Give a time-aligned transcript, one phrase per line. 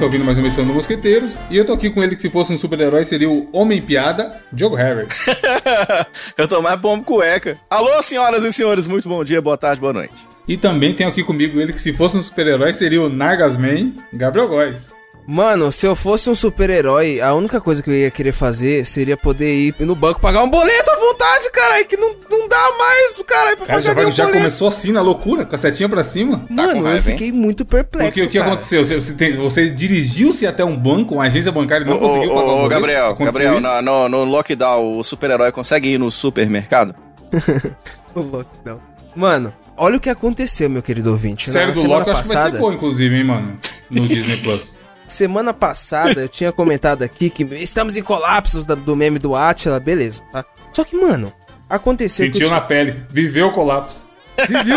[0.00, 1.36] está ouvindo mais uma edição do Mosqueteiros.
[1.50, 4.42] E eu tô aqui com ele que se fosse um super-herói seria o Homem Piada,
[4.50, 5.06] Diogo Harry.
[6.38, 7.58] eu tô mais bom cueca.
[7.68, 10.14] Alô, senhoras e senhores, muito bom dia, boa tarde, boa noite.
[10.48, 14.48] E também tenho aqui comigo ele que se fosse um super-herói seria o Nargasman, Gabriel
[14.48, 14.99] Góes.
[15.32, 19.16] Mano, se eu fosse um super-herói, a única coisa que eu ia querer fazer seria
[19.16, 23.22] poder ir no banco pagar um boleto à vontade, caralho, que não, não dá mais,
[23.24, 24.38] caralho, pra cara, pagar já, vai, já boleto.
[24.38, 26.44] começou assim na loucura, com a setinha pra cima?
[26.50, 27.16] Mano, com eu raiva, hein?
[27.16, 28.50] fiquei muito perplexo, Porque o que cara.
[28.54, 28.82] aconteceu?
[28.82, 32.34] Você, você, você dirigiu-se até um banco, uma agência bancária e não Ô, conseguiu ô,
[32.34, 32.68] pagar o ô, boleto?
[32.70, 36.92] Gabriel, Aconteceu Gabriel, na- no, no lockdown, o super-herói consegue ir no supermercado?
[38.16, 38.80] O lockdown.
[39.14, 41.48] Mano, olha o que aconteceu, meu querido ouvinte.
[41.48, 43.56] Série Na do Loki eu acho que vai ser boa, inclusive, hein, mano?
[43.88, 44.79] No Disney Plus.
[45.10, 50.22] Semana passada eu tinha comentado aqui que estamos em colapsos do meme do Atila, beleza,
[50.32, 50.44] tá?
[50.72, 51.32] Só que, mano,
[51.68, 54.08] aconteceu Sentiu tinha- na pele, viveu o colapso.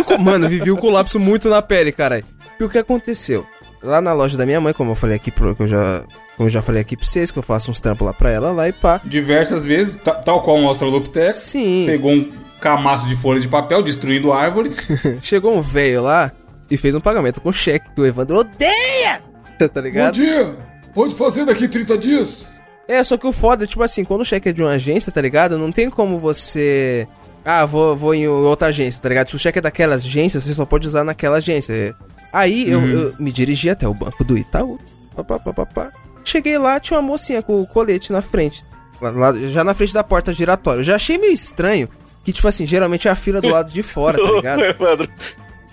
[0.05, 2.25] Co- mano, vivi o colapso muito na pele, caralho.
[2.59, 3.45] E o que aconteceu?
[3.81, 6.03] Lá na loja da minha mãe, como eu falei aqui, pro, que eu já,
[6.37, 8.51] como eu já falei aqui pra vocês, que eu faço uns trampos lá pra ela,
[8.51, 8.99] lá e pá.
[9.03, 11.83] Diversas vezes, ta- tal qual um Australopithecus, Sim.
[11.87, 14.87] pegou um camaço de folha de papel, destruindo árvores.
[15.21, 16.31] Chegou um velho lá
[16.71, 19.21] e fez um pagamento com cheque que o Evandro odeia!
[19.69, 20.13] Tá ligado?
[20.15, 20.55] dia,
[20.93, 22.51] pode fazer daqui 30 dias.
[22.87, 25.11] É, só que o foda é, tipo assim, quando o cheque é de uma agência,
[25.11, 25.57] tá ligado?
[25.57, 27.07] Não tem como você.
[27.45, 29.29] Ah, vou, vou em outra agência, tá ligado?
[29.29, 31.93] Se o cheque é daquela agência, você só pode usar naquela agência.
[32.31, 34.79] Aí eu, eu me dirigi até o banco do Itaú.
[35.15, 35.91] Pá, pá, pá.
[36.25, 38.65] Cheguei lá, tinha uma mocinha com o colete na frente.
[39.01, 40.79] Lá- lá- já na frente da porta giratória.
[40.79, 41.87] Eu já achei meio estranho.
[42.25, 44.63] Que, tipo assim, geralmente é a fila do lado de fora, tá ligado?
[44.63, 45.09] Evandro.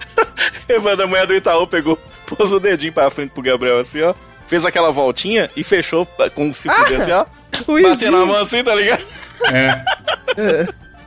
[0.68, 1.96] Evandro, a mulher do Itaú pegou,
[2.36, 4.14] pôs o dedinho pra frente pro Gabriel assim, ó.
[4.46, 7.24] Fez aquela voltinha e fechou com se fuder assim, ó.
[7.68, 8.26] O Batendo a Izinho.
[8.26, 9.02] mão assim, tá ligado?
[9.52, 9.84] É.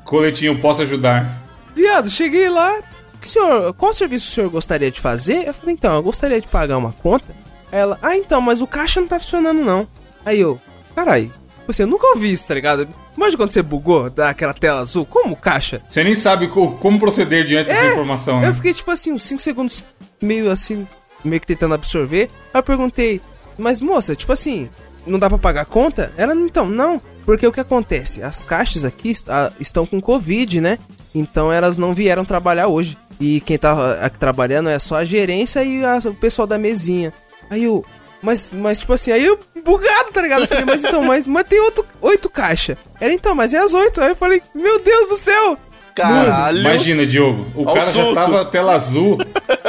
[0.04, 1.42] Coletinho, posso ajudar?
[1.76, 2.82] Viado, cheguei lá.
[3.22, 5.48] "Que Senhor, qual serviço o senhor gostaria de fazer?
[5.48, 7.26] Eu falei, então, eu gostaria de pagar uma conta.
[7.72, 9.88] Aí ela, ah, então, mas o caixa não tá funcionando, não.
[10.26, 10.60] Aí eu,
[10.96, 11.32] carai,
[11.66, 12.88] você eu nunca ouvi isso, tá ligado?
[13.16, 15.82] Imagina quando você bugou, dá aquela tela azul, como caixa?
[15.90, 18.50] Você nem sabe co- como proceder diante dessa informação, né?
[18.50, 19.86] Eu fiquei, tipo assim, uns 5 segundos
[20.22, 20.86] meio assim,
[21.24, 22.30] meio que tentando absorver.
[22.54, 23.22] Aí eu perguntei,
[23.58, 24.70] mas moça, tipo assim,
[25.06, 26.12] não dá pra pagar a conta?
[26.18, 27.02] Ela, então, não.
[27.26, 28.22] Porque o que acontece?
[28.22, 29.28] As caixas aqui est-
[29.60, 30.78] estão com Covid, né?
[31.16, 32.98] Então elas não vieram trabalhar hoje.
[33.20, 37.14] E quem tá trabalhando é só a gerência e a- o pessoal da mesinha.
[37.50, 37.86] Aí eu.
[38.22, 40.42] Mas, mas tipo assim, aí eu bugado, tá ligado?
[40.44, 42.78] Eu falei, mas então, mas, mas tem outro, oito caixas.
[43.00, 44.02] Ela, então, mas é as oito.
[44.02, 45.58] Aí eu falei, meu Deus do céu!
[45.96, 46.60] Caralho.
[46.60, 49.18] Imagina, Diogo, o Olha o cara já tava tela azul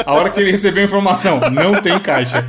[0.05, 2.45] a hora que ele recebeu a informação, não tem caixa.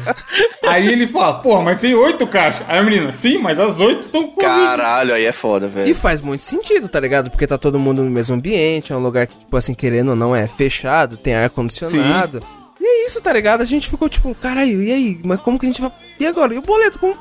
[0.63, 2.66] Aí ele fala, porra, mas tem oito caixas.
[2.68, 4.41] Aí a menina, sim, mas as oito estão com.
[4.41, 5.90] Caralho, aí é foda, velho.
[5.90, 7.30] E faz muito sentido, tá ligado?
[7.30, 10.16] Porque tá todo mundo no mesmo ambiente, é um lugar que, tipo assim, querendo ou
[10.16, 12.41] não, é fechado, tem ar-condicionado.
[12.80, 13.62] E é isso, tá ligado?
[13.62, 15.19] A gente ficou tipo, caralho, e aí?
[15.24, 15.91] Mas como que a gente vai.
[16.19, 16.53] E agora?
[16.53, 17.00] E o boleto?
[17.00, 17.16] Como,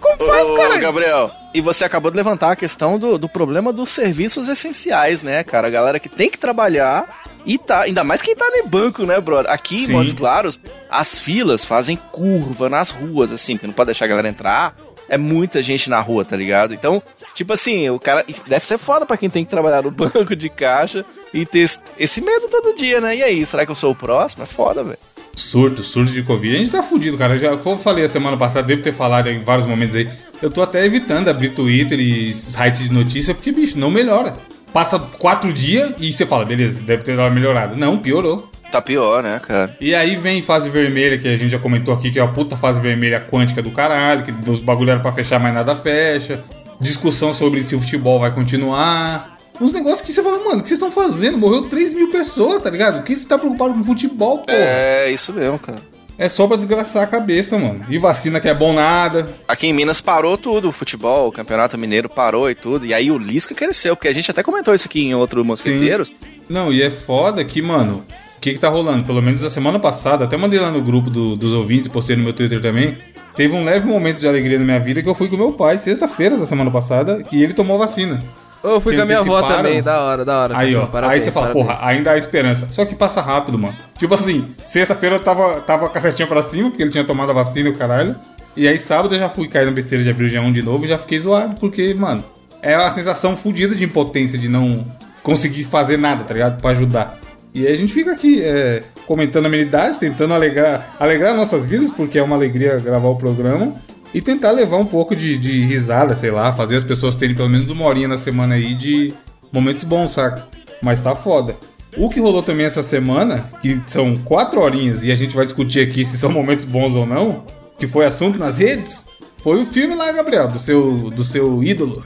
[0.00, 0.80] como faz, Ô, caralho?
[0.80, 5.42] Gabriel, e você acabou de levantar a questão do, do problema dos serviços essenciais, né,
[5.42, 5.66] cara?
[5.66, 9.20] A galera que tem que trabalhar e tá, ainda mais quem tá no banco, né,
[9.20, 9.50] brother?
[9.50, 9.88] Aqui em.
[9.88, 14.28] Montes Claros, as filas fazem curva nas ruas, assim, porque não pode deixar a galera
[14.28, 14.76] entrar.
[15.08, 16.72] É muita gente na rua, tá ligado?
[16.72, 17.02] Então,
[17.34, 18.24] tipo assim, o cara.
[18.46, 21.80] Deve ser foda pra quem tem que trabalhar no banco de caixa e ter esse-
[21.98, 23.16] esse medo todo dia, né?
[23.16, 24.44] E aí, será que eu sou o próximo?
[24.44, 24.98] É foda, velho.
[25.34, 26.54] Surto, surto de Covid.
[26.54, 27.36] A gente tá fudido, cara.
[27.38, 30.08] Já, como eu falei a semana passada, devo ter falado em vários momentos aí.
[30.42, 34.34] Eu tô até evitando abrir Twitter e site de notícia, porque, bicho, não melhora.
[34.72, 37.76] Passa quatro dias e você fala, beleza, deve ter dado uma melhorada.
[37.76, 38.48] Não, piorou.
[38.70, 39.76] Tá pior, né, cara?
[39.80, 42.56] E aí vem fase vermelha, que a gente já comentou aqui, que é a puta
[42.56, 46.42] fase vermelha quântica do caralho, que os bagulho era pra fechar, mas nada fecha.
[46.80, 49.38] Discussão sobre se o futebol vai continuar.
[49.60, 51.36] Uns negócios que você fala, mano, o que vocês estão fazendo?
[51.36, 53.00] Morreu 3 mil pessoas, tá ligado?
[53.00, 54.44] O que você tá preocupado com futebol?
[54.48, 55.08] É.
[55.08, 55.82] É, isso mesmo, cara.
[56.28, 57.84] Só pra desgraçar a cabeça, mano.
[57.88, 59.28] E vacina que é bom nada.
[59.48, 62.84] Aqui em Minas parou tudo, o futebol, o Campeonato Mineiro parou e tudo.
[62.84, 66.12] E aí o Lisca cresceu, porque a gente até comentou isso aqui em outro Mosqueteiros.
[66.48, 68.04] Não, e é foda que, mano,
[68.36, 69.04] o que que tá rolando?
[69.04, 72.22] Pelo menos a semana passada, até mandei lá no grupo do- dos ouvintes, postei no
[72.24, 72.98] meu Twitter também.
[73.36, 75.78] Teve um leve momento de alegria na minha vida que eu fui com meu pai,
[75.78, 78.22] sexta-feira da semana passada, que ele tomou vacina.
[78.62, 80.58] Eu fui com a minha avó também, da hora, da hora.
[80.58, 80.86] Aí, ó.
[80.86, 81.66] parabéns, aí você fala, parabéns.
[81.66, 82.68] porra, ainda há esperança.
[82.70, 83.74] Só que passa rápido, mano.
[83.96, 87.30] Tipo assim, sexta-feira eu tava, tava com a setinha pra cima, porque ele tinha tomado
[87.30, 88.14] a vacina e o caralho.
[88.56, 90.62] E aí sábado eu já fui cair na besteira de abrir o dia 1 de
[90.62, 92.22] novo e já fiquei zoado, porque, mano,
[92.60, 94.84] é uma sensação fodida de impotência de não
[95.22, 96.60] conseguir fazer nada, tá ligado?
[96.60, 97.18] Pra ajudar.
[97.54, 102.18] E aí a gente fica aqui, é, comentando amenidades, tentando alegrar, alegrar nossas vidas, porque
[102.18, 103.74] é uma alegria gravar o programa.
[104.12, 107.48] E tentar levar um pouco de, de risada, sei lá, fazer as pessoas terem pelo
[107.48, 109.14] menos uma horinha na semana aí de
[109.52, 110.46] momentos bons, saca?
[110.82, 111.54] Mas tá foda.
[111.96, 115.80] O que rolou também essa semana, que são quatro horinhas e a gente vai discutir
[115.80, 117.44] aqui se são momentos bons ou não,
[117.78, 119.04] que foi assunto nas redes,
[119.42, 122.04] foi o filme lá, Gabriel, do seu, do seu ídolo.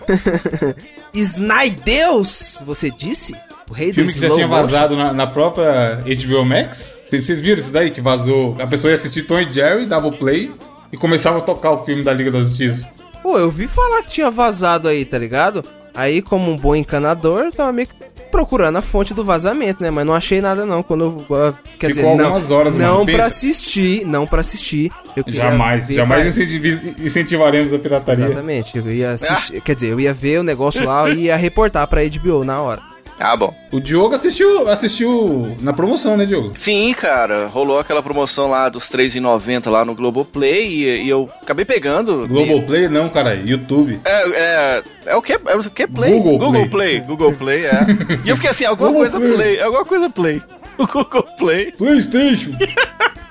[1.12, 3.34] Snydeus, você disse?
[3.68, 6.98] O rei filme que já tinha vazado na, na, própria HBO Max.
[7.06, 7.90] Vocês, vocês viram isso daí?
[7.90, 8.56] Que vazou.
[8.60, 10.52] A pessoa ia assistir Tom e Jerry, dava o play
[10.94, 12.88] e começava a tocar o filme da Liga da Justiça.
[13.20, 15.64] Pô, eu vi falar que tinha vazado aí, tá ligado?
[15.92, 17.94] Aí, como um bom encanador, tava meio que
[18.30, 19.90] procurando a fonte do vazamento, né?
[19.90, 20.84] Mas não achei nada não.
[20.84, 24.92] Quando eu, uh, quer Ficou dizer, algumas não, horas, não para assistir, não para assistir.
[25.26, 26.38] jamais, jamais
[27.00, 28.26] incentivaremos a pirataria.
[28.26, 28.78] Exatamente.
[28.78, 29.60] Eu ia assistir, ah.
[29.60, 32.93] quer dizer, eu ia ver o negócio lá e ia reportar para HBO na hora.
[33.18, 33.54] Ah, bom.
[33.70, 36.52] O Diogo assistiu, assistiu na promoção, né, Diogo?
[36.56, 37.46] Sim, cara.
[37.46, 42.26] Rolou aquela promoção lá dos R$3,90 lá no Globoplay e, e eu acabei pegando.
[42.26, 43.34] Globoplay não, cara.
[43.34, 44.00] YouTube.
[44.04, 45.32] É, é, é o que?
[45.32, 45.86] É o que?
[45.86, 46.12] Play?
[46.12, 46.68] Google, Google Play.
[46.68, 47.00] Play.
[47.00, 47.80] Google Play, é.
[48.24, 49.34] e eu fiquei assim, alguma Google coisa Play.
[49.34, 49.60] Play.
[49.60, 50.42] Alguma coisa Play.
[50.78, 51.72] O Google Play.
[51.72, 52.50] Playstation.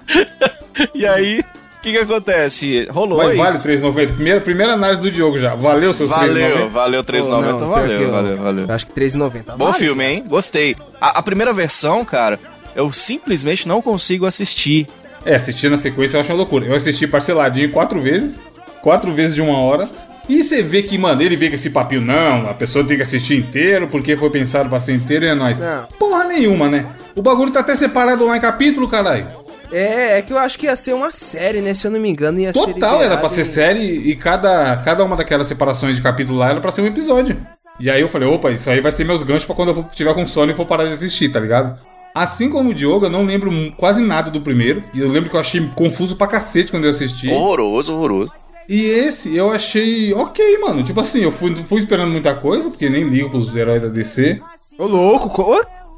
[0.96, 1.44] e aí,
[1.84, 2.88] que que acontece?
[2.90, 3.38] Rolou Mas aí.
[3.38, 4.14] vale 3,90.
[4.14, 5.54] Primeira, primeira análise do Diogo já.
[5.54, 6.18] Valeu seus 3,90?
[6.18, 7.26] Valeu, valeu 3,90.
[7.26, 8.66] Oh, valeu, valeu, valeu.
[8.70, 9.58] Acho que 3,90.
[9.58, 9.78] Bom vale.
[9.78, 10.24] filme, hein?
[10.26, 10.78] Gostei.
[11.02, 12.40] A, a, primeira versão, cara,
[12.74, 14.88] eu simplesmente não consigo assistir.
[15.26, 16.66] É, assistir na sequência eu acho uma loucura.
[16.66, 18.40] Eu assisti parceladinho quatro vezes.
[18.82, 19.90] Quatro vezes de uma hora.
[20.30, 23.04] E você vê que, mano, ele vê que esse papinho não, a pessoa tem que
[23.04, 25.60] assistir inteiro porque foi pensado pra ser inteiro e é nóis.
[25.60, 25.86] Não.
[26.00, 26.86] Porra nenhuma, né?
[27.14, 29.43] O bagulho tá até separado lá em capítulo, caralho.
[29.74, 31.74] É, é que eu acho que ia ser uma série, né?
[31.74, 32.74] Se eu não me engano, ia Total, ser.
[32.76, 36.62] Total, era pra ser série e cada, cada uma daquelas separações de capítulo lá era
[36.62, 37.36] pra ser um episódio.
[37.80, 40.14] E aí eu falei, opa, isso aí vai ser meus ganchos pra quando eu tiver
[40.14, 41.78] com sono e for parar de assistir, tá ligado?
[42.14, 44.84] Assim como o Diogo, eu não lembro quase nada do primeiro.
[44.94, 47.30] E eu lembro que eu achei confuso pra cacete quando eu assisti.
[47.30, 48.32] Horroroso, horroroso.
[48.70, 50.84] E esse eu achei ok, mano.
[50.84, 54.40] Tipo assim, eu fui, fui esperando muita coisa, porque nem ligo pros heróis da DC.
[54.78, 55.30] Ô, louco,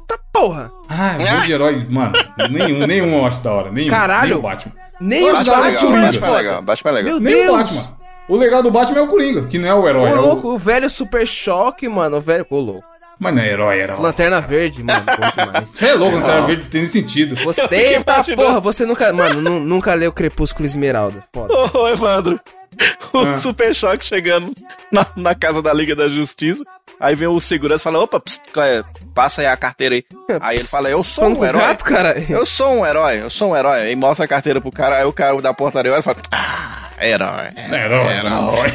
[0.06, 0.70] Tá porra!
[0.88, 2.12] Ah, jogo de herói, mano.
[2.50, 3.72] Nenhum, nenhum eu acho da hora.
[3.72, 3.90] Nenhum.
[3.90, 4.28] Caralho!
[4.28, 4.72] Nem o Batman.
[5.00, 5.54] Nem o Batman.
[5.56, 6.62] Batman, é Batman é legal.
[6.62, 7.12] Batman é legal.
[7.12, 7.48] Meu nem Deus.
[7.48, 7.96] o Batman.
[8.28, 10.10] O legal do Batman é o Coringa, que não é o herói.
[10.10, 10.54] Ô, é louco, o...
[10.54, 12.16] o velho Super Choque, mano.
[12.16, 12.46] O velho.
[12.50, 12.96] Ô, louco.
[13.18, 13.96] Mas não é herói, era.
[13.96, 15.04] Lanterna Verde, mano.
[15.64, 17.34] Você é louco, Lanterna Verde tem sentido.
[17.44, 19.12] Você tem, tá, porra, você nunca.
[19.12, 21.24] Mano, nunca leu Crepúsculo Esmeralda.
[21.32, 21.54] Foda.
[21.72, 22.38] Ô, Evandro.
[23.12, 23.38] O ah.
[23.38, 24.52] Super Choque chegando
[24.92, 26.62] na, na casa da Liga da Justiça.
[26.98, 28.82] Aí vem o segurança e fala: opa, pss, é?
[29.14, 30.04] passa aí a carteira aí.
[30.40, 31.60] Aí ele fala: eu sou um herói.
[31.60, 32.14] Gato, cara.
[32.28, 33.82] Eu sou um herói, eu sou um herói.
[33.82, 36.88] Aí mostra a carteira pro cara, aí o cara da portaria olha e fala: ah,
[37.00, 37.48] herói.
[37.56, 38.14] Herói.
[38.14, 38.68] Herói.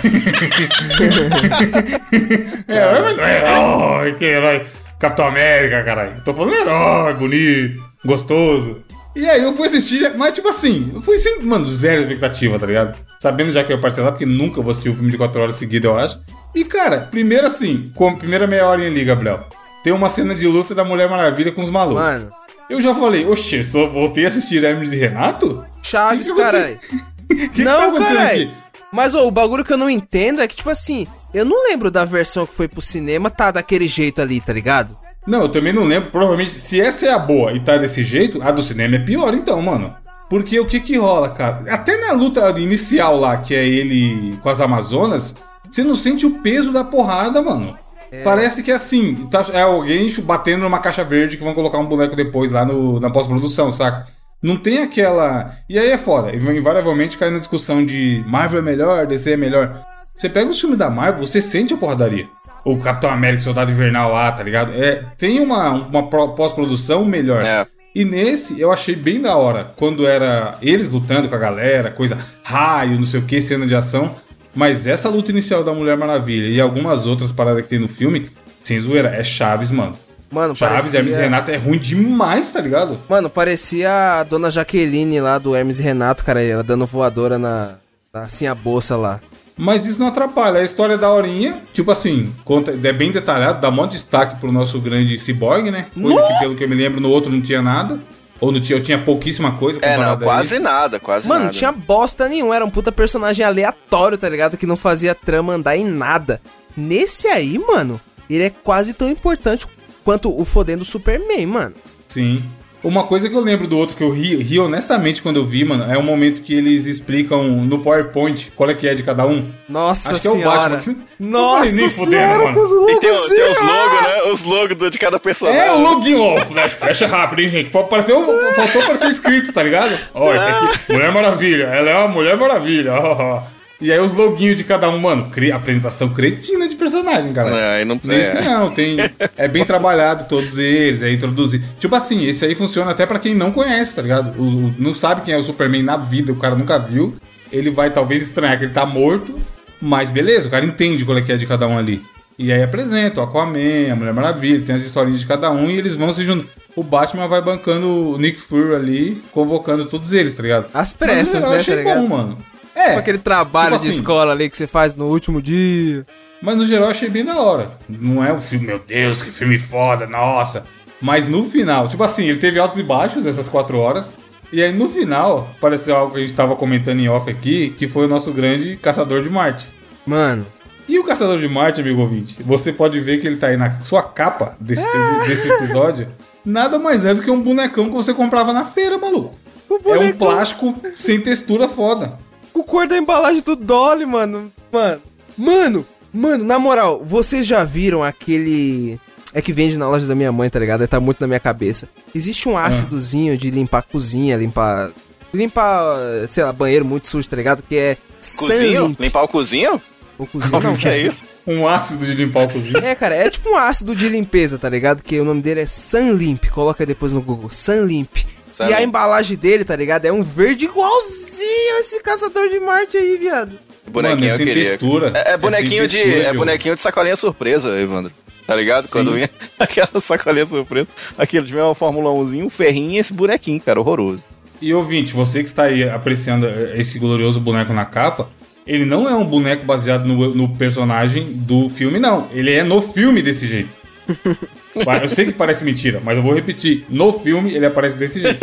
[2.67, 4.67] herói, mas não é herói, que herói.
[4.99, 6.13] Capitão América, caralho.
[6.17, 8.83] Eu tô falando herói, bonito, gostoso.
[9.15, 12.65] E aí eu fui assistir, mas tipo assim, eu fui sempre, mano, zero expectativa, tá
[12.65, 12.97] ligado?
[13.19, 15.55] Sabendo já que eu ia parcelar, porque nunca vou assistir um filme de 4 horas
[15.57, 16.21] seguidas, eu acho.
[16.55, 19.45] E cara, primeiro assim, com primeira meia hora ali, Gabriel,
[19.83, 22.03] tem uma cena de luta da Mulher Maravilha com os malucos.
[22.03, 22.31] Mano.
[22.69, 25.65] Eu já falei, oxe, só voltei a assistir Hermes e Renato?
[25.83, 26.79] Chaves, caralho.
[27.53, 28.49] que não, tá caralho.
[28.93, 31.91] Mas oh, o bagulho que eu não entendo é que, tipo assim, eu não lembro
[31.91, 34.97] da versão que foi pro cinema, tá daquele jeito ali, tá ligado?
[35.25, 36.09] Não, eu também não lembro.
[36.09, 39.33] Provavelmente, se essa é a boa e tá desse jeito, a do cinema é pior,
[39.33, 39.93] então, mano.
[40.29, 41.63] Porque o que que rola, cara?
[41.69, 45.35] Até na luta inicial lá, que é ele com as Amazonas,
[45.69, 47.77] você não sente o peso da porrada, mano.
[48.11, 48.23] É.
[48.23, 51.85] Parece que é assim, tá, é alguém batendo numa caixa verde que vão colocar um
[51.85, 54.07] boneco depois lá no, na pós-produção, saca?
[54.41, 55.55] Não tem aquela.
[55.69, 56.35] E aí é foda.
[56.35, 59.85] Invariavelmente cai na discussão de Marvel é melhor, DC é melhor.
[60.15, 62.27] Você pega o filme da Marvel, você sente a porradaria
[62.63, 64.71] o Capitão América Soldado Invernal lá, tá ligado?
[64.73, 67.43] É, tem uma, uma pós-produção melhor.
[67.43, 67.65] É.
[67.93, 72.17] E nesse eu achei bem da hora, quando era eles lutando com a galera, coisa
[72.43, 74.15] raio, não sei o que, cena de ação.
[74.55, 78.29] Mas essa luta inicial da Mulher Maravilha e algumas outras paradas que tem no filme,
[78.63, 79.97] sem zoeira, é Chaves, mano.
[80.29, 80.99] Mano, Chaves parecia...
[80.99, 82.97] Hermes e Renato é ruim demais, tá ligado?
[83.09, 87.75] Mano, parecia a dona Jaqueline lá do Hermes e Renato, cara, ela dando voadora na,
[88.13, 89.19] na assim a bolsa lá.
[89.57, 90.59] Mas isso não atrapalha.
[90.59, 93.97] A história é da horinha, tipo assim, conta, é bem detalhado, dá um monte de
[93.97, 95.87] destaque pro nosso grande cyborg, né?
[95.93, 96.33] Coisa Nossa!
[96.33, 97.99] que, pelo que eu me lembro, no outro não tinha nada.
[98.39, 99.77] Ou não tinha, eu tinha pouquíssima coisa.
[99.83, 101.51] É, não, quase nada, quase Mano, nada.
[101.53, 104.57] não tinha bosta nenhuma, era um puta personagem aleatório, tá ligado?
[104.57, 106.41] Que não fazia trama andar em nada.
[106.75, 109.67] Nesse aí, mano, ele é quase tão importante
[110.03, 111.75] quanto o fodendo Superman, mano.
[112.07, 112.43] Sim.
[112.83, 115.63] Uma coisa que eu lembro do outro que eu ri, ri, honestamente quando eu vi,
[115.63, 119.25] mano, é o momento que eles explicam no PowerPoint qual é que é de cada
[119.25, 119.51] um.
[119.69, 120.79] Nossa Acho senhora.
[120.81, 121.05] que é o Batman.
[121.19, 122.89] Nossa nem fudendo, mano.
[122.89, 124.31] E tem, tem os logos, né?
[124.31, 125.61] Os logos de cada personagem.
[125.61, 126.37] É, o login, ó.
[126.37, 127.77] Flash, fecha rápido, hein, gente.
[127.77, 128.19] Apareceu,
[128.55, 129.95] faltou aparecer escrito, tá ligado?
[130.13, 131.65] Ó, esse aqui, Mulher Maravilha.
[131.65, 133.43] Ela é uma Mulher Maravilha, ó, ó.
[133.81, 137.49] E aí os loguinhos de cada um, mano, cri apresentação cretina de personagem, cara.
[137.49, 138.19] É, não tem.
[138.19, 138.97] Esse não, tem.
[139.35, 141.65] É bem trabalhado todos eles, é introduzido.
[141.79, 144.39] Tipo assim, esse aí funciona até para quem não conhece, tá ligado?
[144.39, 147.15] O, não sabe quem é o Superman na vida, o cara nunca viu.
[147.51, 149.39] ele vai talvez estranhar que ele tá morto,
[149.81, 152.03] mas beleza, o cara entende qual é que é de cada um ali.
[152.37, 155.77] E aí apresenta o Aquaman, a Mulher Maravilha, tem as historinhas de cada um e
[155.77, 156.49] eles vão se juntando.
[156.75, 160.67] O Batman vai bancando o Nick Fury ali, convocando todos eles, tá ligado?
[160.73, 162.01] As pressas, Mas eu né, achei tá ligado?
[162.01, 162.37] bom, mano.
[162.75, 166.05] É, Tipo aquele trabalho tipo de assim, escola ali que você faz no último dia.
[166.41, 167.71] Mas no geral eu achei bem da hora.
[167.87, 170.65] Não é um filme, meu Deus, que filme foda, nossa.
[170.99, 174.15] Mas no final, tipo assim, ele teve altos e baixos essas quatro horas.
[174.51, 177.87] E aí no final, apareceu algo que a gente tava comentando em off aqui, que
[177.87, 179.69] foi o nosso grande Caçador de Marte.
[180.05, 180.45] Mano,
[180.89, 183.79] E o Caçador de Marte, amigo ouvinte, você pode ver que ele tá aí na
[183.81, 184.83] sua capa desse,
[185.27, 186.07] desse episódio.
[186.43, 189.35] Nada mais é do que um bonecão que você comprava na feira, maluco.
[189.69, 192.19] É um plástico sem textura foda.
[192.53, 194.51] O cor da embalagem do Dolly, mano.
[194.71, 195.01] Mano,
[195.37, 198.99] mano, mano, na moral, vocês já viram aquele.
[199.33, 200.81] É que vende na loja da minha mãe, tá ligado?
[200.81, 201.87] Aí Tá muito na minha cabeça.
[202.13, 204.91] Existe um ácidozinho de limpar cozinha, limpar.
[205.33, 205.95] Limpar,
[206.29, 207.63] sei lá, banheiro muito sujo, tá ligado?
[207.63, 207.97] Que é.
[208.37, 208.81] Cozinho?
[208.81, 208.99] Sunlimp.
[208.99, 209.81] Limpar o cozinho?
[210.17, 211.01] O cozinho Como não, que é cara.
[211.01, 211.23] isso?
[211.47, 212.77] Um ácido de limpar o cozinho.
[212.77, 215.01] É, cara, é tipo um ácido de limpeza, tá ligado?
[215.01, 216.45] Que o nome dele é Sunlimp.
[216.49, 217.49] Coloca depois no Google.
[217.49, 218.17] Sunlimp.
[218.59, 220.05] E a embalagem dele, tá ligado?
[220.05, 223.57] É um verde igualzinho esse caçador de Marte aí, viado.
[223.89, 224.63] Bonequinho Mano, é eu sem queria.
[224.65, 225.11] textura.
[225.15, 225.97] É, é É bonequinho de.
[225.97, 228.11] textura, É bonequinho de sacolinha surpresa, Evandro.
[228.47, 228.87] Tá ligado?
[228.89, 229.15] Quando Sim.
[229.15, 229.29] vinha
[229.59, 230.87] aquela sacolinha surpresa.
[231.17, 234.23] Aquele tiver uma Fórmula 1zinho, um ferrinho e esse bonequinho, cara, horroroso.
[234.61, 238.29] E ouvinte, você que está aí apreciando esse glorioso boneco na capa,
[238.67, 242.27] ele não é um boneco baseado no, no personagem do filme, não.
[242.31, 243.80] Ele é no filme desse jeito.
[245.01, 246.85] Eu sei que parece mentira, mas eu vou repetir.
[246.89, 248.39] No filme, ele aparece desse jeito.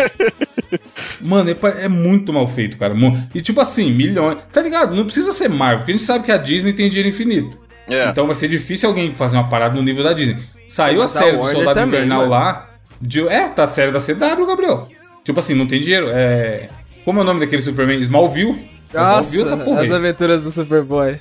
[1.20, 2.94] Mano, é é muito mal feito, cara.
[3.34, 4.38] E tipo assim, milhões.
[4.52, 4.94] Tá ligado?
[4.94, 7.58] Não precisa ser Marvel, porque a gente sabe que a Disney tem dinheiro infinito.
[7.88, 8.08] É.
[8.08, 10.36] Então vai ser difícil alguém fazer uma parada no nível da Disney.
[10.68, 12.30] Saiu a Mas a série do Soldado também, Invernal mano.
[12.30, 12.68] lá.
[13.00, 14.88] de- é, tá a série da CW, Gabriel.
[15.24, 16.08] Tipo assim, não tem dinheiro.
[16.10, 16.68] É.
[17.04, 17.98] Como é o nome daquele Superman?
[18.00, 18.68] Smallville.
[18.92, 19.82] Smallville essa porra.
[19.82, 21.20] as aventuras do Superboy.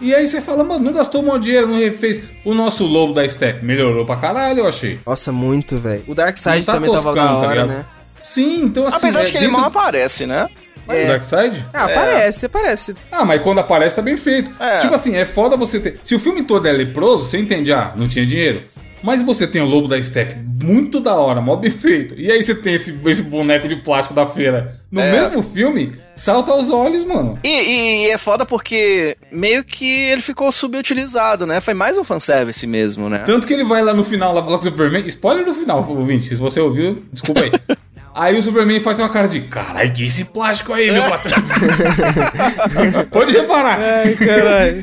[0.00, 2.22] E aí você fala, mano, não gastou um monte de dinheiro, não refez.
[2.44, 4.98] O nosso lobo da Step melhorou pra caralho, eu achei.
[5.06, 6.04] Nossa, muito, velho.
[6.06, 7.68] O Darkseid tá também tava toscão, da tá hora, ligado?
[7.68, 7.84] né?
[8.22, 8.96] Sim, então assim.
[8.96, 10.48] Apesar é de que ele dentro- mal aparece, né?
[10.86, 11.04] É.
[11.04, 11.66] o Darkseid?
[11.72, 12.94] Ah, aparece, aparece.
[13.10, 14.52] Ah, mas quando aparece tá bem feito.
[14.60, 14.78] É.
[14.78, 15.98] Tipo assim, é foda você ter.
[16.04, 18.62] Se o filme todo é leproso, você entende, ah, não tinha dinheiro.
[19.04, 20.34] Mas você tem o Lobo da Steppe
[20.64, 22.14] muito da hora, mó bem feito.
[22.18, 24.80] E aí você tem esse, esse boneco de plástico da feira.
[24.90, 25.12] No É.
[25.12, 27.38] mesmo filme, salta aos olhos, mano.
[27.44, 31.60] E, e- e é foda porque meio que ele ficou subutilizado, né?
[31.60, 33.18] Foi mais um fanservice mesmo, né?
[33.26, 35.06] Tanto que ele vai lá no final lá falar com o Superman.
[35.06, 36.24] Spoiler do final, ouvinte.
[36.28, 37.52] Se você ouviu, desculpa aí.
[38.14, 41.34] Aí o Superman faz uma cara de caralho, que esse plástico aí, meu patrão.
[43.10, 43.78] Pode reparar.
[43.80, 44.82] Ai, caralho.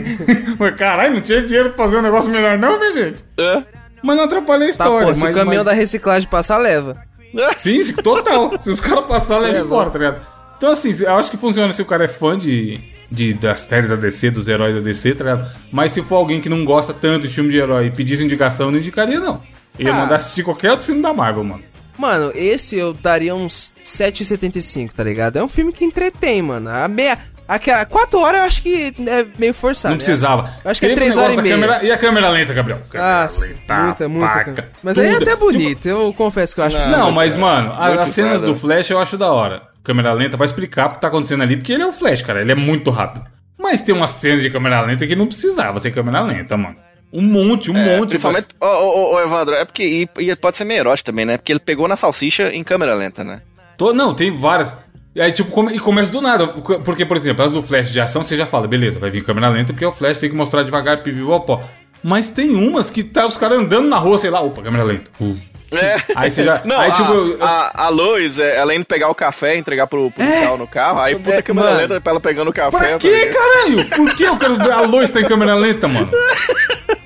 [0.58, 3.24] Mas caralho, não tinha dinheiro pra fazer um negócio melhor, não, minha gente.
[3.38, 3.62] É.
[4.02, 5.06] Mas não atrapalha a Tá, história.
[5.08, 6.96] pô, se mas, o caminhão mas- da reciclagem passar, leva.
[7.58, 8.58] Sim, total.
[8.58, 10.26] se os caras passarem, leva é embora, tá ligado?
[10.56, 13.90] Então, assim, eu acho que funciona se o cara é fã de, de, das séries
[13.90, 15.50] da DC, dos heróis da DC, tá ligado?
[15.70, 18.66] Mas se for alguém que não gosta tanto de filme de herói e pedisse indicação,
[18.66, 19.42] eu não indicaria, não.
[19.78, 19.96] Eu ia Ah.
[19.98, 21.62] mandar assistir qualquer outro filme da Marvel, mano.
[21.98, 25.38] Mano, esse eu daria uns 7,75, tá ligado?
[25.38, 26.68] É um filme que entretém, mano.
[26.70, 27.18] A meia.
[27.46, 29.90] Aquela 4 horas eu acho que é meio forçado.
[29.90, 30.04] Não né?
[30.04, 30.50] precisava.
[30.64, 31.54] Eu acho que é Queria 3 o horas e meia.
[31.54, 32.80] câmera- E a câmera lenta, Gabriel?
[32.88, 34.26] Câmera Nossa, lenta, muita, muita.
[34.28, 34.72] paca, câmera.
[34.82, 35.22] Mas aí é tudo.
[35.22, 36.90] até Tipo, bonito, eu confesso que eu acho Não.
[36.90, 37.38] Não, mas, é.
[37.38, 39.62] mano, a- Muito as cenas do Flash eu acho da hora.
[39.84, 42.40] Câmera lenta pra explicar o que tá acontecendo ali, porque ele é o Flash, cara.
[42.40, 43.26] Ele é muito rápido.
[43.58, 46.76] Mas tem umas cenas de câmera lenta que não precisava ser câmera lenta, mano.
[47.12, 48.10] Um monte, um É, monte.
[48.10, 51.36] principalmente, ô, ô, ô, Evandro, é porque e, e pode ser meio erótico também, né?
[51.36, 53.42] Porque ele pegou na salsicha em câmera lenta, né?
[53.76, 54.76] Tô- não, tem várias.
[55.14, 56.46] E aí, tipo, come- e começa do nada.
[56.48, 59.48] Porque, por exemplo, as do Flash de ação, você já fala, beleza, vai vir câmera
[59.50, 61.62] lenta, porque é o Flash tem que mostrar devagar, pipipopó.
[62.02, 65.10] Mas tem umas que tá os caras andando na rua, sei lá, opa, câmera lenta.
[65.20, 65.36] Uh.
[65.74, 65.96] É.
[66.16, 66.60] Aí você já.
[66.66, 69.58] Não, aí, a, tipo, eu- a, a Lois, é, ela indo pegar o café e
[69.58, 71.80] entregar pro policial no carro, aí puta É, câmera mano.
[71.80, 72.70] lenta pra ela pegando o café.
[72.78, 73.34] Pra tá quê, ligado?
[73.34, 73.84] caralho?
[73.90, 76.10] Por que eu quero ver a luz tá em câmera lenta, mano?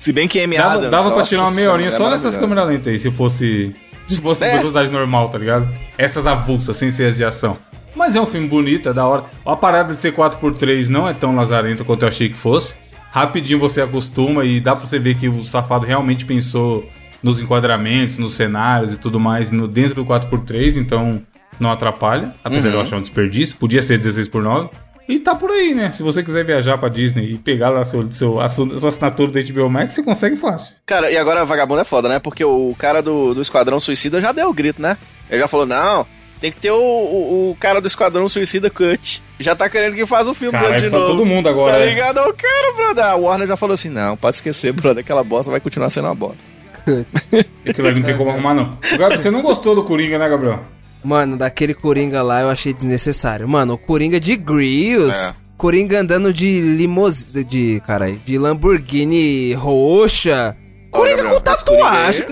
[0.00, 2.34] Se bem que Amy Dava, Adams, dava pra tirar uma meia horinha só é nessas
[2.34, 2.40] maravilhosa.
[2.40, 3.76] câmeras lentas aí, se fosse.
[4.06, 4.56] Se fosse É.
[4.56, 5.68] velocidade normal, tá ligado?
[5.98, 7.58] Essas avulsas, sem ser as de ação.
[7.94, 9.24] Mas é um filme bonito, é da hora.
[9.44, 12.72] A parada de ser 4x3 não é tão lazarenta quanto eu achei que fosse.
[13.10, 16.82] Rapidinho você acostuma e dá pra você ver que o safado realmente pensou
[17.22, 21.20] nos enquadramentos, nos cenários e tudo mais no, dentro do 4x3, então
[21.60, 22.34] não atrapalha.
[22.42, 24.70] Apesar de eu achar um desperdício, podia ser 16x9.
[25.10, 25.90] E tá por aí, né?
[25.92, 29.30] Se você quiser viajar pra Disney e pegar lá seu, seu, a sua, sua assinatura
[29.30, 30.74] do HBO Max, você consegue fácil.
[30.86, 32.18] Cara, e agora vagabundo é foda, né?
[32.18, 34.96] Porque o cara do, do Esquadrão Suicida já deu o grito, né?
[35.28, 36.06] Ele já falou, não,
[36.40, 39.20] tem que ter o, o, o cara do Esquadrão Suicida cut.
[39.40, 41.10] Já tá querendo que faz o filme Cara, é de só novo.
[41.10, 41.86] todo mundo agora, Tá né?
[41.86, 42.18] ligado?
[42.20, 43.04] Eu quero, brother.
[43.04, 46.14] A Warner já falou assim, não, pode esquecer, brother, aquela bosta vai continuar sendo uma
[46.14, 46.38] bosta.
[47.68, 48.78] Aquilo ali não tem como arrumar, não.
[48.92, 50.64] Gabriel, você não gostou do Coringa, né, Gabriel?
[51.02, 53.48] Mano, daquele Coringa lá eu achei desnecessário.
[53.48, 55.30] Mano, o Coringa de Grills.
[55.30, 55.40] É.
[55.56, 57.44] Coringa andando de limousine.
[57.44, 57.82] De.
[57.86, 60.56] Caralho, de Lamborghini roxa.
[60.90, 62.26] Coringa Gabriel, com Coringa tatuagem.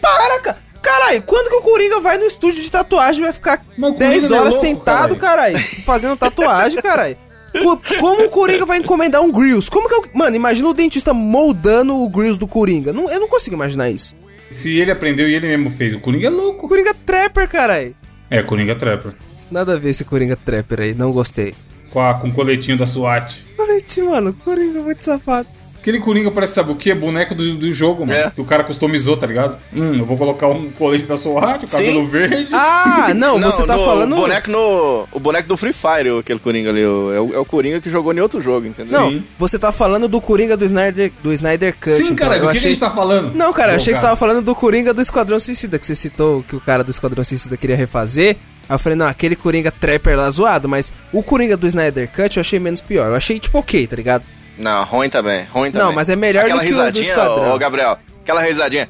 [0.00, 0.58] Para, cara.
[0.82, 3.94] Caralho, quando que o Coringa vai no estúdio de tatuagem e vai ficar Mas o
[3.94, 7.16] Coringa 10 não é horas louco, sentado, caralho, fazendo tatuagem, caralho?
[7.52, 9.70] Co- Como o Coringa vai encomendar um Grills?
[9.70, 10.04] Como que eu...
[10.12, 12.92] Mano, imagina o dentista moldando o Grills do Coringa.
[12.92, 14.16] Não, eu não consigo imaginar isso.
[14.50, 16.68] Se ele aprendeu e ele mesmo fez, o Coringa é O louco.
[16.68, 17.94] Coringa Trapper, caralho.
[18.32, 19.12] É, Coringa Trapper.
[19.50, 21.54] Nada a ver esse Coringa Trapper aí, não gostei.
[21.90, 23.46] Com, a, com o coletinho da SWAT.
[23.54, 25.46] Colete, mano, Coringa é muito safado.
[25.82, 26.92] Aquele Coringa parece, sabe o que?
[26.92, 28.16] É boneco do, do jogo, mano.
[28.16, 28.30] É.
[28.30, 29.58] Que o cara customizou, tá ligado?
[29.74, 32.08] Hum, eu vou colocar um colete da SWAT, o cabelo Sim.
[32.08, 32.48] verde.
[32.54, 34.12] Ah, não, você tá no- falando.
[34.12, 36.86] O boneco, no, o boneco do Free Fire, aquele Coringa ali.
[36.86, 38.92] o- É o, é o Coringa que jogou em outro jogo, entendeu?
[38.96, 39.24] Não, Sim.
[39.36, 41.96] você tá falando do Coringa do Snyder, do Snyder Cut.
[41.96, 42.70] Sim, então, cara, eu do que, que achei...
[42.70, 43.34] a gente tá falando?
[43.34, 45.96] Não, cara, eu achei que você tava falando do Coringa do Esquadrão Suicida, que você
[45.96, 48.36] citou que o cara do Esquadrão Suicida queria refazer.
[48.68, 52.36] Aí eu falei, não, aquele Coringa Trapper lá zoado, mas o Coringa do Snyder Cut
[52.36, 53.08] eu achei menos pior.
[53.08, 54.22] Eu achei, tipo, ok, tá ligado?
[54.58, 55.86] Não, ruim também, ruim também.
[55.86, 57.54] Não, mas é melhor Aquela do que o do Esquadrão.
[57.54, 58.88] ô, Gabriel, aquela risadinha.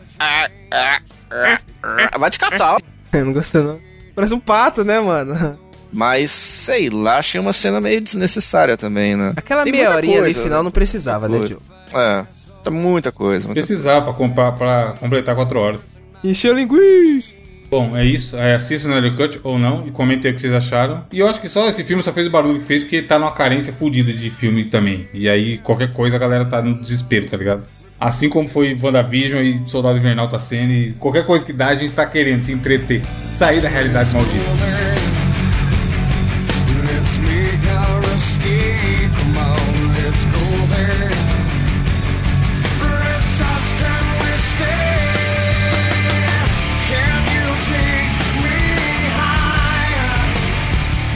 [2.19, 2.75] Vai te catar.
[2.75, 2.79] ó.
[3.13, 3.81] Eu não gostei, não.
[4.15, 5.59] Parece um pato, né, mano?
[5.93, 9.35] Mas, sei lá, achei uma cena meio desnecessária também, né?
[9.37, 11.55] Aquela Tem meia horinha ali coisa, final não precisava, né, Coisa.
[11.55, 11.63] tio?
[11.95, 12.25] É,
[12.65, 13.47] tá muita coisa.
[13.47, 13.61] Muita...
[13.61, 15.87] Precisar pra, comprar, pra completar 4 horas.
[16.25, 17.35] Encheu linguiça.
[17.73, 18.37] Bom, é isso.
[18.37, 21.07] É, assista o Snyder Cut ou não e comentem o que vocês acharam.
[21.11, 23.19] E eu acho que só esse filme só fez o barulho que fez porque tá
[23.19, 25.09] numa carência fodida de filme também.
[25.15, 27.63] E aí qualquer coisa a galera tá no desespero, tá ligado?
[27.99, 31.75] Assim como foi WandaVision e Soldado Invernal tá sendo e qualquer coisa que dá a
[31.75, 33.01] gente tá querendo se entreter.
[33.33, 35.02] Sair da realidade maldita.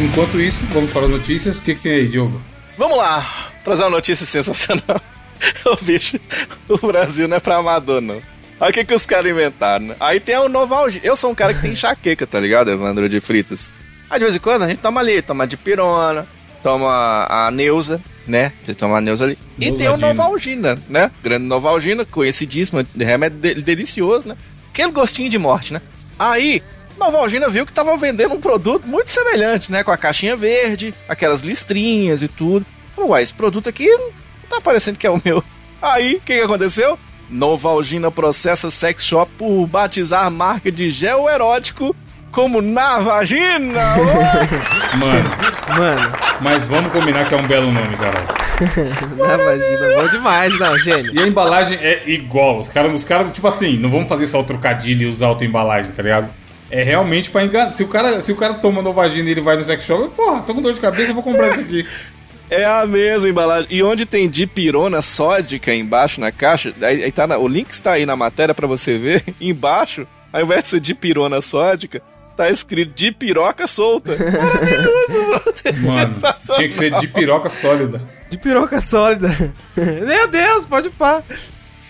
[0.01, 1.59] Enquanto isso, vamos para as notícias.
[1.59, 2.41] O que, que tem aí, Diogo?
[2.77, 5.01] Vamos lá, trazer uma notícia sensacional.
[5.65, 6.19] Ô bicho,
[6.69, 8.21] o Brasil não é pra amador, não.
[8.61, 9.97] Olha o que, que os caras inventaram, né?
[10.01, 11.01] Aí tem o Novalgia.
[11.05, 13.73] Eu sou um cara que tem enxaqueca, tá ligado, Evandro de Fritas?
[14.11, 16.27] Aí de vez em quando a gente toma ali, toma de pirona,
[16.63, 18.53] toma a Neuza, né?
[18.63, 19.39] Você toma a Neuza ali.
[19.59, 19.97] E tem o.
[19.97, 21.11] Novalgina, né?
[21.23, 24.37] Grande Novalgina, conhecidíssimo, de remédio de- delicioso, né?
[24.73, 25.81] Aquele gostinho de morte, né?
[26.19, 26.63] Aí,
[26.99, 29.85] Novalgina viu que tava vendendo um produto muito semelhante, né?
[29.85, 32.65] Com a caixinha verde, aquelas listrinhas e tudo.
[32.95, 34.11] Falou, uai, esse produto aqui não
[34.49, 35.43] tá parecendo que é o meu.
[35.81, 36.99] Aí, o que, que aconteceu?
[37.29, 41.95] Novalgina processa sex shop por batizar marca de gel erótico
[42.31, 43.97] como na vagina.
[44.97, 45.31] Mano,
[45.77, 48.27] Mano, mas vamos combinar que é um belo nome, caralho.
[49.17, 51.15] na vagina, bom demais, não, gênio.
[51.15, 52.59] E a embalagem é igual.
[52.59, 55.47] Os caras, os caras, tipo assim, não vamos fazer só o trocadilho e usar outra
[55.47, 56.31] embalagem, tá ligado?
[56.71, 57.73] É realmente pra enganar.
[57.73, 60.43] Se o cara, se o cara toma Novagina e ele vai no sex shop, porra,
[60.43, 61.87] tô com dor de cabeça, eu vou comprar isso aqui.
[62.49, 63.67] É a mesma embalagem.
[63.71, 67.91] E onde tem dipirona sódica embaixo na caixa, aí, aí tá na- o link está
[67.95, 69.25] aí na matéria pra você ver.
[69.41, 72.01] Embaixo, ao invés de ser dipirona sódica,
[72.37, 74.13] tá escrito dipiroca solta.
[74.15, 75.87] Maravilhoso.
[75.89, 76.57] Mano, Sensacional.
[76.57, 78.01] tinha que ser de piroca sólida.
[78.31, 79.53] De piroca sólida.
[79.77, 81.25] Meu Deus, pode pá.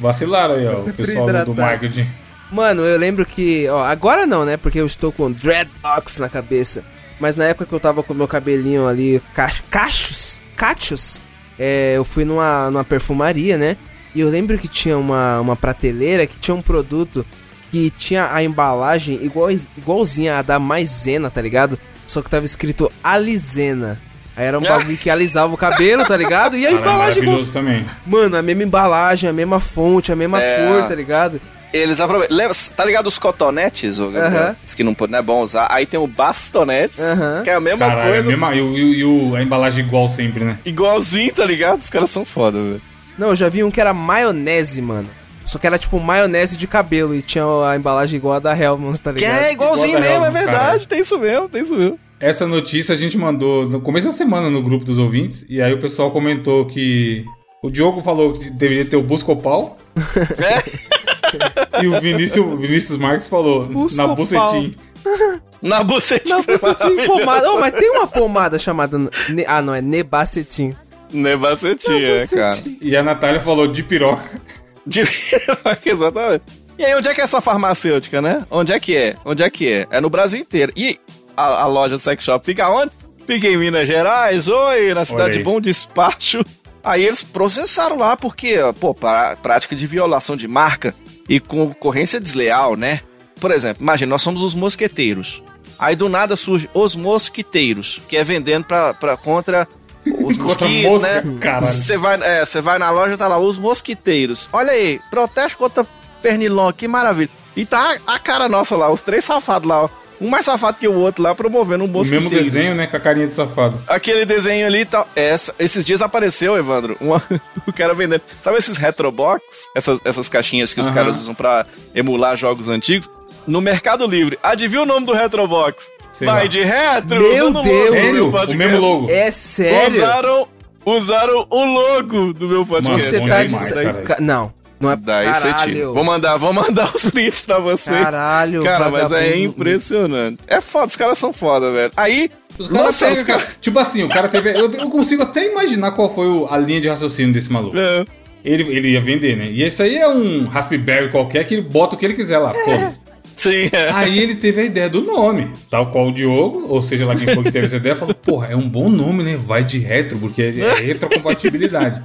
[0.01, 2.07] Vacilaram aí, ó, o pessoal do, marketing.
[2.51, 4.57] Mano, eu lembro que, ó, agora não, né?
[4.57, 6.85] Porque eu estou com dreadlocks na cabeça.
[7.19, 11.21] Mas na época que eu tava com meu cabelinho ali, cach cachos, cachos,
[11.59, 13.77] é, eu fui numa, numa perfumaria, né?
[14.15, 17.25] E eu lembro que tinha uma, uma prateleira que tinha um produto
[17.71, 21.79] que tinha a embalagem igual, igualzinha a da Maisena, tá ligado?
[22.07, 24.01] Só que tava escrito Alizena.
[24.37, 26.57] Aí era um bagulho que alisava o cabelo, tá ligado?
[26.57, 27.37] E a Cara, é embalagem igual...
[27.37, 27.87] maravilhoso também.
[28.07, 30.67] Mano, a mesma embalagem, a mesma fonte, a mesma É.
[30.67, 31.41] cor, tá ligado?
[31.77, 32.37] Eles aproveitam.
[32.37, 34.55] Lembra, tá ligado os cotonetes, ô Gabriel?
[34.77, 35.69] Que não, não é bom usar.
[35.71, 36.97] Aí tem o bastonetes,
[37.45, 38.29] que é a mesma Caralho, coisa.
[38.29, 40.59] a, mesma, e, o- e o- e o- a embalagem igual sempre, né?
[40.65, 41.79] Igualzinho, tá ligado?
[41.79, 42.83] Os caras são foda, velho.
[43.19, 45.09] Não, eu já vi um que era maionese, mano.
[45.45, 48.99] Só que era tipo maionese de cabelo e tinha a embalagem igual a da Hellmann's,
[49.01, 49.43] tá Que ligado?
[49.45, 50.59] é igualzinho Igual mesmo, é Hellman, verdade.
[50.59, 50.87] caralho.
[50.87, 51.99] Tem isso mesmo, tem isso mesmo.
[52.19, 55.73] Essa notícia a gente mandou no começo da semana no grupo dos ouvintes, e aí
[55.73, 57.25] o pessoal comentou que
[57.63, 59.79] o Diogo falou que deveria ter o Buscopal,
[60.39, 60.96] É?
[61.83, 64.17] e o Vinícius, o Vinícius Marques falou na Buscopal.
[64.17, 64.77] bucetim.
[65.63, 66.37] Na bucetinha.
[66.37, 67.51] Não, você tinha pomada.
[67.51, 68.99] Oh, mas tem uma pomada chamada.
[69.29, 69.45] Ne...
[69.47, 70.77] Ah, não, é Nebacetim.
[71.13, 72.55] Nebacetinha, é, cara.
[72.81, 74.41] E a Natália falou de piroca.
[74.87, 75.03] De...
[75.85, 76.45] Exatamente.
[76.79, 78.47] E aí, onde é que é essa farmacêutica, né?
[78.51, 79.17] Onde é que é?
[79.25, 79.87] Onde é que é?
[79.91, 80.73] É no Brasil inteiro.
[80.77, 81.01] E
[81.37, 82.93] a, a loja Sex Shop fica onde?
[83.27, 85.45] Fica em Minas Gerais, oi, na cidade de.
[85.45, 86.45] Bom Despacho.
[86.85, 90.95] Aí eles processaram lá, porque, pô, pra, prática de violação de marca
[91.29, 93.01] e concorrência desleal, né?
[93.41, 95.43] Por exemplo, imagina, nós somos os mosqueteiros.
[95.79, 99.69] Aí do nada surge os mosquiteiros, que é vendendo pra, pra contra
[100.07, 101.23] os mosquitos, né?
[101.61, 104.49] Você vai, é, vai na loja tá lá, os mosquiteiros.
[104.53, 105.87] Olha aí, protege contra
[106.23, 107.31] pernilongo, que maravilha.
[107.55, 109.89] E tá a, a cara nossa lá, os três safados lá, ó.
[110.21, 112.31] Um mais safado que o outro lá, promovendo um O mosquiteiro.
[112.31, 112.87] mesmo desenho, né?
[112.87, 113.79] Com a carinha de safado.
[113.87, 115.07] Aquele desenho ali e tal.
[115.15, 117.23] Essa- esses dias apareceu, Evandro, uma-
[117.67, 118.23] o cara vendendo.
[118.41, 119.43] Sabe esses retrobox?
[119.77, 120.95] Essas, essas caixinhas que os Aham.
[120.95, 123.11] caras usam pra emular jogos antigos?
[123.47, 124.39] No Mercado Livre.
[124.43, 125.91] Adivinha o nome do retrobox?
[126.13, 126.47] Sei Vai lá.
[126.49, 127.21] de retro!
[127.21, 127.91] Meu o Deus!
[127.91, 128.29] Sério?
[128.31, 129.11] O mesmo logo.
[129.11, 129.89] É sério?
[129.95, 130.49] Usaram,
[130.85, 133.03] usaram o logo do meu podcast.
[133.09, 133.49] Você tá de.
[133.49, 134.03] demais, sa- cara.
[134.03, 134.97] Ca- Não, não é.
[134.97, 135.89] Daí você tira.
[135.91, 138.03] Vou mandar, vou mandar os prints pra vocês.
[138.03, 140.39] Caralho, Cara, mas é impressionante.
[140.47, 141.93] É foda, os caras são foda, velho.
[141.97, 143.25] Aí, Os caras caras...
[143.25, 143.47] cara.
[143.61, 144.51] Tipo assim, o cara teve.
[144.51, 147.77] Eu, eu consigo até imaginar qual foi o- a linha de raciocínio desse maluco.
[147.77, 148.05] É.
[148.45, 149.47] Ele, ele ia vender, né?
[149.47, 152.55] E isso aí é um Raspberry qualquer que ele bota o que ele quiser lá,
[152.55, 153.01] foda-se.
[153.37, 153.91] Sim, é.
[153.93, 157.35] Aí ele teve a ideia do nome, tal qual o Diogo, ou seja lá quem
[157.35, 159.37] foi que teve essa ideia, falou: Porra, é um bom nome, né?
[159.37, 162.03] Vai de retro, porque é retrocompatibilidade.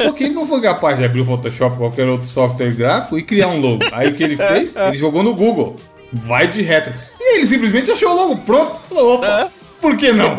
[0.00, 3.18] Só que ele não foi capaz de abrir o Photoshop ou qualquer outro software gráfico
[3.18, 3.84] e criar um logo.
[3.92, 4.76] Aí o que ele fez?
[4.76, 5.76] Ele jogou no Google:
[6.12, 6.94] Vai de retro.
[7.18, 8.80] E ele simplesmente achou o logo pronto.
[8.88, 10.36] Falou: Opa, por que não?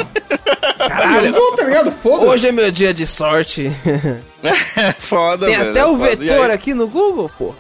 [0.78, 1.92] Caralho, usou, tá ligado?
[1.92, 2.26] Foda-se.
[2.26, 3.70] Hoje é meu dia de sorte.
[5.00, 6.16] foda, Tem velho, até é o foda.
[6.16, 7.54] Vetor aqui no Google, pô.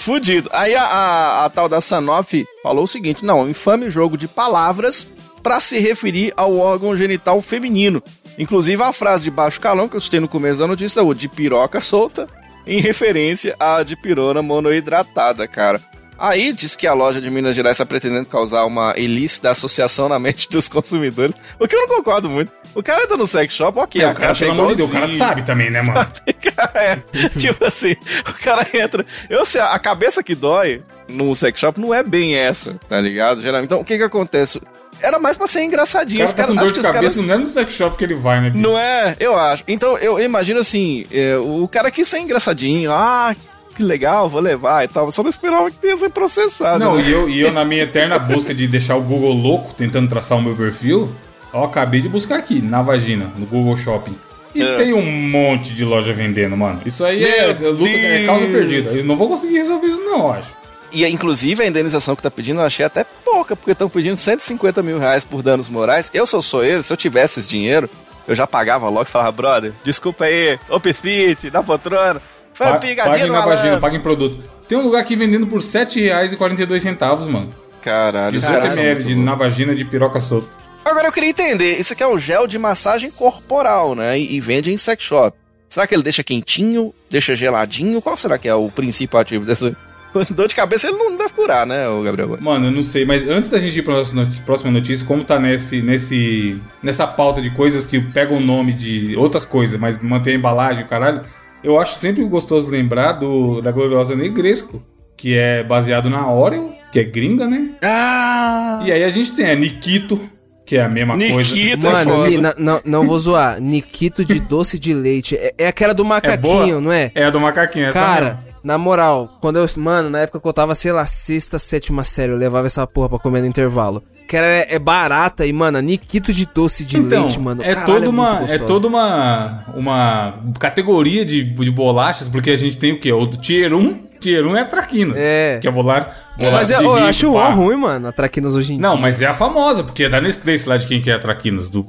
[0.00, 0.48] Fudido.
[0.52, 5.06] Aí a, a- a tal da Sanofi falou o seguinte: não, infame jogo de palavras
[5.42, 8.02] pra se referir ao órgão genital feminino.
[8.38, 11.28] Inclusive a frase de baixo calão que eu citei no começo da notícia, o de
[11.28, 12.26] piroca solta,
[12.66, 15.80] em referência à de pirona monoidratada, cara.
[16.20, 20.18] Aí diz que a loja de Minas Gerais está pretendendo causar uma ilícita associação na
[20.18, 22.52] mente dos consumidores, o que eu não concordo muito.
[22.74, 24.92] O cara entra no sex shop, ok, É, o cara, pelo amor de Deus, o
[24.92, 26.06] cara sabe também, né, mano?
[26.74, 26.96] é,
[27.38, 27.96] tipo assim,
[28.28, 29.04] o cara entra.
[29.28, 33.40] Eu sei, a cabeça que dói no sex shop não é bem essa, tá ligado?
[33.42, 33.66] Geralmente.
[33.66, 34.60] Então, o que que acontece?
[35.02, 36.18] Era mais pra ser O engraçadinho.
[36.18, 38.14] cara Os tá com dor de cabeça, caras- não é no sex shop que ele
[38.14, 38.50] vai, né?
[38.50, 38.62] bicho?
[38.62, 39.16] Não é?
[39.18, 39.64] Eu acho.
[39.66, 42.92] Então, eu imagino assim, é, o cara quis ser engraçadinho.
[42.92, 43.34] Ah,
[43.80, 45.10] que legal, vou levar e tal.
[45.10, 46.84] Só não esperava que ia ser processado.
[46.84, 47.04] Não, né?
[47.06, 50.36] e eu, e eu na minha eterna busca de deixar o Google louco, tentando traçar
[50.38, 51.10] o meu perfil,
[51.52, 54.14] ó, acabei de buscar aqui, na vagina, no Google Shopping.
[54.54, 54.76] E É.
[54.76, 56.82] tem um monte de loja vendendo, mano.
[56.84, 58.90] Isso aí é, Meu luta, é causa perdida.
[58.90, 60.52] Eles não vão conseguir resolver isso, não, eu acho.
[60.92, 64.82] E inclusive a indenização que tá pedindo eu achei até pouca, porque estão pedindo 150
[64.82, 66.10] mil reais por danos morais.
[66.12, 67.88] Eu sou ele, se eu tivesse esse dinheiro,
[68.26, 72.20] eu já pagava logo e falava, brother, desculpa aí, Opfit, da poltrona.
[72.64, 73.80] Foi Pa- pegadinha Paguem no na vagina, malandro.
[73.80, 74.42] paguem produto.
[74.68, 77.54] Tem um lugar aqui vendendo por R$ 7,42, mano.
[77.82, 80.48] Caralho, os 18 caras são ml de na vagina de piroca solta.
[80.84, 84.18] Agora eu queria entender, isso aqui é um gel de massagem corporal, né?
[84.18, 85.36] E, e vende em sex shop.
[85.68, 88.02] Será que ele deixa quentinho, deixa geladinho?
[88.02, 89.74] Qual será que é o princípio ativo dessa...
[90.30, 92.36] Dor de cabeça ele não deve curar, né, o Gabriel?
[92.40, 95.22] Mano, eu não sei, mas antes da gente ir pra nossa not- próxima notícia, como
[95.22, 99.96] tá nesse, nesse, nessa pauta de coisas que pegam o nome de outras coisas, mas
[100.02, 101.22] mantém a embalagem, caralho,
[101.62, 104.82] eu acho sempre gostoso lembrar do, da gloriosa Negresco,
[105.16, 107.72] que é baseado na Oreo, que é gringa, né?
[107.82, 108.82] Ah!
[108.84, 110.18] E aí a gente tem a Nikito,
[110.66, 111.36] que é a mesma coisa.
[111.36, 112.30] Nikita é Mano, foda.
[112.30, 113.60] Ni- na- não, não vou zoar.
[113.60, 115.36] Nikito de doce de leite.
[115.36, 117.10] É, é aquela do É macaquinho, não é?
[117.14, 118.40] É a do macaquinho, essa Cara, mesmo.
[118.62, 119.66] Na moral, quando eu.
[119.76, 123.08] Mano, na época que eu tava, sei lá, sexta, sétima série, eu levava essa porra
[123.08, 124.02] pra comer no intervalo.
[124.28, 127.62] Que era, é barata e, mano, Nikito de doce de Então, leite, mano.
[127.64, 132.56] é caralho, toda uma, muito é toda uma, uma categoria de, de bolachas, porque a
[132.56, 133.12] gente tem o quê?
[133.12, 135.58] O Tier 1, Tier 1 é a Traquinas, É.
[135.60, 137.48] que é bolar, bolacha Mas eu, de eu rico, acho pá.
[137.50, 138.82] ruim, mano, a Traquinas hoje em dia.
[138.88, 141.14] Não, mas é a famosa, porque é da Nestlé, sei lá de quem que é
[141.14, 141.84] a Traquinas, do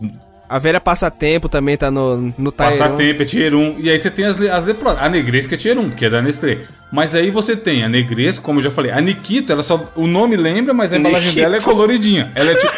[0.52, 2.78] A velha Passatempo também tá no, no Taiwan.
[2.78, 4.90] Passatempo, é Tier 1, e aí você tem as, as lepro...
[4.90, 6.58] a Negresco é Tier 1, porque é da Nestlé.
[6.92, 10.06] Mas aí você tem a Negresco, como eu já falei, a Nikito, ela só, o
[10.08, 11.42] nome lembra, mas a embalagem Nikito.
[11.42, 12.34] dela é coloridinha.
[12.36, 12.74] Ela é tipo,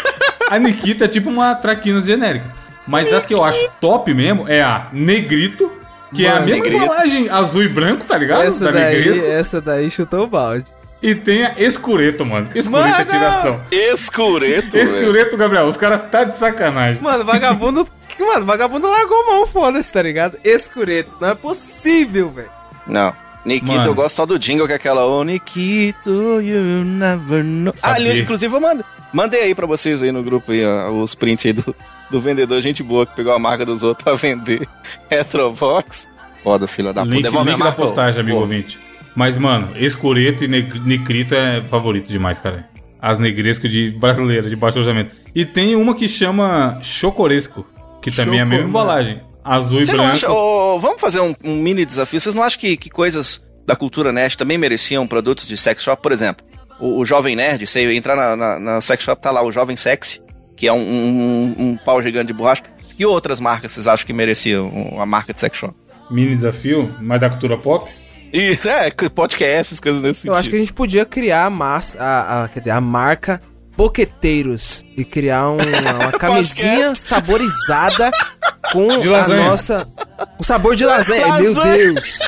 [0.51, 2.45] a Nikita é tipo uma Traquinas genérica.
[2.85, 5.71] Mas as que eu acho top mesmo é a Negrito,
[6.13, 6.83] que é a Mano, mesma Negrito.
[6.83, 8.43] embalagem azul e branco, tá ligado?
[8.43, 9.25] Essa da daí, Negresco.
[9.25, 10.65] essa daí chutou o balde.
[11.03, 12.47] E tem a Escureto, mano.
[12.55, 13.05] Escureto é Mano!
[13.05, 13.61] tiração.
[13.69, 14.77] Escureto.
[14.77, 17.01] Escureto, Gabriel, os caras tá de sacanagem.
[17.01, 17.85] Mano, vagabundo.
[18.19, 20.37] Mano, vagabundo largou mão, foda-se, tá ligado?
[20.43, 21.11] Escureto.
[21.19, 22.49] Não é possível, velho.
[22.87, 23.13] Não.
[23.43, 23.85] Nikito, Mano.
[23.89, 27.73] eu gosto só do jingle, que é aquela Oh, Nikito, you never know.
[27.81, 28.11] Ah, Sabia.
[28.11, 31.45] ali, inclusive eu mando, mandei aí pra vocês aí no grupo aí, ó, os prints
[31.45, 31.75] aí do,
[32.09, 34.65] do vendedor, gente boa, que pegou a marca dos outros pra vender
[35.11, 36.07] Retrobox.
[36.43, 37.13] Foda, filha da puta.
[37.15, 38.21] Link, Devolve link a da marca, postagem, ô.
[38.21, 38.79] amigo Pô, ouvinte.
[39.15, 42.67] Mas, mano, Escureto e Nicrito é favorito demais, cara.
[43.01, 45.13] As negrescas de brasileira, de baixo orçamento.
[45.35, 47.67] E tem uma que chama Chocoresco,
[48.01, 49.21] que também é a mesma Choco, embalagem.
[49.43, 50.15] Azul e Você não branco.
[50.15, 50.31] acha...
[50.31, 52.19] ô, vamos fazer um, um mini desafio.
[52.19, 56.01] Vocês não acham que, que coisas da cultura nerd também mereciam produtos de sex shop?
[56.01, 56.45] Por exemplo,
[56.79, 59.75] o, o Jovem Nerd, você entrar na, na, na sex shop, tá lá o Jovem
[59.75, 60.21] Sexy,
[60.55, 62.63] que é um, um, um pau gigante de borracha.
[62.95, 65.73] Que outras marcas vocês acham que mereciam uma marca de sex shop?
[66.09, 67.89] Mini desafio, mais da cultura pop.
[68.33, 70.39] Isso, é, podcasts, coisas nesse Eu sentido.
[70.39, 73.39] acho que a gente podia criar a massa, a, a- quer dizer, a marca
[73.77, 78.11] Boqueteiros e criar um- uma, uma camisinha saborizada
[78.71, 79.87] com De a nossa.
[80.39, 81.37] O sabor de lasanha.
[81.39, 81.77] Meu Lasanha.
[81.93, 82.19] Deus!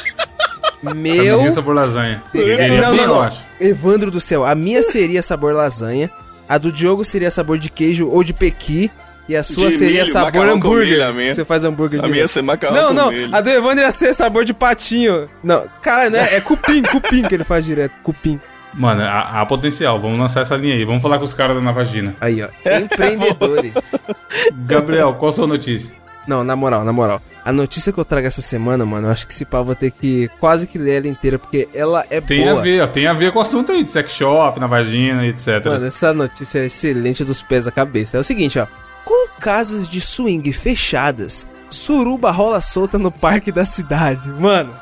[0.95, 1.25] Meu.
[1.25, 2.23] Camisinha sabor lasanha.
[2.33, 3.29] Não, não, eu não.
[3.59, 6.09] Evandro do céu, a minha seria sabor lasanha,
[6.47, 8.91] a do Diogo seria sabor de queijo ou de pequi,
[9.27, 10.85] e a sua De seria milho, sabor hambúrguer.
[10.87, 11.31] milho, a minha.
[11.33, 12.27] Você faz hambúrguer A de minha ia milho.
[12.29, 13.35] ser macarrão Não, com não, milho.
[13.35, 15.29] a do Evandro ia ser sabor de patinho.
[15.43, 18.39] Não, cara, não é, é cupim, cupim que ele faz direto, cupim.
[18.73, 19.97] Mano, há, há potencial.
[19.99, 20.83] Vamos lançar essa linha aí.
[20.83, 22.13] Vamos falar com os caras da Navagina.
[22.19, 23.95] Aí, ó, empreendedores.
[24.67, 25.93] Gabriel, qual a sua notícia?
[26.27, 27.21] Não, na moral, na moral.
[27.43, 29.91] A notícia que eu trago essa semana, mano, eu acho que esse pau vou ter
[29.91, 32.59] que quase que ler ela inteira, porque ela é Tem boa.
[32.59, 32.87] a ver, ó.
[32.87, 35.63] Tem a ver com o assunto aí de sex shop, Navagina, etc.
[35.65, 38.17] Mano, essa notícia é excelente dos pés à cabeça.
[38.17, 38.65] É o seguinte, ó.
[39.05, 44.27] Com casas de swing fechadas, suruba rola solta no parque da cidade.
[44.29, 44.75] Mano,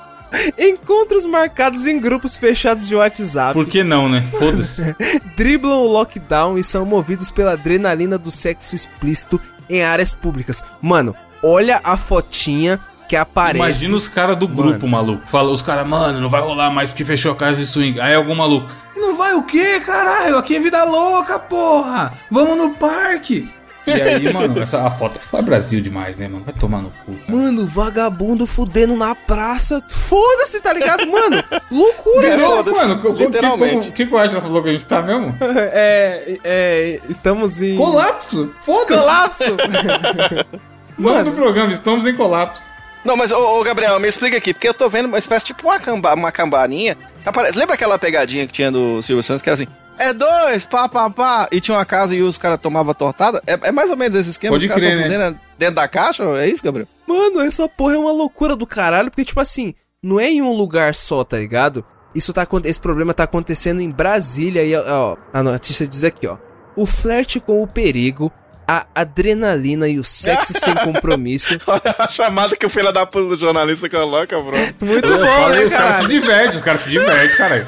[0.58, 4.22] encontros marcados em grupos fechados de WhatsApp Por que não, né?
[4.22, 4.96] Foda-se.
[5.36, 10.64] driblam o lockdown e são movidos pela adrenalina do sexo explícito em áreas públicas.
[10.82, 13.58] Mano, olha a fotinha que aparece.
[13.58, 15.28] Imagina os caras do grupo, maluco.
[15.28, 18.00] Fala, os caras, mano, não vai rolar mais porque fechou a casa de swing.
[18.00, 18.68] Aí algum maluco.
[18.96, 20.38] Não vai o quê, caralho?
[20.38, 22.14] Aqui é vida louca, porra!
[22.32, 23.50] Vamos no parque!
[23.86, 26.44] E aí, mano, essa, a foto foi Brasil demais, né, mano?
[26.46, 27.14] Vai tomar no cu.
[27.14, 27.38] cara.
[27.38, 29.84] Mano, vagabundo fudendo na praça.
[29.88, 31.06] Foda-se, tá ligado?
[31.06, 33.88] Mano, loucura, Virou, mano, o que, literalmente.
[33.88, 35.36] que, que, que eu acho que ela falou que a gente tá mesmo?
[35.76, 37.76] É, é, estamos em.
[37.76, 38.54] Colapso!
[38.62, 39.00] Foda-se!
[39.00, 39.58] Colapso!
[40.98, 42.62] Nome do programa, estamos em colapso.
[43.04, 45.68] Não, mas, ô, ô, Gabriel, me explica aqui, porque eu tô vendo uma espécie tipo
[45.68, 46.98] uma, camba, uma cambarinha.
[47.24, 49.68] Tá Lembra aquela pegadinha que tinha do Silvio Santos, que era assim,
[49.98, 53.42] é dois, pá, pá, pá, e tinha uma casa e os caras tomavam tortada?
[53.46, 55.04] É, é mais ou menos esse esquema, Pode os caras crer, né?
[55.04, 56.24] fudendo dentro da caixa?
[56.38, 56.88] É isso, Gabriel?
[57.08, 60.52] Mano, essa porra é uma loucura do caralho, porque, tipo assim, não é em um
[60.52, 61.86] lugar só, tá ligado?
[62.14, 66.38] Isso tá, esse problema tá acontecendo em Brasília e, ó, a notícia diz aqui, ó.
[66.76, 68.32] O flerte com o perigo,
[68.68, 71.60] a adrenalina e o sexo sem compromisso.
[71.68, 74.58] Olha a chamada que o filho da puta do jornalista coloca, bro.
[74.82, 77.68] Muito bom, né, os caras se divertem, os caras se divertem, caralho.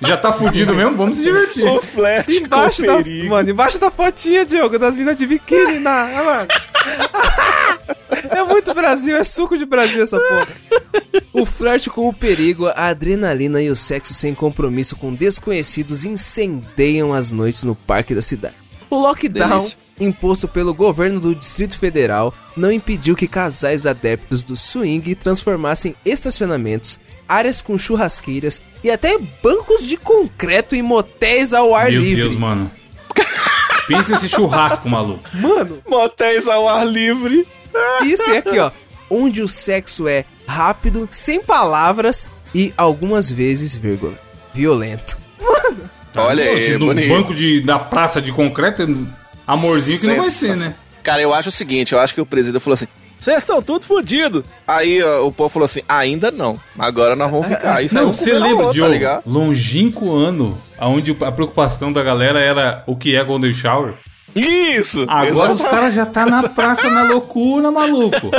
[0.00, 0.96] Já tá fudido mesmo?
[0.96, 1.64] Vamos se divertir.
[1.74, 3.30] O flash Embaixo com das, perigo.
[3.30, 6.48] mano, embaixo da fotinha, Diogo, das minas de biquíni, na, ah, mano.
[8.30, 10.48] É muito Brasil, é suco de Brasil essa porra.
[11.32, 17.12] O flerte com o perigo, a adrenalina e o sexo sem compromisso com desconhecidos incendeiam
[17.12, 18.54] as noites no parque da cidade.
[18.90, 19.78] O lockdown, Delícia.
[19.98, 27.00] imposto pelo governo do Distrito Federal, não impediu que casais adeptos do swing transformassem estacionamentos,
[27.28, 32.22] áreas com churrasqueiras e até bancos de concreto em motéis ao ar Meu livre.
[32.22, 32.70] Deus, mano.
[33.86, 35.22] Pensa esse churrasco, maluco.
[35.34, 37.46] Mano, Motéis ao ar livre.
[38.02, 38.70] isso é aqui, ó.
[39.10, 44.18] Onde o sexo é rápido, sem palavras e algumas vezes, vírgula,
[44.54, 45.18] violento.
[46.16, 47.08] Olha aí, Se no bonito.
[47.08, 48.86] banco de, da praça de concreto, é
[49.46, 50.74] amorzinho que não vai ser, né?
[51.02, 52.86] Cara, eu acho o seguinte, eu acho que o presidente falou assim,
[53.24, 54.44] vocês estão tudo fodidos.
[54.66, 57.82] Aí ó, o povo falou assim, ainda não, agora nós vamos ficar.
[57.82, 59.00] Isso aí Não, um você lembra, outra, Diogo?
[59.00, 63.94] tá longínquo ano, onde a preocupação da galera era o que é Golden Shower.
[64.36, 65.06] Isso!
[65.08, 65.80] Agora os exatamente.
[65.80, 68.30] caras já tá na praça na loucura, maluco.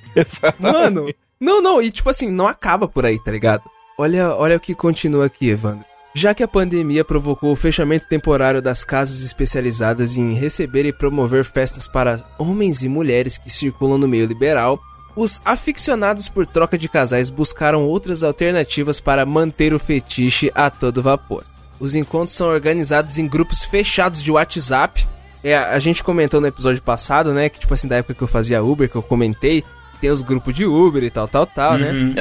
[0.58, 3.62] Mano, não, não, e tipo assim, não acaba por aí, tá ligado?
[3.98, 5.84] Olha, olha o que continua aqui, Evandro.
[6.12, 11.44] Já que a pandemia provocou o fechamento temporário das casas especializadas em receber e promover
[11.44, 14.80] festas para homens e mulheres que circulam no meio liberal,
[15.14, 21.02] os aficionados por troca de casais buscaram outras alternativas para manter o fetiche a todo
[21.02, 21.44] vapor.
[21.78, 25.06] Os encontros são organizados em grupos fechados de WhatsApp.
[25.42, 28.28] É, a gente comentou no episódio passado, né, que tipo assim, da época que eu
[28.28, 29.64] fazia Uber, que eu comentei,
[30.00, 31.90] tem os grupos de Uber e tal, tal, tal, né?
[31.92, 32.14] Uhum.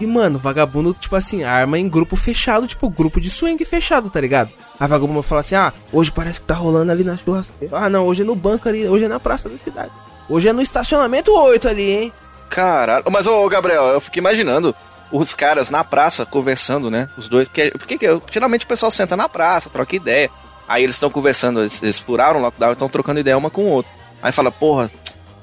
[0.00, 4.20] E, mano, vagabundo, tipo assim, arma em grupo fechado, tipo, grupo de swing fechado, tá
[4.20, 4.50] ligado?
[4.78, 7.76] A vagabundo fala assim, ah, hoje parece que tá rolando ali na churrasqueira.
[7.76, 9.90] Ah, não, hoje é no banco ali, hoje é na praça da cidade.
[10.28, 12.12] Hoje é no estacionamento 8 ali, hein?
[12.48, 13.04] Caralho.
[13.10, 14.74] Mas, ô, Gabriel, eu fico imaginando
[15.12, 17.08] os caras na praça conversando, né?
[17.18, 17.46] Os dois.
[17.48, 20.30] Porque, porque que- geralmente o pessoal senta na praça, troca ideia.
[20.66, 23.68] Aí eles estão conversando, eles, eles furaram o lockdown estão trocando ideia uma com o
[23.68, 23.90] outro.
[24.22, 24.90] Aí fala, porra,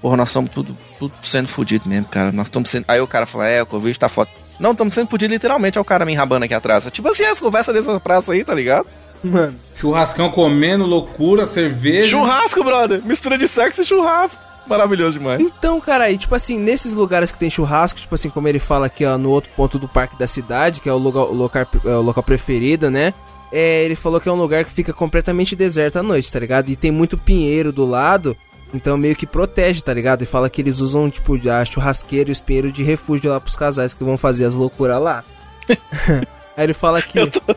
[0.01, 2.31] porra, nós estamos tudo, tudo sendo fudido mesmo, cara.
[2.31, 2.85] Nós estamos sendo.
[2.87, 4.31] Aí o cara fala, é, o Covid tá foda.
[4.59, 6.87] Não, estamos sendo fudidos literalmente, é o cara me enrabando aqui atrás.
[6.91, 8.87] Tipo assim, as conversas dessa praça aí, tá ligado?
[9.23, 12.07] Mano, Churrascão comendo, loucura, cerveja.
[12.07, 13.01] Churrasco, brother!
[13.03, 14.43] Mistura de sexo e churrasco.
[14.67, 15.41] Maravilhoso demais.
[15.41, 18.87] Então, cara, aí, tipo assim, nesses lugares que tem churrasco, tipo assim, como ele fala
[18.87, 21.65] aqui, ó, no outro ponto do parque da cidade, que é o, lugar, o, local,
[21.85, 23.13] é o local preferido, né?
[23.51, 26.69] é, ele falou que é um lugar que fica completamente deserto à noite, tá ligado?
[26.69, 28.35] E tem muito pinheiro do lado,
[28.73, 30.23] então meio que protege, tá ligado?
[30.23, 33.55] E fala que eles usam, tipo, a churrasqueira e os pinheiros de refúgio lá pros
[33.55, 35.23] casais que vão fazer as loucuras lá.
[36.55, 37.19] Aí ele fala que.
[37.19, 37.41] Eu tô...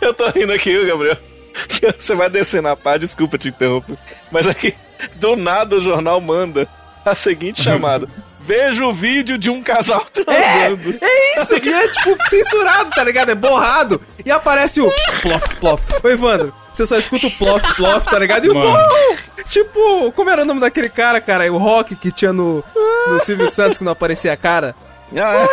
[0.00, 1.16] eu tô rindo aqui, Gabriel.
[1.98, 3.96] Você vai descer na pá, desculpa te interromper.
[4.30, 4.74] Mas aqui,
[5.16, 6.68] do nada o jornal manda
[7.04, 8.08] a seguinte chamada.
[8.40, 10.98] Veja o vídeo de um casal transando.
[11.00, 13.30] É isso, e é tipo censurado, tá ligado?
[13.30, 14.00] É borrado.
[14.24, 14.88] E aparece o
[15.20, 15.82] plof, plof.
[16.02, 18.44] Ô, Evandro, você só escuta o plof, plof, tá ligado?
[18.46, 18.70] E o Mano.
[18.70, 19.22] plof.
[19.48, 21.50] Tipo, como era o nome daquele cara, cara?
[21.52, 22.62] O Rock que tinha no,
[23.08, 24.74] no Silvio Santos que não aparecia a cara.
[25.16, 25.46] Ah,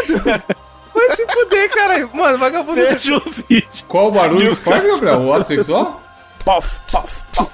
[0.94, 2.10] Vai se fuder, cara.
[2.14, 2.76] Mano, vagabundo.
[2.76, 3.68] veja o vídeo.
[3.88, 5.22] Qual o barulho que faz, Gabriel?
[5.22, 6.02] O ato sexual?
[6.44, 7.52] Pof, pof, pof.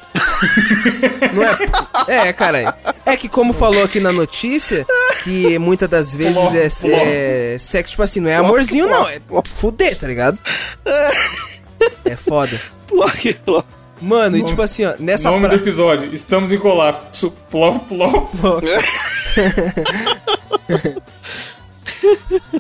[1.34, 2.30] Não é?
[2.30, 2.78] É, cara.
[3.06, 4.86] É que como falou aqui na notícia,
[5.24, 9.08] que muitas das vezes é, é sexo, tipo assim, não é amorzinho, não.
[9.08, 10.40] É fuder, tá ligado?
[12.06, 12.60] É foda.
[12.90, 13.66] Ploc, ploc.
[14.02, 15.56] Mano, e tipo assim, ó, nessa Nome pra...
[15.56, 17.32] do episódio: Estamos em colapso.
[17.50, 18.32] Plof, plof.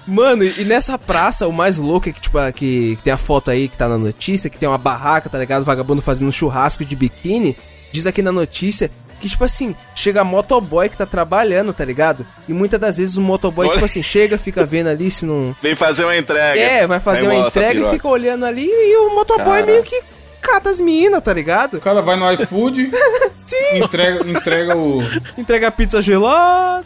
[0.06, 3.50] Mano, e nessa praça, o mais louco é que, tipo, que, que tem a foto
[3.50, 5.64] aí que tá na notícia, que tem uma barraca, tá ligado?
[5.64, 7.56] Vagabundo fazendo um churrasco de biquíni.
[7.92, 12.26] Diz aqui na notícia que, tipo assim, chega motoboy que tá trabalhando, tá ligado?
[12.48, 13.74] E muitas das vezes o motoboy, Olha.
[13.74, 15.56] tipo assim, chega, fica vendo ali se não.
[15.62, 16.60] Vem fazer uma entrega.
[16.60, 19.66] É, vai fazer Aí uma entrega e fica olhando ali e o motoboy Cara.
[19.66, 20.02] meio que
[20.42, 21.78] cata as minas, tá ligado?
[21.78, 22.92] O cara vai no iFood,
[23.76, 25.00] entrega, entrega o.
[25.38, 26.86] Entrega a pizza gelada.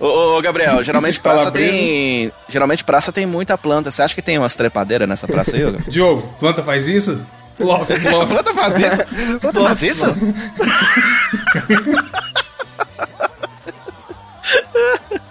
[0.00, 2.32] Ô, ô, Gabriel, geralmente praça tem.
[2.48, 3.90] Geralmente praça tem muita planta.
[3.90, 5.84] Você acha que tem umas trepadeiras nessa praça aí, Gabriel?
[5.88, 7.20] Diogo, planta faz isso?
[7.56, 7.88] Plof.
[8.28, 9.38] planta faz isso?
[9.40, 10.04] Planta faz isso?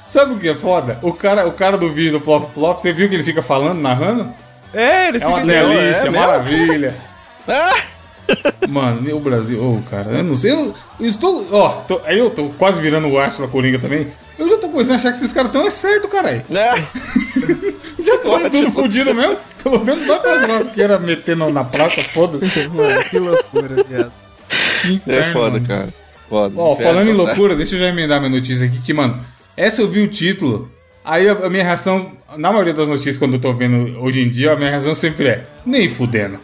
[0.07, 0.99] Sabe o que é foda?
[1.01, 3.79] O cara, o cara do vídeo do Plof Plof, você viu que ele fica falando,
[3.81, 4.31] narrando?
[4.73, 5.51] É, ele É uma fica.
[5.51, 6.19] delícia, é mesmo?
[6.27, 6.95] maravilha.
[7.47, 7.83] Ah!
[8.69, 10.51] Mano, o Brasil, ô cara, eu não sei.
[10.51, 10.75] Eu, não-
[11.07, 11.45] estou.
[11.51, 14.07] Ó, tô- aí eu tô quase virando o da Coringa também.
[14.39, 16.41] Eu já tô começando a achar que esses caras estão é certo, caralho.
[16.49, 16.73] É.
[18.03, 18.49] Já tô Ótimo.
[18.49, 19.37] tudo fudido mesmo.
[19.63, 22.67] Pelo menos vai pra churrasqueira metendo na praça, foda-se.
[22.67, 24.11] Mano, que loucura, viado.
[24.81, 25.67] Que É inferno, foda, mano.
[25.67, 25.93] cara.
[26.27, 26.53] Foda.
[26.57, 27.23] Ó, falando em né?
[27.23, 29.23] loucura, deixa eu já emendar minha notícia aqui, que, mano,
[29.55, 30.69] essa eu vi o título,
[31.03, 34.53] aí a, minha reação, na maioria das notícias quando eu tô vendo hoje em dia,
[34.53, 36.37] a minha reação sempre é, nem fudendo.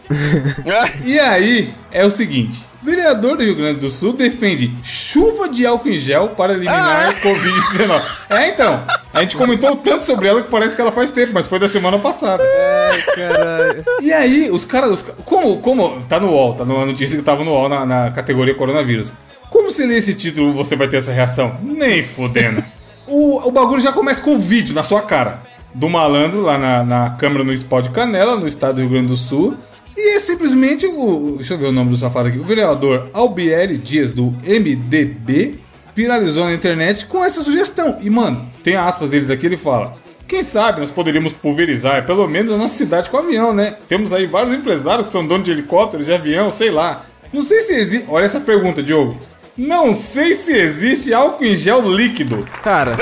[0.68, 5.66] Ah, E aí, é o seguinte, vereador do Rio Grande do Sul defende chuva de
[5.66, 8.02] álcool em gel para eliminar a Covid-19.
[8.30, 11.46] É, então, a gente comentou tanto sobre ela que parece que ela faz tempo, mas
[11.46, 12.42] foi da semana passada.
[12.42, 13.84] Ai, caralho.
[14.00, 14.90] E aí, os caras.
[14.90, 16.02] os como, como.
[16.08, 19.12] Tá no UOL, tá na notícia que tava no UOL na, na categoria coronavírus.
[19.50, 21.56] Como você lê esse título você vai ter essa reação?
[21.62, 22.62] Nem fudendo.
[23.10, 25.42] O, o bagulho já começa com o vídeo na sua cara.
[25.74, 29.16] Do malandro lá na, na Câmara Municipal de Canela, no estado do Rio Grande do
[29.16, 29.56] Sul.
[29.96, 31.34] E é simplesmente o.
[31.36, 32.38] Deixa eu ver o nome do safado aqui.
[32.38, 35.58] O vereador Albieri Dias, do MDB,
[35.94, 37.98] viralizou na internet com essa sugestão.
[38.00, 39.96] E, mano, tem aspas deles aqui, ele fala.
[40.26, 43.74] Quem sabe nós poderíamos pulverizar, pelo menos a nossa cidade com avião, né?
[43.88, 47.04] Temos aí vários empresários que são donos de helicópteros, de avião, sei lá.
[47.32, 48.06] Não sei se existe.
[48.08, 49.16] Olha essa pergunta, Diogo.
[49.56, 52.46] Não sei se existe álcool em gel líquido.
[52.62, 52.96] Cara,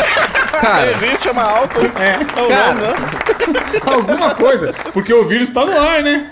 [0.61, 1.81] cara, Existe, chama álcool.
[2.01, 2.75] É, Não, Cara.
[2.75, 3.93] não, não.
[3.95, 4.73] alguma coisa.
[4.93, 6.31] Porque o vírus tá no ar, né?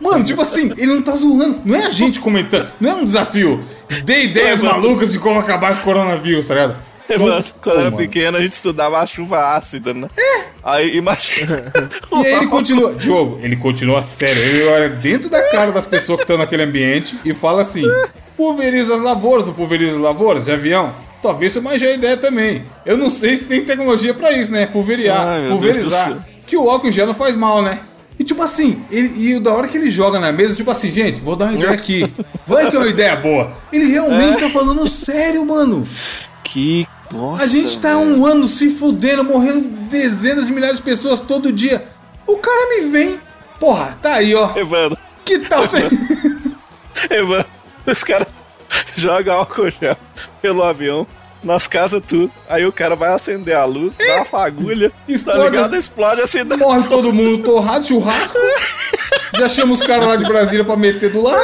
[0.00, 1.60] Mano, tipo assim, ele não tá zoando.
[1.64, 2.70] Não é a gente comentando.
[2.80, 3.62] Não é um desafio.
[4.04, 6.76] Dê ideias É, malucas de como acabar com o coronavírus, tá ligado?
[7.60, 10.08] Quando Pô, era pequeno, a gente estudava a chuva ácida, né?
[10.62, 11.72] Aí, imagina.
[12.12, 14.42] E aí ele continua, Diogo, ele continua sério.
[14.42, 17.84] Ele olha dentro da cara das pessoas que estão naquele ambiente e fala assim:
[18.36, 20.94] pulveriza as lavouras, não pulveriza as lavouras de avião.
[21.22, 22.64] Talvez seja uma má ideia também.
[22.86, 24.66] Eu não sei se tem tecnologia pra isso, né?
[24.66, 26.16] Pulveriar, Ai, pulverizar.
[26.46, 27.80] Que o álcool em gel não faz mal, né?
[28.18, 31.20] E tipo assim, ele, e da hora que ele joga na mesa, tipo assim, gente,
[31.20, 32.12] vou dar uma ideia aqui.
[32.46, 33.52] Vai que é uma ideia boa.
[33.72, 35.86] Ele realmente tá falando sério, mano.
[36.42, 37.44] Que bosta.
[37.44, 41.52] A gente tá há um ano se fudendo, morrendo dezenas de milhares de pessoas todo
[41.52, 41.86] dia.
[42.26, 43.20] O cara me vem.
[43.58, 44.56] Porra, tá aí, ó.
[44.56, 45.78] Evandro, Que tal você.
[47.10, 47.46] Evandro,
[47.86, 48.28] os caras
[48.96, 49.96] jogam álcool gel
[50.40, 51.06] pelo avião.
[51.42, 52.30] Nas casas tudo.
[52.48, 55.76] Aí o cara vai acender a luz, dá uma fagulha, Explode tá ligado?
[55.76, 56.60] Explode a cidade.
[56.60, 58.38] Morre todo mundo torrado, churrasco.
[59.34, 61.40] Já chama os caras lá de Brasília pra meter do lado.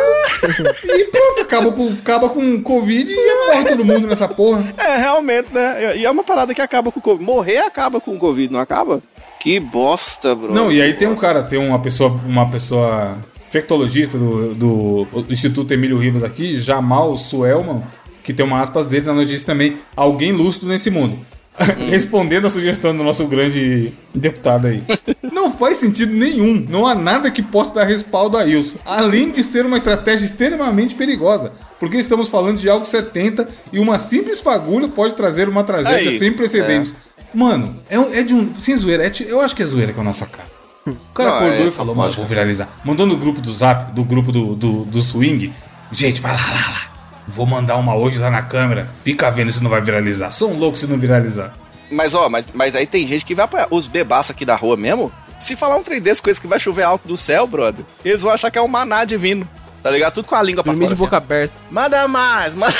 [0.84, 4.64] E pronto, acaba com, acaba com Covid e morre todo mundo nessa porra.
[4.76, 5.97] É, realmente, né?
[5.97, 7.24] E é uma parada que acaba com o Covid.
[7.24, 9.01] Morrer acaba com o Covid, não acaba?
[9.38, 10.53] Que bosta, bro.
[10.53, 13.16] Não, e aí tem um cara, tem uma pessoa, uma pessoa
[13.47, 17.82] infectologista do, do Instituto Emílio Ribas aqui, Jamal Suelman,
[18.25, 21.18] que tem uma aspas dele na notícia também, alguém lúcido nesse mundo.
[21.89, 24.83] Respondendo a sugestão do nosso grande deputado aí.
[25.22, 26.66] Não faz sentido nenhum.
[26.68, 28.79] Não há nada que possa dar respaldo a isso.
[28.85, 31.53] Além de ser uma estratégia extremamente perigosa.
[31.79, 36.18] Porque estamos falando de algo 70 e uma simples fagulha pode trazer uma tragédia Aí,
[36.18, 36.97] sem precedentes.
[37.33, 38.55] Mano, é, é de um.
[38.57, 40.49] Sem zoeira, é eu acho que é zoeira com a nossa cara.
[40.87, 42.68] O cara Não, acordou é, e falou, mano, vou viralizar.
[42.85, 45.53] Mandou no grupo do zap, do grupo do, do, do swing.
[45.93, 46.93] Gente, vai lá, lá, lá.
[47.27, 48.89] Vou mandar uma hoje lá na câmera.
[49.03, 50.31] Fica vendo se não vai viralizar.
[50.31, 51.53] Sou um louco se não viralizar.
[51.91, 53.68] Mas, ó, mas, mas aí tem gente que vai apoiar.
[53.70, 56.83] Os bebaços aqui da rua mesmo, se falar um trem desse, coisa que vai chover
[56.83, 59.49] alto do céu, brother, eles vão achar que é um maná divino.
[59.83, 60.14] Tá ligado?
[60.14, 60.87] Tudo com a língua pra fora.
[60.87, 61.55] de boca assim, aberta.
[61.70, 62.75] Manda mais, manda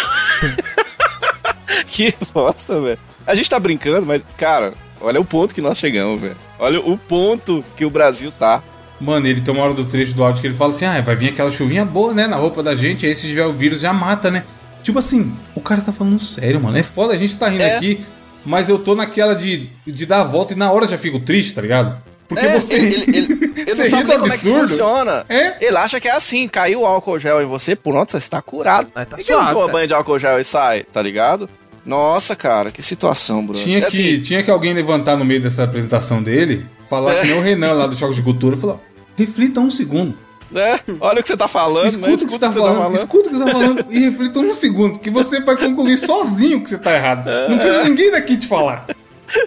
[1.86, 2.99] Que bosta, velho.
[3.26, 6.36] A gente tá brincando, mas, cara, olha o ponto que nós chegamos, velho.
[6.59, 8.62] Olha o ponto que o Brasil tá.
[9.01, 11.16] Mano, ele tem uma hora do trecho do áudio que ele fala assim: ah, vai
[11.16, 12.26] vir aquela chuvinha boa, né?
[12.26, 13.05] Na roupa da gente.
[13.07, 14.45] Aí se tiver o vírus já mata, né?
[14.82, 16.76] Tipo assim, o cara tá falando sério, mano.
[16.78, 17.76] É foda, a gente tá rindo É.
[17.76, 18.05] aqui.
[18.47, 21.55] Mas eu tô naquela de, de dar a volta e na hora já fico triste,
[21.55, 21.97] tá ligado?
[22.28, 22.74] Porque É, você.
[22.76, 24.68] Ele, ele, ele, ele Você não sabe nem como é que absurdo?
[24.68, 25.24] funciona.
[25.28, 25.57] É.
[25.64, 28.88] Ele acha que é assim, caiu o álcool gel em você, pronto, você está curado.
[28.95, 29.72] Aí tá não suave, toma cara.
[29.72, 31.49] banho de álcool gel e sai, tá ligado?
[31.86, 33.55] Nossa, cara, que situação, bro.
[33.55, 37.20] Tinha É que, assim, tinha que alguém levantar no meio dessa apresentação dele, falar É.
[37.22, 38.76] que nem o Renan lá do Choque de Cultura, falar:
[39.16, 40.14] reflita um segundo.
[40.51, 40.78] né?
[41.01, 42.14] Olha o que você tá falando, Escuta né?
[42.14, 44.99] o que você tá falando, escuta o que você tá falando e reflita um segundo,
[45.01, 47.26] que você vai concluir sozinho que você tá errado.
[47.49, 48.87] Não precisa ninguém daqui te falar.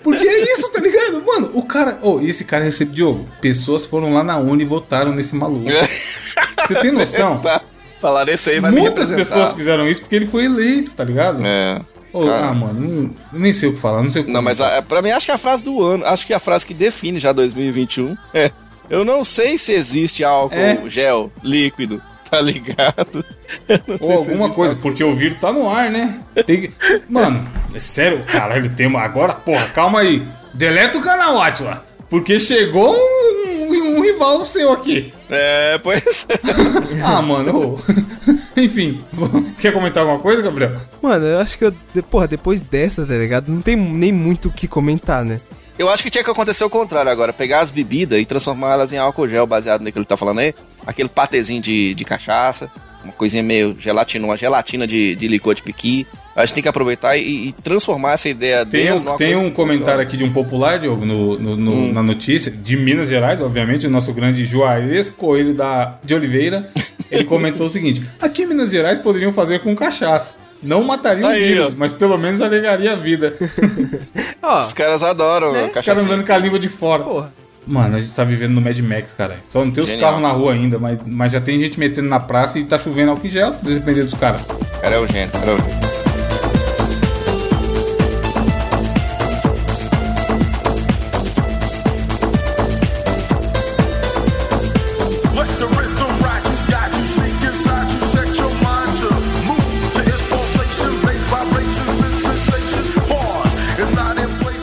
[0.04, 1.24] Porque é isso, tá ligado?
[1.26, 1.98] Mano, o cara.
[2.02, 3.26] Ô, e esse cara recebe Diogo.
[3.40, 5.70] Pessoas foram lá na Uni e votaram nesse maluco.
[6.68, 7.40] Você tem noção?
[7.42, 7.62] Tá.
[8.00, 11.44] Falaram esse aí, vai Muitas pessoas fizeram isso porque ele foi eleito, tá ligado?
[11.46, 11.80] É.
[12.14, 12.48] Cara.
[12.50, 15.02] ah, mano, nem sei o que falar, não sei o que Não, mas a, pra
[15.02, 17.20] mim acho que é a frase do ano, acho que é a frase que define
[17.20, 18.52] já 2021 é.
[18.90, 20.82] Eu não sei se existe álcool É.
[20.88, 22.02] gel líquido,
[22.32, 23.24] tá ligado?
[24.00, 26.22] Ou alguma coisa, porque o vírus tá no ar, né?
[26.46, 26.72] Tem.
[27.10, 29.02] Mano, é sério, caralho, tem uma...
[29.02, 30.26] Agora, porra, calma aí.
[30.54, 31.86] Deleta o canal, Atila.
[32.10, 35.12] Porque chegou um, um- um rival seu aqui.
[35.30, 36.26] É, pois
[37.06, 37.80] Ah, mano, ô.
[38.60, 39.00] Enfim,
[39.62, 40.82] quer comentar alguma coisa, Gabriel?
[41.00, 41.74] Mano, eu acho que eu.
[42.10, 43.52] Porra, depois dessa, tá ligado?
[43.52, 45.40] Não tem nem muito o que comentar, né?
[45.78, 48.92] Eu acho que tinha que acontecer o contrário agora, pegar as bebidas e transformar elas
[48.92, 50.56] em álcool gel baseado naquilo que tá falando aí.
[50.88, 52.72] Aquele patezinho de, de cachaça,
[53.04, 56.08] uma coisinha meio gelatina, uma gelatina de, de licor de piqui.
[56.38, 59.50] A gente tem que aproveitar e, e transformar essa ideia Tem dele um, tem um
[59.50, 61.92] comentário aqui de um popular, Diogo, no, no- no- Hum.
[61.92, 66.70] na notícia, de Minas Gerais, obviamente, o nosso grande Juarez Coelho da, de Oliveira.
[67.10, 70.36] Ele comentou o seguinte: aqui em Minas Gerais poderiam fazer com cachaça.
[70.62, 71.72] Não mataria o Aí, vírus, ó.
[71.76, 73.34] mas pelo menos alegaria a vida.
[74.42, 75.72] Ó, Os caras adoram Né?
[75.76, 77.04] Os caras andando com a língua de fora.
[77.04, 77.34] porra.
[77.66, 79.38] Mano, a gente tá vivendo no Mad Max, cara.
[79.50, 82.20] Só não tem os carros na rua ainda, mas, mas já tem gente metendo na
[82.20, 84.48] praça e tá chovendo álcool em gel, dependendo dos caras.
[84.82, 85.87] Cara é o gênio, cara é o gênio.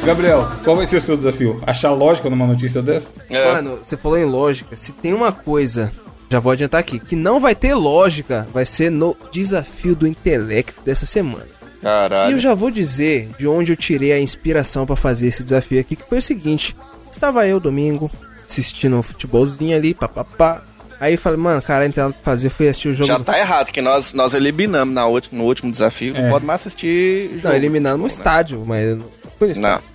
[0.05, 1.63] Gabriel, qual vai ser o seu desafio?
[1.67, 3.13] Achar lógica numa notícia dessa?
[3.31, 4.77] É, Mano, você falou em lógica.
[4.77, 5.91] Se tem uma coisa,
[6.31, 10.83] já vou adiantar aqui, que não vai ter lógica, vai ser no desafio do intelecto
[10.85, 11.47] dessa semana.
[11.47, 12.39] E eu caralho.
[12.39, 16.07] já vou dizer de onde eu tirei a inspiração pra fazer esse desafio aqui, que
[16.09, 16.77] foi o seguinte:
[17.11, 18.11] estava eu domingo
[18.47, 20.63] assistindo um futebolzinho ali, papapá.
[21.01, 23.09] Aí eu falei, mano, cara, então fazer foi assistir o jogo.
[23.09, 26.17] Já do- tá errado, que nós, nós eliminamos na ulti- no último desafio.
[26.17, 26.23] É.
[26.23, 27.31] Não pode mais assistir.
[27.33, 27.55] Não, jogo.
[27.55, 28.09] eliminando no Né?
[28.09, 29.07] estádio, mas eu não
[29.39, 29.85] fui no estádio.
[29.87, 29.94] Não.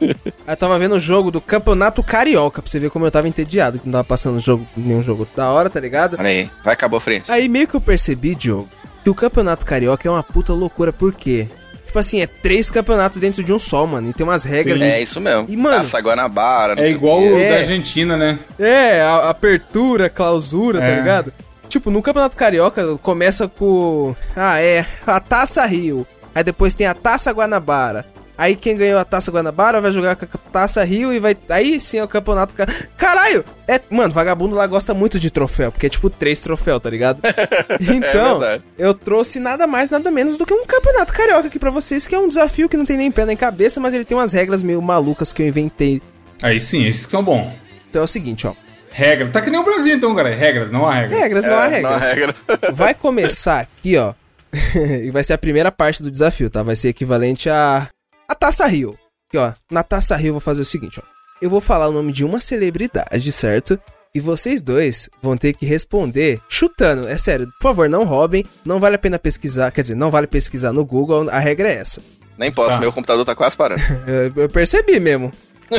[0.00, 3.28] Aí eu tava vendo o jogo do Campeonato Carioca, pra você ver como eu tava
[3.28, 6.16] entediado, que não tava passando jogo, nenhum jogo da hora, tá ligado?
[6.18, 7.30] Olha aí, vai acabar a frente.
[7.30, 8.68] Aí meio que eu percebi, Diogo,
[9.04, 11.48] que o Campeonato Carioca é uma puta loucura, por quê?
[11.86, 14.78] Tipo assim, é três campeonatos dentro de um só, mano, e tem umas regras.
[14.78, 14.84] Sim.
[14.84, 15.46] É isso mesmo.
[15.48, 17.30] E, mano, Taça Guanabara, não É sei igual o quê.
[17.30, 17.58] da É.
[17.62, 18.38] Argentina, né?
[18.60, 20.94] É, a- apertura, clausura, tá É.
[20.94, 21.32] ligado?
[21.68, 24.14] Tipo, no Campeonato Carioca começa com.
[24.36, 24.86] Ah, é.
[25.04, 26.06] A Taça Rio.
[26.32, 28.04] Aí depois tem a Taça Guanabara.
[28.40, 31.36] Aí quem ganhou a Taça Guanabara vai jogar com a Taça Rio e vai.
[31.50, 32.54] Aí sim é o Campeonato.
[32.54, 32.66] Ca-
[32.96, 33.44] Caralho!
[33.68, 33.78] É...
[33.90, 37.20] Mano, vagabundo lá gosta muito de troféu, porque é tipo três troféus, tá ligado?
[37.80, 38.64] Então, verdade.
[38.78, 42.14] eu trouxe nada mais, nada menos do que um Campeonato Carioca aqui pra vocês, que
[42.14, 44.62] é um desafio que não tem nem pé nem cabeça, mas ele tem umas regras
[44.62, 46.00] meio malucas que eu inventei.
[46.42, 47.52] Aí sim, esses que são bons.
[47.90, 48.54] Então é o seguinte, ó.
[48.90, 49.30] Regras.
[49.30, 50.34] Tá que nem o Brasil, então, cara.
[50.34, 51.20] Regras, não há regras.
[51.20, 52.44] Regras, não há É, não há regras.
[52.48, 52.60] regras.
[52.76, 54.14] Vai começar aqui, ó.
[55.04, 56.62] e vai ser a primeira parte do desafio, tá?
[56.64, 57.86] Vai ser equivalente a.
[58.30, 58.96] A Taça Rio.
[59.28, 59.52] Aqui, ó.
[59.68, 61.02] Na Taça Rio eu vou fazer o seguinte, ó.
[61.42, 63.76] Eu vou falar o nome de uma celebridade, certo?
[64.14, 67.08] E vocês dois vão ter que responder chutando.
[67.08, 68.44] É sério, por favor, não roubem.
[68.64, 69.72] Não vale a pena pesquisar.
[69.72, 71.28] Quer dizer, não vale pesquisar no Google.
[71.28, 72.00] A regra é essa.
[72.38, 72.80] Nem posso, Tá.
[72.80, 73.82] meu computador tá quase parando.
[74.06, 75.32] Eu, eu percebi mesmo.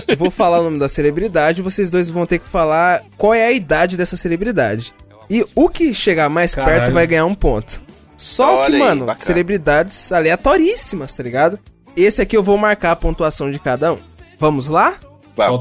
[0.07, 3.45] Eu vou falar o nome da celebridade, vocês dois vão ter que falar qual é
[3.45, 4.93] a idade dessa celebridade.
[5.29, 6.75] E o que chegar mais Caralho.
[6.79, 7.81] perto vai ganhar um ponto.
[8.15, 9.25] Só Olha que, aí, mano, bacana.
[9.25, 11.57] celebridades aleatoríssimas, tá ligado?
[11.95, 13.97] Esse aqui eu vou marcar a pontuação de cada um.
[14.39, 14.95] Vamos lá?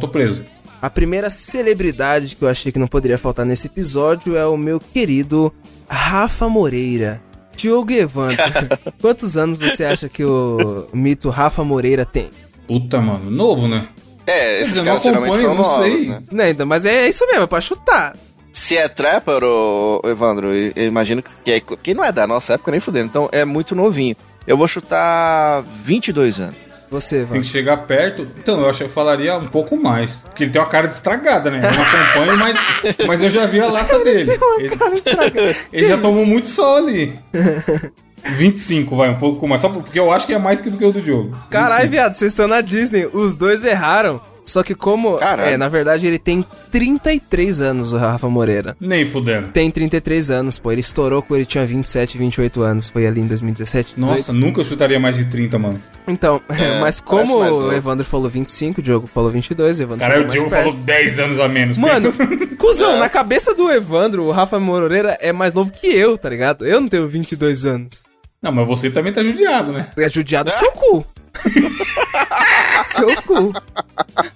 [0.00, 0.44] Tô preso.
[0.80, 4.80] A primeira celebridade que eu achei que não poderia faltar nesse episódio é o meu
[4.80, 5.52] querido
[5.88, 7.20] Rafa Moreira.
[7.54, 8.38] Diogo Evandro,
[9.02, 12.30] quantos anos você acha que o mito Rafa Moreira tem?
[12.66, 13.30] Puta, mano.
[13.30, 13.86] Novo, né?
[14.26, 16.08] É, esses caras geralmente acompanho, são não novos, sei.
[16.08, 16.22] né?
[16.30, 18.16] Não, ainda, mas é isso mesmo, é pra chutar.
[18.52, 22.54] Se é trapper, ô, Evandro, eu eu imagino que, é, que não é da nossa
[22.54, 24.16] época nem fudendo, então é muito novinho.
[24.50, 26.56] Eu vou chutar 22 anos.
[26.90, 27.42] Você, Tem Evandro.
[27.42, 28.26] que chegar perto.
[28.36, 30.14] Então, eu acho que eu falaria um pouco mais.
[30.24, 31.58] Porque ele tem uma cara de estragada, né?
[31.58, 32.58] Eu não acompanho, mas,
[33.06, 34.32] mas eu já vi a lata dele.
[34.58, 37.16] Ele, ele já tomou muito sol ali.
[38.26, 39.60] 25, vai, um pouco mais.
[39.60, 41.38] Só porque eu acho que é mais que do que o do Diogo.
[41.48, 43.08] Caralho, viado, vocês estão na Disney.
[43.12, 44.20] Os dois erraram.
[44.50, 45.16] Só que como...
[45.16, 45.50] Caralho.
[45.50, 48.76] É, na verdade ele tem 33 anos, o Rafa Moreira.
[48.80, 49.48] Nem fudendo.
[49.52, 50.72] Tem 33 anos, pô.
[50.72, 52.88] Ele estourou quando ele tinha 27, 28 anos.
[52.88, 53.94] Foi ali em 2017.
[53.98, 54.32] Nossa, 18.
[54.34, 55.80] nunca chutaria mais de 30, mano.
[56.08, 57.72] Então, É, mas como mais o.
[57.72, 60.84] Evandro falou 25, o Diogo falou 22, o Evandro Caralho, o chegou Diogo mais falou
[60.84, 60.86] perto.
[60.86, 61.78] 10 anos a menos.
[61.78, 62.12] Mano,
[62.58, 62.98] cuzão, É.
[62.98, 66.66] na cabeça do Evandro, o Rafa Moreira é mais novo que eu, tá ligado?
[66.66, 68.04] Eu não tenho 22 anos.
[68.42, 69.90] Não, mas você também tá judiado, né?
[69.96, 71.06] É judiado seu cu.
[72.84, 73.52] seu cu.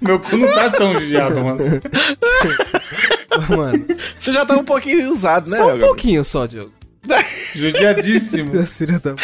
[0.01, 1.59] Meu cu não tá tão judiado, mano.
[3.49, 3.87] Mano,
[4.19, 5.57] Você já tá um pouquinho usado, né?
[5.57, 5.87] só um Gabriel?
[5.89, 6.73] pouquinho só, Diogo.
[7.55, 8.51] Judiadíssimo.
[8.51, 9.15] Deus, filho da...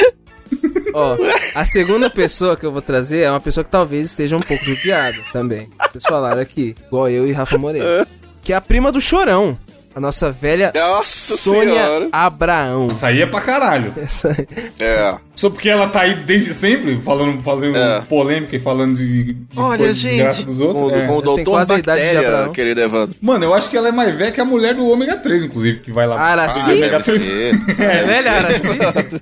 [0.93, 1.16] Ó,
[1.55, 4.64] a segunda pessoa que eu vou trazer é uma pessoa que talvez esteja um pouco
[4.64, 5.71] judiada também.
[5.91, 8.07] Vocês falaram aqui, igual eu e Rafa Moreira.
[8.43, 9.57] Que é a prima do Chorão.
[9.93, 12.09] A nossa velha Nossa Sônia senhora.
[12.12, 12.86] Abraão.
[12.86, 13.93] Isso aí é pra caralho.
[14.01, 14.30] Essa...
[14.78, 15.14] É.
[15.34, 18.01] Só porque ela tá aí desde sempre, falando, fazendo É.
[18.03, 20.45] polêmica e falando de, de Olha, gente.
[20.45, 20.91] dos outros.
[20.93, 21.07] Com, é.
[21.09, 22.53] com o doutor quase a idade de Abraão.
[22.53, 23.16] querido Evandro.
[23.20, 25.80] Mano, eu acho que ela é mais velha que a mulher do ômega 3, inclusive,
[25.80, 26.20] que vai lá.
[26.20, 26.61] Araci?
[26.61, 27.22] vender Ah, ômega deve 3.
[27.22, 27.55] ser.
[27.70, 28.32] É, Deve velha.
[28.32, 29.20] Araci?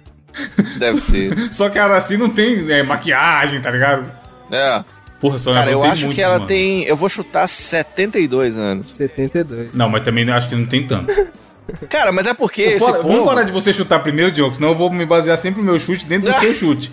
[0.78, 1.52] Deve ser.
[1.52, 4.10] Só que a Araci não tem é, maquiagem, tá ligado?
[4.50, 4.84] É.
[5.20, 6.46] Porra, só Cara, eu tem acho muitos, que ela mano.
[6.46, 6.84] tem.
[6.84, 8.94] Eu vou chutar 72 anos.
[8.96, 9.74] 72.
[9.74, 11.12] Não, mas também acho que não tem tanto.
[11.90, 12.62] Cara, mas é porque.
[12.62, 15.36] esse Fora- povo- Vamos parar de você chutar primeiro, Diogo, senão eu vou me basear
[15.36, 16.92] sempre no meu chute dentro do seu chute.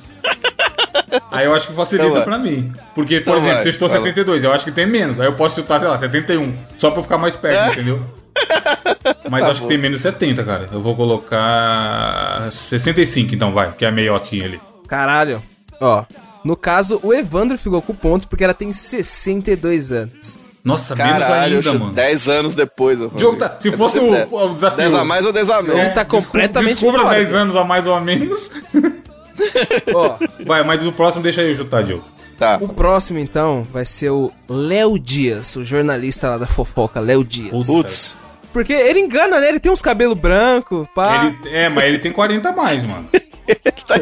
[1.32, 2.74] Aí eu acho que facilita Então pra mim.
[2.94, 4.04] Porque, por Então exemplo, vai, você chutou vai lá.
[4.06, 5.20] 72, eu acho que tem menos.
[5.20, 6.58] Aí eu posso chutar, sei lá, 71.
[6.78, 7.72] Só pra eu ficar mais perto, É?
[7.74, 8.02] entendeu?
[9.30, 10.68] Mas Tá eu acho que tem menos 70, cara.
[10.74, 14.60] Eu vou colocar 65, então vai, que é a meiotinha ali.
[14.88, 15.42] Caralho.
[15.80, 16.04] Ó,
[16.46, 20.40] no caso, o Evandro ficou com o ponto porque ela tem 62 anos.
[20.64, 21.94] Nossa, menos Caralho, eu ainda, mano.
[21.94, 23.02] 10 anos depois.
[23.02, 23.58] eu O jogo tá.
[23.60, 24.78] Se É fosse o, o desafio.
[24.78, 25.80] 10 a mais ou 10 a menos.
[25.80, 27.16] Ele tá completamente Descubra fora.
[27.16, 28.52] 10 anos a mais ou a menos.
[29.94, 32.04] Ó, Vai, mas o próximo deixa eu chutar, Diogo.
[32.38, 32.58] Tá.
[32.60, 37.66] o próximo então vai ser o Léo Dias, o jornalista lá da fofoca, Léo Dias.
[37.66, 38.18] Putz.
[38.52, 39.50] Porque ele engana, né?
[39.50, 41.26] Ele tem uns cabelos brancos, pá.
[41.44, 43.08] Ele, é, mas ele tem 40 a mais, mano.
[43.66, 43.96] Ele tá,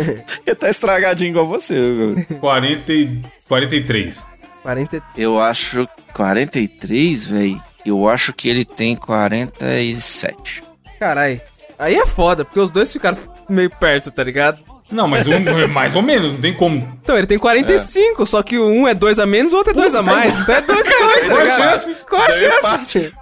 [0.46, 1.74] ele tá estragadinho igual você.
[1.76, 2.40] viu?
[2.40, 4.26] 40 e 43.
[4.62, 5.02] 40...
[5.18, 7.62] Eu acho 43, velho.
[7.86, 10.64] Eu acho que ele tem 47.
[11.00, 11.42] Carai.
[11.78, 13.18] Aí é foda, porque os dois ficaram
[13.50, 14.64] meio perto, tá ligado?
[14.90, 16.78] Não, mas um é mais ou menos, não tem como.
[17.04, 19.96] Então, ele tem 45, só que um é dois a menos, o outro é dois
[19.96, 20.40] a mais.
[20.40, 21.58] Então é dois a mais, tá Qual a ligado?
[21.58, 21.96] chance?
[22.10, 23.14] Qual a chance?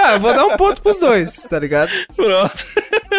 [0.00, 1.90] Ah, eu vou dar um ponto pros dois, tá ligado?
[2.14, 2.66] Pronto.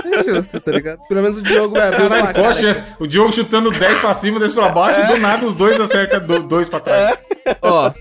[0.06, 1.00] É justo, tá ligado?
[1.08, 2.84] Pelo menos o Diogo vai abrir o Caralho, qual a chance?
[3.00, 6.20] O Diogo chutando 10 pra cima, 10 pra baixo, e do nada os dois acertam
[6.48, 7.18] 2 pra trás.
[7.62, 7.92] Ó,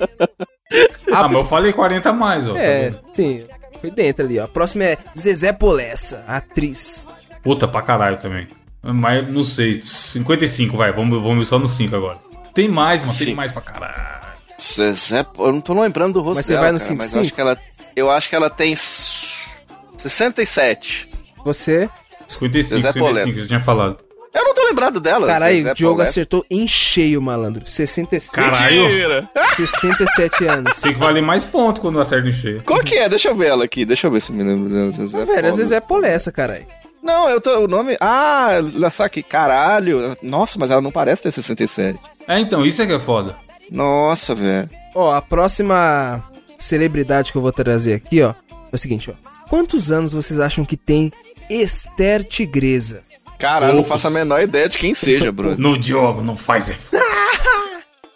[1.13, 2.55] Ah, mas eu falei 40 a mais, ó.
[2.55, 2.99] tá é, bom.
[3.13, 3.45] sim,
[3.81, 4.45] foi dentro ali, ó.
[4.45, 7.07] A próxima é Zezé Polessa, atriz.
[7.43, 8.49] Puta pra caralho também.
[8.83, 12.19] Mas não sei, 55, vai, vamos, vamos só no 5 agora.
[12.53, 14.15] Tem mais, mano, tem mais pra caralho.
[14.61, 17.17] Zezé, eu não tô lembrando do rosto Mas você dela, vai no cara, mas 5-5?
[17.17, 17.59] eu acho que ela
[17.97, 19.51] Eu acho que ela tem s-
[19.99, 21.09] 67.
[21.45, 21.89] Você,
[22.27, 23.39] 55, Zezé 55, Polenta.
[23.39, 23.99] eu tinha falado.
[24.35, 25.27] Eu não tô lembrado dela.
[25.29, 27.63] caralho, o Diogo acertou em cheio, malandro.
[27.65, 29.29] 67, Caralho, Mentira!
[29.55, 30.81] 67 anos.
[30.81, 32.63] tem que valer mais ponto quando acerta em cheio.
[32.65, 33.09] Qual que é?
[33.09, 33.85] Deixa eu ver ela aqui.
[33.85, 34.91] Deixa eu ver se me lembro dela.
[34.91, 36.67] Zezé Velho, às vezes é Polessa, caralho.
[37.01, 37.61] Não, eu tô.
[37.61, 37.97] O nome.
[38.01, 38.57] Ah,
[38.91, 40.17] só que caralho.
[40.23, 42.01] Nossa, mas ela não parece ter 67.
[42.27, 43.37] É, então, isso é que é foda.
[43.71, 44.69] Nossa, velho.
[44.97, 46.25] Ó, a próxima
[46.59, 49.15] celebridade que eu vou trazer aqui, ó, é o seguinte, ó.
[49.49, 51.13] Quantos anos vocês acham que tem
[51.51, 53.03] Esther Tigresa?
[53.39, 55.57] Cara, eu não faço a menor ideia de quem seja, Bruno.
[55.61, 56.77] No Diogo, não faz é.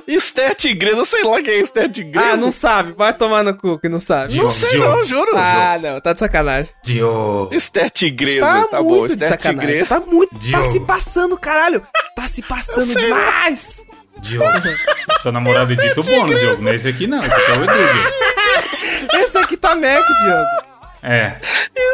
[0.07, 2.33] Esther Tigresa, eu sei lá quem é Esther Tigresa.
[2.33, 2.93] Ah, não sabe.
[2.93, 4.35] Vai tomar no cu que não sabe.
[4.37, 5.37] Não sei não, juro.
[5.37, 6.01] Ah, não.
[6.01, 6.73] Tá de sacanagem.
[6.83, 7.55] Diogo.
[7.55, 8.89] Esther Tigresa, Tá, tá, bom.
[9.01, 9.61] muito de Esther sacanagem.
[9.69, 10.01] Tigresa.
[10.01, 10.31] Tá muito.
[10.31, 10.73] Tá Diogo.
[10.73, 11.83] se passando, caralho.
[12.17, 13.85] Tá se passando sei demais.
[14.21, 14.51] Diogo.
[15.23, 16.63] Seu namorado edita o bônus, Diogo.
[16.63, 17.23] Não é esse aqui, não.
[17.23, 19.25] Esse aqui é o Edu, Diogo.
[19.25, 20.69] Esse aqui tá Mac, Diogo.
[21.03, 21.37] É.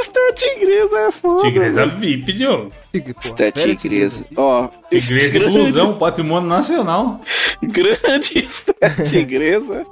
[0.01, 1.43] Esther Tigresa é foda.
[1.43, 1.99] Tigresa velho.
[1.99, 2.73] VIP, Diogo.
[3.55, 4.25] Velha Tigresa.
[4.37, 4.69] Ó.
[4.91, 7.21] Tigresa grande- Inclusão, patrimônio nacional.
[7.63, 9.85] Grande Esther Tigresa.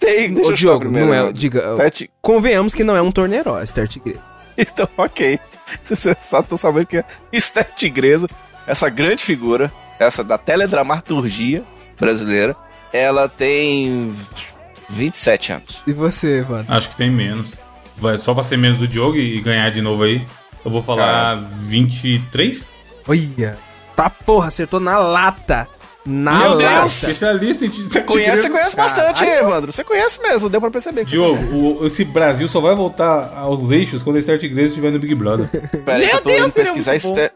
[0.00, 1.06] Tem, deixa Ô, eu Diogo, primeiro.
[1.06, 1.20] não é.
[1.20, 1.32] mano.
[1.32, 1.76] Diga,
[2.20, 4.18] convenhamos que não é um torneiro, a Esther Tigre.
[4.58, 5.38] Então, ok.
[5.84, 8.26] Você só tô sabendo que é Esther Tigresa,
[8.66, 11.62] essa grande figura, essa da teledramaturgia
[11.98, 12.56] brasileira,
[12.92, 14.14] ela tem
[14.90, 15.82] 27 anos.
[15.86, 16.64] E você, mano?
[16.68, 17.58] Acho que tem menos.
[17.96, 20.26] Vai, só pra ser menos do Diogo e ganhar de novo aí.
[20.64, 22.68] Eu vou falar 23?
[23.08, 23.56] Olha.
[23.96, 25.68] Tá porra, acertou na lata.
[26.04, 26.78] Na Meu lata.
[26.80, 27.02] Deus!
[27.02, 29.70] Especialista em Você conhece, você conhece bastante, hein, Evandro?
[29.72, 31.04] Você conhece mesmo, deu pra perceber.
[31.04, 31.40] Diogo,
[31.80, 35.14] o- esse Brasil só vai voltar aos eixos quando a Star Tigresa estiver no Big
[35.14, 35.48] Brother.
[35.84, 37.10] Pera aí, que Meu Deus, indo ele é pesquisar muito bom.
[37.12, 37.32] Esther...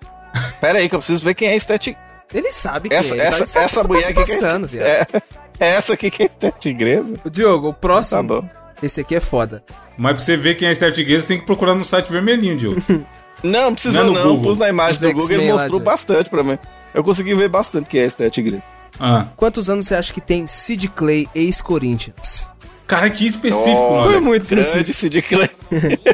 [0.60, 2.05] Pera aí, que eu preciso ver quem é Tigresa.
[2.34, 3.18] Ele sabe quem Essa, é.
[3.18, 4.86] ele essa, tá- sabe essa o que mulher tá aqui se que é- passando, viado.
[5.60, 7.14] é, é essa aqui que é Esther Tigresa.
[7.24, 8.16] O Diogo, o próximo.
[8.22, 8.48] Tá bom.
[8.82, 9.62] Esse aqui é foda.
[9.96, 12.56] Mas pra você ver quem é a Star Tigresa, tem que procurar no site vermelhinho,
[12.58, 12.82] Diogo.
[13.42, 15.70] Não, não precisou Não é não, pus na imagem Os do Google, ele lá, mostrou
[15.78, 15.84] Diogo.
[15.84, 16.58] bastante pra mim.
[16.94, 18.62] Eu consegui ver bastante que é Esther Tigresa.
[18.98, 19.26] Ah.
[19.36, 22.50] Quantos anos você acha que tem Sid Clay, ex-Corinthians?
[22.86, 24.22] Cara, que específico, Foi mano.
[24.22, 24.94] muito Grande específico.
[24.94, 25.50] Sid Clay.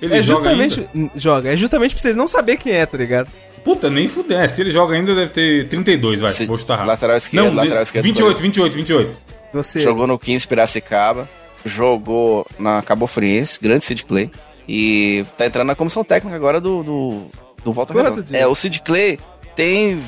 [0.00, 0.88] Ele É joga justamente.
[0.94, 1.10] ainda?
[1.16, 1.52] Joga.
[1.52, 3.28] É justamente pra vocês não saberem quem é, tá ligado?
[3.64, 4.40] Puta, nem fuder.
[4.40, 6.30] É, Se ele joga ainda, deve ter 32, vai.
[6.32, 6.88] Se- Vou chutar rápido.
[6.88, 8.04] lateral esquerdo, Não, lateral esquerdo.
[8.04, 9.18] 28, 28, 28.
[9.54, 9.80] Você.
[9.80, 11.28] Jogou no 15 Piracicaba,
[11.64, 14.30] jogou na Cabo Friense, grande Sid Clay.
[14.68, 17.22] E tá entrando na comissão técnica agora do, do,
[17.64, 18.36] do Volta Quanto, Redonda.
[18.36, 19.18] É, o Sid Clay
[19.54, 20.00] tem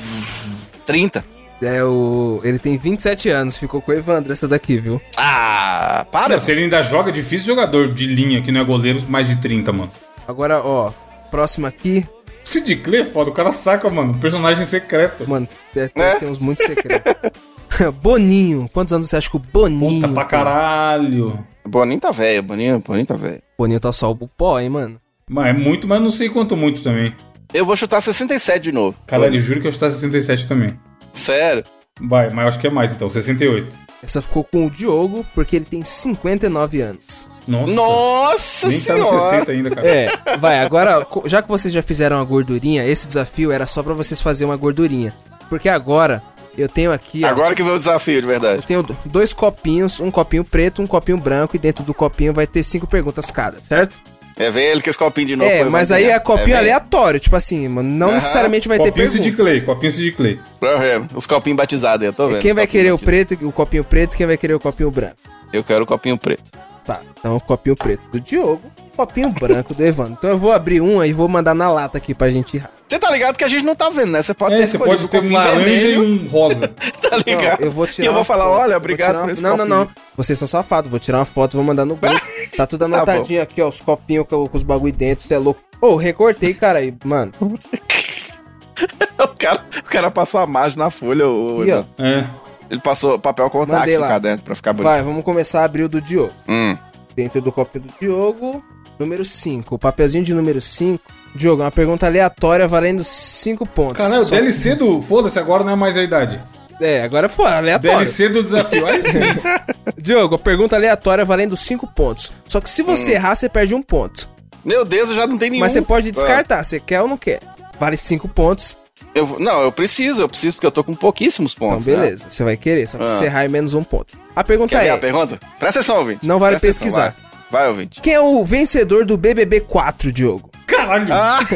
[0.85, 1.23] 30.
[1.61, 2.41] É o.
[2.43, 5.01] Ele tem 27 anos, ficou com o Evandro essa daqui, viu?
[5.17, 6.29] Ah, para!
[6.33, 9.27] Não, se ele ainda joga, é difícil jogador de linha que não é goleiro mais
[9.27, 9.89] de 30, mano.
[10.27, 10.91] Agora, ó.
[11.31, 12.05] Próximo aqui.
[12.45, 14.13] Sid Clay é foda, o cara saca, mano.
[14.19, 15.27] Personagem secreto.
[15.29, 16.15] Mano, tem, tem- É?
[16.19, 17.31] tem uns muito secretos.
[18.01, 18.69] Boninho.
[18.71, 20.01] Quantos anos você acha que o Boninho.
[20.01, 21.45] Puta pra caralho.
[21.67, 23.41] Boninho tá velho, Boninho, Boninho tá velho.
[23.57, 25.01] Boninho tá só o pó, hein, mano?
[25.27, 27.13] Mas é muito, mas não sei quanto muito também.
[27.53, 28.95] Eu vou chutar 67 de novo.
[29.07, 30.79] Caralho, eu juro que eu chutar 67 também.
[31.11, 31.63] Sério?
[31.99, 33.67] Vai, mas eu acho que é mais então, 68.
[34.03, 37.29] Essa ficou com o Diogo, porque ele tem 59 anos.
[37.47, 37.73] Nossa.
[37.73, 39.29] Nossa Nem tá no senhora!
[39.29, 39.87] 60 ainda, cara.
[39.87, 40.07] É,
[40.39, 44.19] vai, agora, já que vocês já fizeram a gordurinha, esse desafio era só pra vocês
[44.21, 45.13] fazerem uma gordurinha.
[45.49, 46.23] Porque agora,
[46.57, 48.63] eu tenho aqui, ó, Agora que veio o desafio, de eu verdade.
[48.63, 52.47] tenho do- dois copinhos, um copinho preto, um copinho branco, e dentro do copinho vai
[52.47, 53.99] ter cinco perguntas cada, certo?
[54.37, 55.49] É, vem ele com esse copinho de novo.
[55.49, 56.15] é, mas aí ganhar.
[56.15, 56.55] é copinho É, vem.
[56.57, 59.23] aleatório, tipo assim, mano, não Aham, necessariamente vai ter Copinho pergunta.
[59.23, 60.39] Sid Clay, copinho Sid Clay.
[60.59, 62.39] Ver, Os copinhos batizados aí, eu tô vendo.
[62.41, 63.27] Quem os vai querer o batizados.
[63.27, 65.15] preto, o copinho preto, quem vai querer o copinho branco?
[65.53, 66.43] Eu quero o copinho preto.
[66.85, 68.61] Tá, então o copinho preto do Diogo,
[68.95, 70.13] copinho branco do Evandro.
[70.19, 72.63] Então eu vou abrir um aí e vou mandar na lata aqui pra gente ir.
[72.87, 74.21] Você tá ligado que a gente não tá vendo, né?
[74.21, 76.67] Você pode É, ter você pode ter um laranja vermelho, e um rosa.
[77.01, 77.59] tá ligado?
[77.59, 79.33] Não, eu vou tirar E eu vou uma falar, foto, olha, obrigado tirar por uma-
[79.33, 79.79] esse Não, não, copinho.
[79.79, 79.89] não.
[80.15, 82.15] Vocês são safados, vou tirar uma foto, vou mandar no grupo.
[82.55, 85.37] Tá tudo Tá anotadinho aqui, ó, os copinhos com, com os bagulho dentro, você é
[85.39, 85.59] louco.
[85.81, 87.31] Ô, recortei, cara, aí, mano.
[87.41, 91.83] o, cara, o cara passou a margem na folha, o, Aqui, ó.
[92.01, 92.25] É.
[92.69, 94.07] Ele passou papel contact Mandei lá.
[94.07, 94.85] cá dentro pra ficar bonito.
[94.89, 96.31] Vai, vamos começar a abrir o do Diogo.
[96.47, 96.77] Hum.
[97.15, 98.63] Dentro do copinho do Diogo,
[98.99, 99.75] número 5.
[99.75, 101.03] O papelzinho de número 5.
[101.35, 104.01] Diogo, é uma pergunta aleatória valendo 5 pontos.
[104.01, 105.01] Caralho, o Só- DLC do.
[105.01, 106.41] Foda-se, agora não é mais a idade.
[106.81, 107.97] É, agora foi aleatório.
[107.99, 108.85] DLC do desafio.
[108.85, 109.19] Aí sim.
[109.97, 112.31] Diogo, pergunta aleatória valendo 5 pontos.
[112.47, 113.15] Só que se você Hum.
[113.15, 114.27] errar, você perde um ponto.
[114.63, 115.61] Meu Deus, eu já não tenho nenhum.
[115.63, 117.39] Mas você pode Ah, descartar, você quer ou não quer.
[117.79, 118.77] Vale 5 pontos,
[119.15, 121.87] eu- não, eu preciso, eu preciso porque eu tô com pouquíssimos então pontos.
[121.87, 121.95] né?
[121.95, 122.87] beleza, você vai querer.
[122.87, 123.17] Só que se Ah.
[123.17, 124.17] você errar é menos um ponto.
[124.35, 125.39] A pergunta Quer ver é, a pergunta?
[125.57, 126.25] Presta atenção, ouvinte.
[126.27, 127.15] Não vale Presta atenção, pesquisar.
[127.51, 127.61] vai.
[127.61, 128.01] vai, ouvinte.
[128.01, 130.49] quem é o vencedor do BBB 4, Diogo?
[130.67, 131.07] Caralho.
[131.13, 131.39] Ah,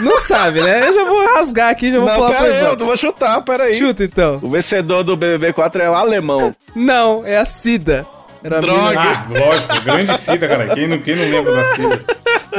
[0.00, 0.88] Não sabe, né?
[0.88, 3.64] Eu já vou rasgar aqui, já vou não, pular pera aí, eu vou chutar, pera
[3.64, 3.74] aí.
[3.74, 4.38] Chuta então.
[4.42, 6.54] O vencedor do BBB4 é o alemão.
[6.74, 8.06] Não, é a Cida.
[8.44, 9.00] Era a Droga.
[9.00, 10.74] Ah, lógico, grande Cida, cara.
[10.74, 12.04] Quem não, quem não lembra da Cida?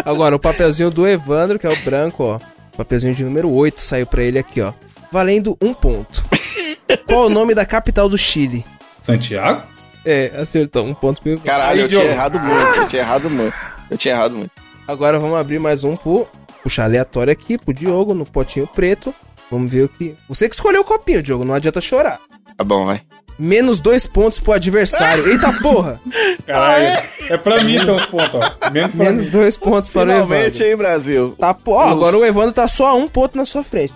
[0.06, 2.40] Agora, o papelzinho do Evandro, que é o branco, ó.
[2.78, 4.74] Papelzinho de número 8 saiu pra ele aqui, ó.
[5.12, 6.24] Valendo um ponto.
[7.06, 8.66] Qual o nome da capital do Chile?
[9.02, 9.64] Santiago?
[10.06, 10.86] É, acertou.
[10.86, 11.46] Um ponto pro Evandro.
[11.46, 13.56] Caralho, eu tinha errado muito, eu tinha errado muito.
[13.90, 14.52] Eu tinha errado muito.
[14.88, 16.28] Agora vamos abrir mais um pro.
[16.64, 19.14] Puxar aleatório aqui pro Diogo, no potinho preto.
[19.52, 20.16] Vamos ver o que.
[20.28, 22.20] Você que escolheu o copinho, Diogo, não adianta chorar.
[22.58, 23.02] Tá bom, vai.
[23.40, 25.26] Menos dois pontos pro adversário.
[25.32, 26.00] Eita porra!
[26.46, 26.86] Caralho.
[27.30, 28.70] É pra mim então os pontos, ó.
[28.70, 29.32] Menos pra Menos mim.
[29.32, 30.66] dois pontos para o Finalmente, Evandro.
[30.68, 31.36] hein, Brasil.
[31.40, 33.94] Tá, pô, ó, agora o Evandro tá só a um ponto na sua frente.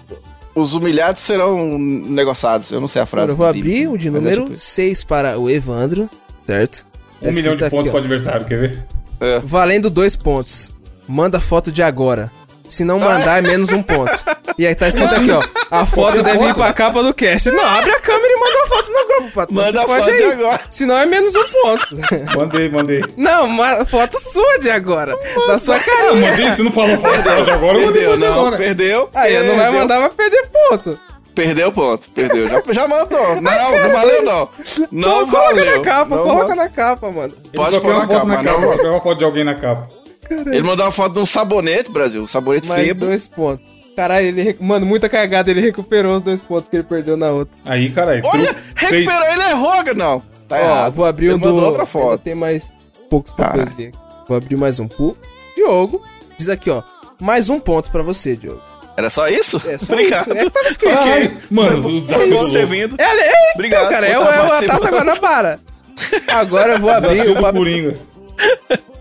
[0.55, 2.71] Os humilhados serão negociados.
[2.71, 3.23] Eu não sei a frase.
[3.23, 4.65] Agora eu vou abrir o de é número tipo isso.
[4.65, 6.09] 6 para o Evandro,
[6.47, 6.85] certo?
[7.21, 7.91] Um milhão de aqui, pontos ó.
[7.91, 8.85] pro adversário, quer ver?
[9.19, 9.39] É.
[9.39, 10.71] Valendo dois pontos.
[11.07, 12.31] Manda foto de agora.
[12.68, 14.11] Se não mandar, é menos um ponto.
[14.57, 15.43] E aí tá escrito aqui, ó.
[15.70, 17.51] A foto deve ir pra capa do cast.
[17.51, 19.53] Não, abre a câmera e manda a foto no grupo, Pato.
[19.53, 20.32] Manda a pode foto de ir.
[20.32, 20.61] agora.
[20.70, 21.88] Senão é menos um ponto.
[22.36, 23.03] Mandei, mandei.
[23.16, 25.16] Não, uma foto sua de agora.
[25.47, 26.30] Da sua Ah, carinha.
[26.32, 28.39] mandei, você não falou foto de agora, eu mandei Perdeu, não.
[28.39, 28.57] agora.
[28.57, 29.09] Perdeu.
[29.14, 29.80] Aí, não vai perdeu.
[29.82, 30.99] mandar, vai perder ponto.
[31.36, 32.09] Perdeu ponto.
[32.11, 32.47] Perdeu.
[32.47, 33.36] Já, já mandou.
[33.41, 34.49] Não, não valeu, não.
[34.91, 35.78] Não coloca valeu.
[35.78, 37.34] na capa, Não coloca na capa, mano.
[37.55, 38.91] Pode quer uma na foto capa, na capa, não.
[38.91, 39.88] uma foto de alguém na capa.
[40.30, 42.21] Ele mandou uma foto de um sabonete, Brasil.
[42.24, 43.05] Um sabonete Mais febo.
[43.05, 43.65] dois pontos.
[43.95, 44.41] Caralho, ele.
[44.41, 47.55] rec- Mano, muita cagada, ele recuperou os dois pontos que ele perdeu na outra.
[47.63, 48.21] Aí, caralho.
[48.26, 50.24] Olha, recuperou, ele errou, não.
[50.47, 50.93] Tá Ó, errado.
[50.93, 51.55] vou abrir ele o do.
[51.55, 52.21] outra Ainda foto.
[52.21, 52.74] tem mais
[53.09, 53.59] poucos Caralho.
[53.65, 54.03] papelzinhos aqui.
[54.28, 55.15] Vou abrir mais um pro
[55.55, 56.03] Diogo.
[56.38, 56.82] Diz aqui, ó.
[57.21, 58.61] Mais um ponto pra você, Diogo.
[58.97, 59.61] Era só isso?
[59.67, 60.21] É só Obrigado.
[60.30, 60.32] isso.
[60.39, 60.93] É que tava escrito.
[60.95, 62.74] Caralho, mano, o desafio do Você louco.
[62.74, 62.95] vindo.
[62.99, 64.67] É, é, Obrigado então, cara, é, o- é a.
[64.67, 65.59] Taça Guanabara.
[66.34, 67.93] Agora eu vou abrir o papel.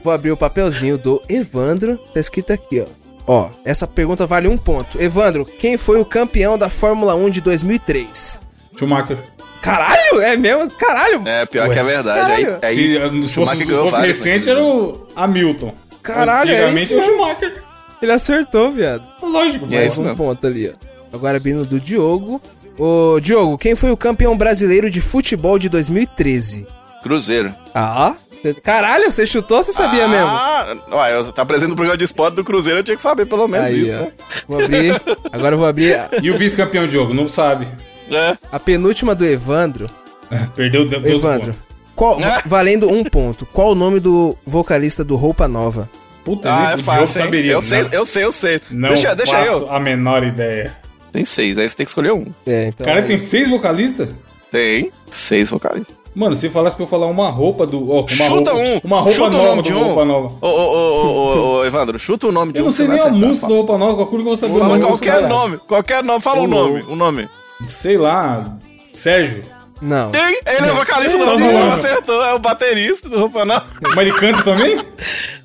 [0.02, 1.98] Vou abrir o papelzinho do Evandro.
[2.12, 2.86] Tá escrito aqui, ó.
[3.26, 5.00] Ó, essa pergunta vale um ponto.
[5.00, 8.40] Evandro, quem foi o campeão da Fórmula 1 de 2003?
[8.76, 9.18] Schumacher.
[9.60, 10.68] Caralho, é mesmo?
[10.72, 11.22] Caralho.
[11.26, 11.72] É, pior Ué.
[11.74, 12.32] que é verdade.
[12.32, 12.76] Aí, aí,
[13.22, 14.52] Se, se fosse, se fosse vários, recente, né?
[14.52, 15.72] era o Hamilton.
[16.02, 17.02] Caralho, é isso o mesmo.
[17.02, 17.62] Schumacher.
[18.02, 19.04] Ele acertou, viado.
[19.22, 20.16] Lógico, mas é Mais isso um mesmo.
[20.16, 21.16] ponto ali, ó.
[21.16, 22.42] Agora vindo do Diogo.
[22.76, 26.66] Ô, Diogo, quem foi o campeão brasileiro de futebol de 2013?
[27.04, 27.54] Cruzeiro.
[27.72, 28.16] Ah?
[28.62, 30.26] Caralho, você chutou, você sabia mesmo?
[30.26, 33.26] Ah, ué, eu tá apresentando o programa de esporte do Cruzeiro, eu tinha que saber
[33.26, 33.96] pelo menos Aí, isso, ó.
[33.98, 34.12] né?
[34.48, 35.02] Vou abrir.
[35.32, 37.14] Agora eu vou abrir a, E o vice-campeão Diogo?
[37.14, 37.66] Não sabe.
[38.10, 38.36] É.
[38.50, 39.88] a penúltima do Evandro.
[40.56, 41.54] Perdeu Deus Evandro.
[41.94, 42.42] Qual, Ah.
[42.46, 43.46] valendo um ponto.
[43.46, 45.88] Qual o nome do vocalista do Roupa Nova?
[46.24, 47.52] Puta, Ah, é fácil, saberia.
[47.52, 48.60] Eu sei, Não- eu sei, eu sei.
[48.70, 49.70] Não deixa deixa faço eu.
[49.72, 50.76] a menor ideia.
[51.12, 52.26] Tem seis, aí você tem que escolher um.
[52.46, 52.84] É, então.
[52.84, 54.08] O cara aí- tem seis vocalistas?
[54.50, 55.94] Tem seis vocalistas.
[56.14, 57.90] Mano, se falasse pra eu falar uma roupa do.
[57.90, 58.80] ó, uma chuta roupa, um.
[58.84, 59.82] Uma roupa chuta o nova nome do de um.
[59.84, 60.34] roupa nova.
[60.42, 62.66] Ô, ô, ô, ô, ô, ô, Evandro, chuta o nome de Eu um.
[62.66, 64.68] não sei nem a música do roupa nova, qualquer que eu vou saber o Fala
[64.78, 64.84] nome.
[64.86, 66.20] qualquer nome, qualquer nome.
[66.20, 66.92] Fala o nome, louco.
[66.92, 67.28] o nome.
[67.66, 68.44] Sei lá.
[68.92, 69.42] Sérgio.
[69.80, 70.10] Não.
[70.10, 73.64] Tem, ele é vocalista do Tá Roupa Nova, acertou, é o baterista do Roupa Nova.
[73.82, 74.76] Mas ele canta também?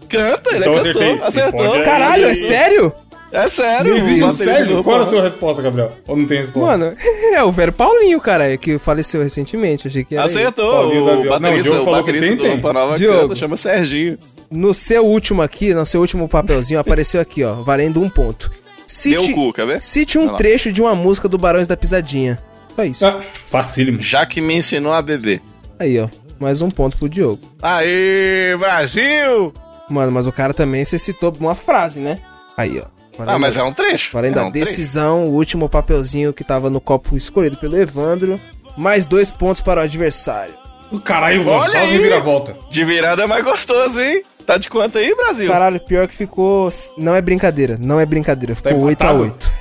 [0.10, 1.14] Canta, ele Então é eu acertei.
[1.18, 1.74] cantor, Se acertou.
[1.74, 1.82] aí.
[1.84, 2.94] Caralho, é sério?
[3.38, 4.84] É sério, Não existe Sérgio?
[4.84, 5.92] Qual era a sua resposta, Gabriel?
[6.08, 6.60] Ou não tem resposta?
[6.60, 6.98] Mano,
[7.36, 9.88] é o velho Paulinho, cara, que faleceu recentemente.
[9.88, 10.26] Achei que era.
[10.26, 11.40] Acertou, Paulinho da o Viola.
[11.40, 12.60] Não, o Diogo falou que tem, tem.
[12.98, 13.22] Diogo.
[13.22, 14.18] canta, chama Serginho.
[14.50, 18.50] No seu último aqui, no seu último papelzinho, apareceu aqui, ó, valendo um ponto.
[18.50, 19.82] Deu Cite, o cu, quer ver?
[19.82, 22.40] cite um trecho de uma música do Barões da Pisadinha.
[22.76, 23.06] Só isso.
[23.06, 24.02] Ah, facílimo.
[24.02, 25.42] Já que me ensinou a beber.
[25.78, 26.08] Aí, ó.
[26.40, 27.42] Mais um ponto pro Diogo.
[27.62, 29.54] Aê, Brasil!
[29.90, 32.20] Mano, mas o cara também você citou uma frase, né?
[32.56, 32.97] Aí, ó.
[33.26, 34.18] Ah, mas é um trecho.
[34.18, 34.66] Além é da um trecho.
[34.68, 38.40] decisão, o último papelzinho que tava no copo escolhido pelo Evandro.
[38.76, 40.54] Mais dois pontos para o adversário.
[40.92, 41.92] O Caralho, mano, Olha só aí.
[41.92, 42.56] reviravolta.
[42.70, 44.22] De virada é mais gostoso, hein?
[44.46, 45.48] Tá de quanto aí, Brasil?
[45.50, 46.70] Caralho, pior que ficou.
[46.98, 48.56] Não é brincadeira, não é brincadeira.
[48.56, 49.24] Ficou Tá 8 a empatado?
[49.24, 49.52] 8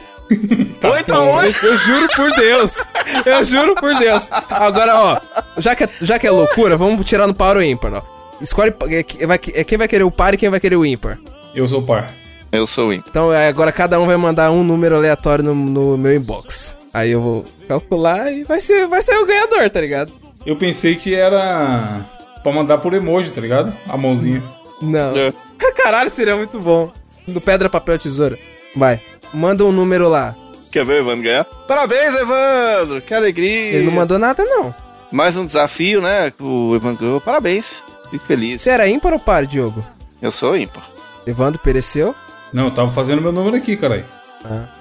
[0.85, 2.85] 8 a 8 Eu juro por Deus.
[3.25, 4.29] Eu juro por Deus.
[4.51, 5.21] Agora, ó,
[5.59, 8.03] já que é, já que é loucura, vamos tirar no par ou ímpar, ó.
[8.41, 8.73] Escolhe
[9.19, 11.19] é, vai- é quem vai querer o par e quem vai querer o ímpar.
[11.55, 12.13] Eu sou par.
[12.57, 13.07] Eu sou o Imp.
[13.09, 16.77] Então é, agora cada um vai mandar um número aleatório no, no meu inbox.
[16.93, 20.13] Aí eu vou calcular e vai ser, vai ser o ganhador, tá ligado?
[20.45, 22.07] Eu pensei que era
[22.43, 23.75] pra mandar por emoji, tá ligado?
[23.89, 24.43] A mãozinha.
[24.81, 25.17] Não.
[25.17, 25.33] É.
[25.77, 26.91] Caralho, seria muito bom.
[27.27, 28.39] Do pedra, papel, tesoura.
[28.75, 29.01] Vai.
[29.33, 30.35] Manda um número lá.
[30.71, 31.45] Quer ver o Evandro ganhar?
[31.45, 33.01] Parabéns, Evandro!
[33.01, 33.73] Que alegria!
[33.73, 34.75] Ele não mandou nada, não.
[35.11, 36.33] Mais um desafio, né?
[36.41, 37.21] O Evandro ganhou.
[37.21, 37.83] Parabéns.
[38.11, 38.61] Fico feliz.
[38.61, 39.85] Você era ímpar ou par, Diogo?
[40.21, 40.85] Eu sou ímpar.
[41.27, 42.15] Evandro pereceu?
[42.53, 44.05] Não, eu tava fazendo meu número aqui, caralho.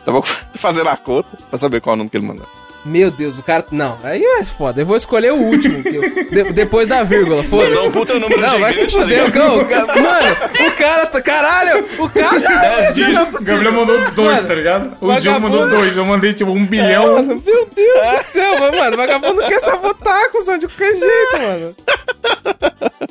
[0.04, 0.22] Tava
[0.56, 2.46] fazendo a conta pra saber qual é o número que ele mandou.
[2.88, 3.66] Meu Deus, o cara.
[3.72, 4.80] Não, aí é foda.
[4.80, 5.82] Eu vou escolher o último.
[5.82, 7.90] que eu- de- depois da vírgula, foda-se.
[7.90, 11.06] puta número Não, vai se tá fuder, não, o cara- Mano, o cara.
[11.08, 12.40] tá- Caralho, o cara.
[12.40, 12.96] Dez.
[12.96, 13.44] Não é O.
[13.44, 14.98] Gabriel mandou dois, Mano, tá ligado?
[15.02, 15.22] O vagabundo.
[15.22, 15.98] Diogo mandou dois.
[15.98, 17.14] Eu mandei tipo um bilhão.
[17.16, 18.98] Mano, meu Deus do céu, mano.
[18.98, 21.76] Vagabundo quer sabotar, cuzão, de qualquer jeito, mano.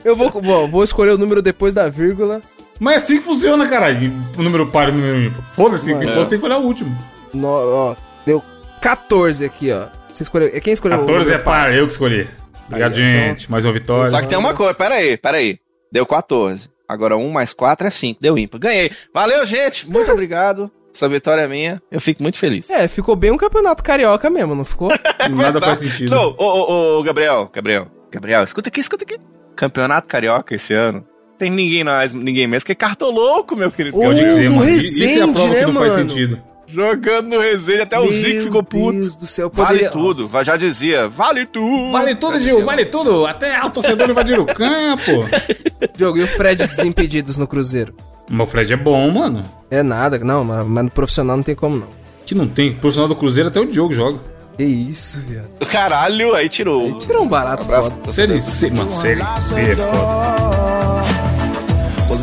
[0.05, 2.41] Eu vou, vou, vou escolher o número depois da vírgula.
[2.81, 4.13] Mas é assim que funciona, caralho.
[4.37, 5.43] O número par e o número ímpar.
[5.53, 6.07] Foda-se, Mano.
[6.07, 6.97] que você tem que olhar o último.
[7.33, 7.97] No, ó,
[8.27, 8.43] deu
[8.81, 9.87] 14 aqui, ó.
[10.13, 10.51] Você escolheu.
[10.53, 12.29] É quem escolheu 14 é número par, eu que escolhi.
[12.67, 13.51] Obrigado, Aí, então- gente.
[13.51, 14.11] Mais uma vitória.
[14.11, 15.59] Só que tem uma coisa, pera aí, pera aí.
[15.93, 16.69] Deu 14.
[16.89, 18.21] Agora 1 mais 4 é 5.
[18.21, 18.59] Deu ímpar.
[18.61, 18.91] Ganhei.
[19.13, 19.89] Valeu, gente.
[19.89, 20.71] Muito obrigado.
[20.95, 21.81] Essa vitória é minha.
[21.91, 22.71] Eu fico muito feliz.
[22.71, 24.91] É, ficou bem um campeonato carioca mesmo, não ficou?
[25.31, 26.15] Nada faz sentido.
[26.15, 29.19] Ô, ô, ô, Gabriel, Gabriel, Gabriel, escuta aqui, escuta aqui.
[29.57, 31.05] Campeonato Carioca esse ano.
[31.45, 33.99] Tem ninguém mais, ninguém mais que é cartoloco, meu querido.
[33.99, 34.71] Ô, Pode crer, no mano.
[34.71, 36.09] Isso é a Resende, prova né, que não faz mano?
[36.11, 36.43] sentido.
[36.67, 38.93] Jogando no resenha, até o Meu Zico ficou puto.
[38.99, 41.93] Deus do céu, Vale poderia- tudo, já dizia, vale tudo.
[41.93, 43.27] Vale tudo, Gil, vale tudo.
[43.27, 45.13] Até o torcedor invadir o campo.
[45.95, 47.95] Diogo, e o Fred desimpedidos no Cruzeiro?
[48.31, 49.45] Mas o Fred é bom, mano.
[49.71, 51.89] É nada, não, mas, mas no profissional não tem como não.
[52.25, 52.73] Que não tem.
[52.73, 54.19] Profissional do Cruzeiro até o Diogo joga.
[54.57, 55.49] Que isso, viado.
[55.71, 56.87] Caralho, aí tirou.
[56.87, 58.03] Aí tirou um barato Abraço foda.
[58.03, 58.41] pro Série.
[58.41, 61.24] C, mano, série C é foda.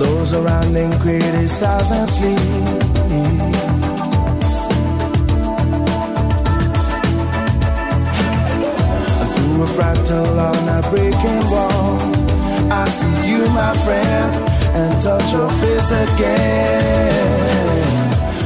[0.01, 3.51] Those around them criticize and sleep.
[9.19, 11.97] And through a fractal on a breaking wall,
[12.71, 14.35] I see you, my friend,
[14.75, 17.11] and touch your face again.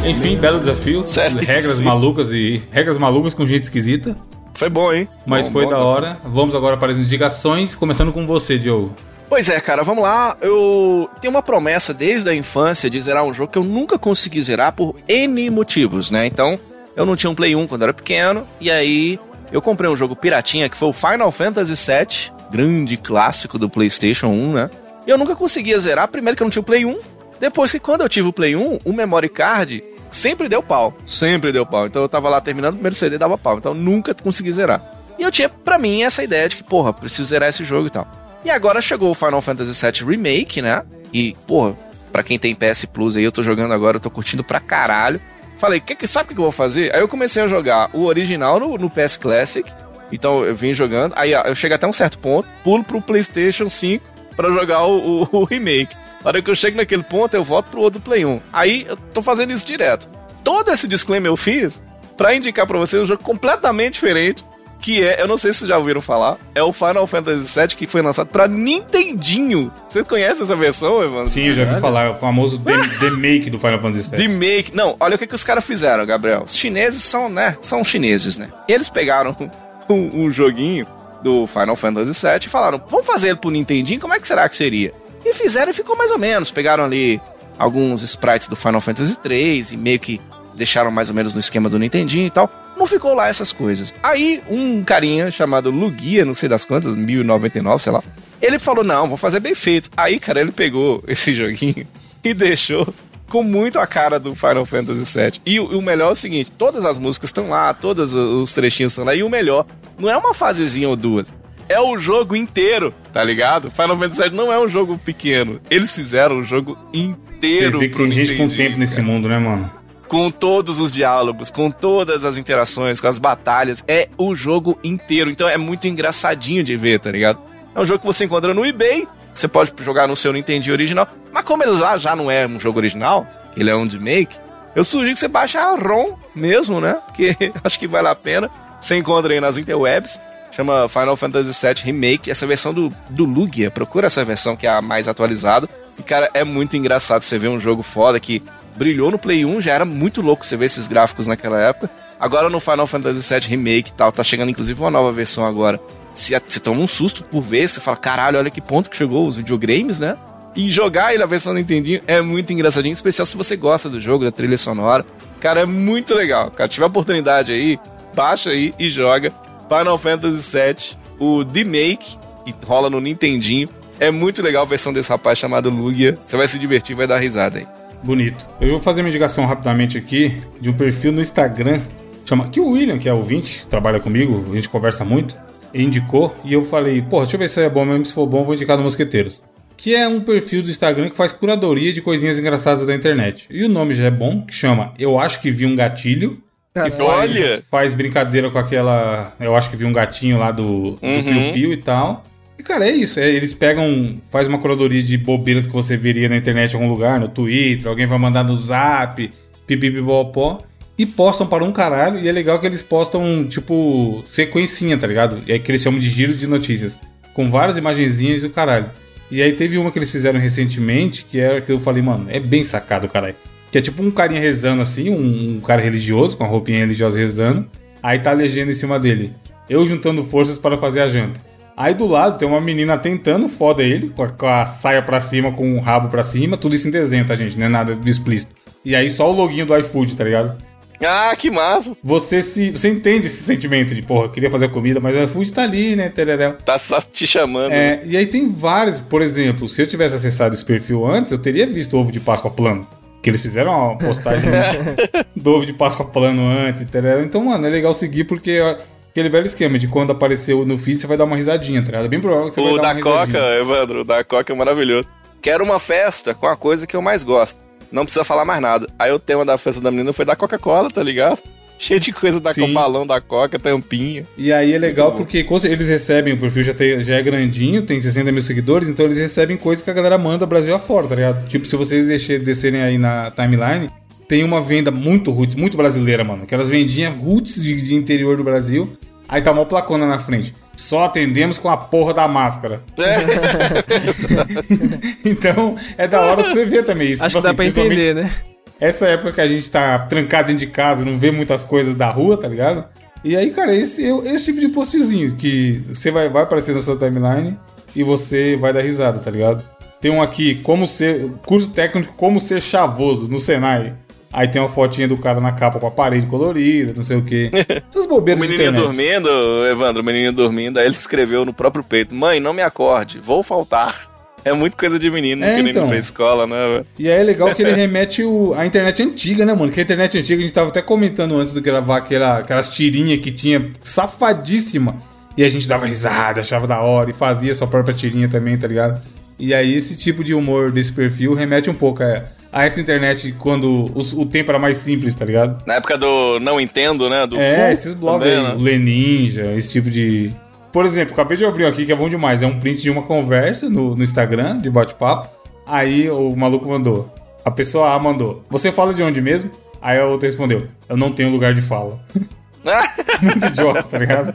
[0.07, 1.07] Enfim, belo desafio.
[1.07, 1.83] Série regras C.
[1.83, 2.61] malucas e.
[2.71, 4.15] Regras malucas com gente esquisita.
[4.53, 5.07] Foi bom, hein?
[5.25, 5.93] Mas Bom, foi bom da desafio.
[5.95, 6.17] hora.
[6.25, 8.93] Vamos agora para as indicações, começando com você, Diogo.
[9.27, 10.37] Pois é, cara, vamos lá.
[10.39, 14.41] Eu tenho uma promessa desde a infância de zerar um jogo que eu nunca consegui
[14.41, 16.25] zerar por N motivos, né?
[16.27, 16.59] Então,
[16.95, 19.19] eu não tinha um Play 1 quando era pequeno, e aí
[19.51, 24.27] eu comprei um jogo piratinha que foi o Final Fantasy VII, grande clássico do PlayStation
[24.27, 24.69] 1, né?
[25.05, 26.97] E eu nunca conseguia zerar, primeiro que eu não tinha o Play 1,
[27.39, 31.51] depois que quando eu tive o Play 1, o memory card sempre deu pau, sempre
[31.51, 31.85] deu pau.
[31.85, 34.81] Então eu tava lá terminando o primeiro CD dava pau, então eu nunca consegui zerar.
[35.17, 37.89] E eu tinha pra mim essa ideia de que, porra, preciso zerar esse jogo e
[37.89, 38.07] tal.
[38.45, 40.83] E agora chegou o Final Fantasy VII Remake, né?
[41.11, 41.75] E, porra,
[42.11, 45.19] pra quem tem PS Plus aí, eu tô jogando agora, eu tô curtindo pra caralho.
[45.57, 46.93] Falei, que, que, sabe o que eu vou fazer?
[46.93, 49.69] Aí eu comecei a jogar o original no, no PS Classic.
[50.11, 51.13] Então eu vim jogando.
[51.17, 55.23] Aí ó, eu chego até um certo ponto, pulo pro PlayStation 5 pra jogar o,
[55.23, 55.95] o- o remake.
[56.23, 58.39] Na hora que eu chego naquele ponto, eu volto pro outro Play 1.
[58.53, 60.07] Aí eu tô fazendo isso direto.
[60.43, 61.81] Todo esse disclaimer eu fiz
[62.15, 64.43] pra indicar pra vocês um jogo completamente diferente.
[64.85, 67.69] Que é, eu não sei se vocês já ouviram falar, é o Final Fantasy VII
[67.69, 69.73] que foi lançado pra Nintendinho.
[69.89, 71.27] Você conhece essa versão, Evandro?
[71.27, 74.19] Sim, eu já ouvi falar, o famoso The, The Make do Final Fantasy VII.
[74.19, 74.75] De make.
[74.75, 76.43] Não, olha o que, que os caras fizeram, Gabriel.
[76.45, 77.57] Os chineses são, né?
[77.61, 78.49] São chineses, né?
[78.67, 79.35] Eles pegaram
[79.89, 80.85] um, um joguinho
[81.23, 84.47] do Final Fantasy VII e falaram: vamos fazer ele pro Nintendinho, como é que será
[84.47, 84.93] que seria?
[85.25, 86.51] E fizeram e ficou mais ou menos.
[86.51, 87.19] Pegaram ali
[87.57, 90.21] alguns sprites do Final Fantasy III e meio que
[90.53, 92.47] deixaram mais ou menos no esquema do Nintendinho e tal.
[92.77, 93.93] Não ficou lá essas coisas.
[94.03, 98.03] Aí, um carinha chamado Lugia, não sei das quantas, 1099, sei lá.
[98.41, 99.89] Ele falou: não, vou fazer bem feito.
[99.95, 101.87] Aí, cara, ele pegou esse joguinho
[102.23, 102.93] e deixou
[103.29, 105.41] com muito a cara do Final Fantasy VII.
[105.45, 108.53] E o, e o melhor é o seguinte: todas as músicas estão lá, todos os
[108.53, 109.15] trechinhos estão lá.
[109.15, 109.65] E o melhor,
[109.97, 111.33] não é uma fasezinha ou duas.
[111.67, 113.71] É o jogo inteiro, tá ligado?
[113.71, 115.59] Final Fantasy VII não é um jogo pequeno.
[115.69, 117.79] Eles fizeram o jogo Você inteiro.
[117.79, 119.67] vê que tem gente com tempo nesse cara mundo, né, mano?
[120.07, 123.83] Com todos os diálogos, com todas as interações, com as batalhas.
[123.87, 125.29] É o jogo inteiro.
[125.29, 127.39] Então é muito engraçadinho de ver, tá ligado?
[127.73, 129.07] É um jogo que você encontra no eBay.
[129.33, 131.07] Você pode jogar no seu Nintendo original.
[131.33, 133.27] Mas como ele lá já não é um jogo original,
[133.57, 134.37] ele é um de make,
[134.75, 136.99] eu sugiro que você baixe a ROM mesmo, né?
[137.07, 138.51] Porque acho que vale a pena.
[138.79, 140.19] Você encontra aí nas interwebs.
[140.51, 142.29] Chama Final Fantasy VII Remake.
[142.29, 143.71] Essa versão do, do Lugia.
[143.71, 145.69] Procura essa versão que é a mais atualizada.
[145.97, 148.43] E, cara, é muito engraçado você ver um jogo foda que
[148.75, 151.89] brilhou no Play 1, já era muito louco você ver esses gráficos naquela época.
[152.19, 155.79] Agora no Final Fantasy VII Remake e tal, tá chegando inclusive uma nova versão agora.
[156.13, 159.27] Você, você toma um susto por ver, você fala, caralho, olha que ponto que chegou
[159.27, 160.17] os videogames, né?
[160.55, 163.99] E jogar ele na versão do Nintendinho é muito engraçadinho, especial se você gosta do
[163.99, 165.05] jogo, da trilha sonora.
[165.41, 166.49] Cara, é muito legal.
[166.49, 167.77] Cara, tiver oportunidade aí,
[168.15, 169.33] baixa aí e joga
[169.67, 173.67] Final Fantasy VII, o Remake, que rola no Nintendinho.
[173.99, 176.17] É muito legal a versão desse rapaz chamado Lugia.
[176.25, 177.67] Você vai se divertir, vai dar risada aí.
[178.03, 178.47] Bonito.
[178.61, 181.81] Eu vou fazer uma indicação rapidamente aqui de um perfil no Instagram.
[182.25, 185.35] Chama, que o William, que é ouvinte, trabalha comigo, a gente conversa muito.
[185.73, 188.05] Indicou e eu falei, pô, deixa eu ver se é bom mesmo.
[188.05, 189.43] Se for bom, vou indicar no Mosqueteiros.
[189.77, 193.45] Que é um perfil do Instagram que faz curadoria de coisinhas engraçadas da internet.
[193.49, 196.41] E o nome já é bom, que chama Eu Acho Que Vi um Gatilho.
[196.73, 199.33] Que faz, faz brincadeira com aquela.
[199.39, 201.23] Eu acho que vi um gatinho lá do, do Uhum.
[201.23, 202.25] Piu Piu e tal.
[202.57, 203.19] E, cara, é isso.
[203.19, 204.15] é, eles pegam.
[204.29, 207.87] Faz uma curadoria de bobeiras que você veria na internet em algum lugar, no Twitter,
[207.87, 209.31] alguém vai mandar no zap,
[209.67, 210.61] pipipipopó.
[210.97, 212.19] E postam para um caralho.
[212.19, 215.41] E é legal que eles postam, tipo, sequencinha, tá ligado?
[215.45, 216.99] E aí que eles chamam de giro de notícias.
[217.33, 218.89] Com várias imagenzinhas do caralho.
[219.29, 222.39] E aí teve uma que eles fizeram recentemente, que é que eu falei, mano, é
[222.39, 223.35] bem sacado, caralho.
[223.71, 227.19] Que é tipo um carinha rezando assim, um, um cara religioso, com a roupinha religiosa
[227.19, 227.67] rezando.
[228.01, 229.33] Aí tá a legenda em cima dele.
[229.69, 231.41] Eu juntando forças para fazer a janta.
[231.77, 235.19] Aí do lado tem uma menina tentando, foda ele, com a, com a saia pra
[235.19, 237.57] cima, com o rabo pra cima, tudo isso em desenho, tá, gente?
[237.57, 238.55] Não é nada do explícito.
[238.83, 240.55] E aí só o loginho do iFood, tá ligado?
[241.03, 241.95] Ah, que massa!
[242.01, 242.71] Você se.
[242.71, 245.95] Você entende esse sentimento de, porra, eu queria fazer comida, mas o iFood tá ali,
[245.95, 246.07] né?
[246.09, 246.53] Tereréu.
[246.53, 247.73] Tá só te chamando.
[247.73, 251.37] É, e aí tem vários, por exemplo, se eu tivesse acessado esse perfil antes, eu
[251.37, 252.87] teria visto ovo de Páscoa plano.
[253.21, 254.49] Que eles fizeram uma postagem
[255.35, 257.23] do ovo de Páscoa plano antes, entendeu?
[257.23, 258.77] Então, mano, é legal seguir porque ó,
[259.15, 262.05] aquele velho esquema de quando apareceu no feed, você vai dar uma risadinha, tá ligado?
[262.05, 263.59] É bem provável que você vai O dar da uma Coca, risadinha.
[263.61, 265.07] Evandro, o da Coca é maravilhoso.
[265.41, 267.57] Quero uma festa com a coisa que eu mais gosto.
[267.89, 268.87] Não precisa falar mais nada.
[268.99, 271.39] Aí o tema da festa da menina foi da Coca-Cola, tá ligado?
[271.79, 274.25] Cheio de coisa da com balão da Coca, tampinha.
[274.37, 277.99] E aí é legal porque eles recebem, o perfil já, tem, já é grandinho, tem
[278.01, 281.47] 60 mil seguidores, então eles recebem coisas que a galera manda Brasil afora, tá ligado?
[281.47, 283.89] Tipo, se vocês descer- descerem aí na timeline,
[284.27, 286.45] tem uma venda muito roots, muito brasileira, mano.
[286.47, 288.97] Que elas vendiam roots de, de interior do Brasil.
[289.27, 290.53] Aí tá uma placona na frente.
[290.75, 292.83] Só atendemos com a porra da máscara.
[295.23, 297.23] então, é da hora pra você ver também isso.
[297.23, 298.31] Acho Tipo que dá assim, pra entender, né?
[298.79, 302.09] essa época que a gente tá trancado dentro de casa, não vê muitas coisas da
[302.09, 302.85] rua, tá ligado?
[303.23, 306.97] E aí, cara, esse, esse tipo de postzinho que você vai, vai aparecer na sua
[306.97, 307.57] timeline
[307.95, 309.63] e você vai dar risada, tá ligado?
[309.99, 311.31] Tem um aqui, como ser.
[311.45, 313.95] Curso técnico como ser chavoso no Senai.
[314.35, 317.21] Aí tem uma fotinha do cara na capa com a parede colorida, não sei o
[317.21, 317.49] quê.
[317.89, 319.29] Essas O bobeiras de menininho dormindo,
[319.65, 323.41] Evandro, o menininho dormindo, aí ele escreveu no próprio peito: Mãe, não me acorde, vou
[323.41, 324.13] faltar.
[324.43, 325.85] É muito coisa de menino É, querendo então.
[325.85, 326.83] ir pra escola, né?
[326.99, 329.71] E aí é legal que ele remete o, a internet antiga, né, mano?
[329.71, 333.19] Que a internet antiga, a gente tava até comentando antes de gravar aquela, aquelas tirinhas
[333.21, 335.01] que tinha safadíssima.
[335.37, 338.67] E a gente dava risada, achava da hora e fazia sua própria tirinha também, tá
[338.67, 339.01] ligado?
[339.39, 342.23] E aí esse tipo de humor desse perfil remete um pouco a,
[342.55, 345.61] a essa internet quando os- o, tempo era mais simples, tá ligado?
[345.67, 347.27] Na época do Não Entendo, né?
[347.27, 348.55] Do É, esses blogs também, aí, né?
[348.57, 350.31] o Leninja, esse tipo de.
[350.71, 352.41] Por exemplo, acabei de abrir aqui que é bom demais.
[352.41, 355.27] É um print de uma conversa no, no Instagram, de bate-papo.
[355.67, 357.13] Aí o maluco mandou.
[357.43, 358.41] A pessoa A mandou.
[358.49, 359.51] Você fala de onde mesmo?
[359.81, 360.67] Aí a outra respondeu.
[360.87, 361.99] Eu não tenho lugar de fala.
[363.21, 364.33] Muito idiota, tá ligado?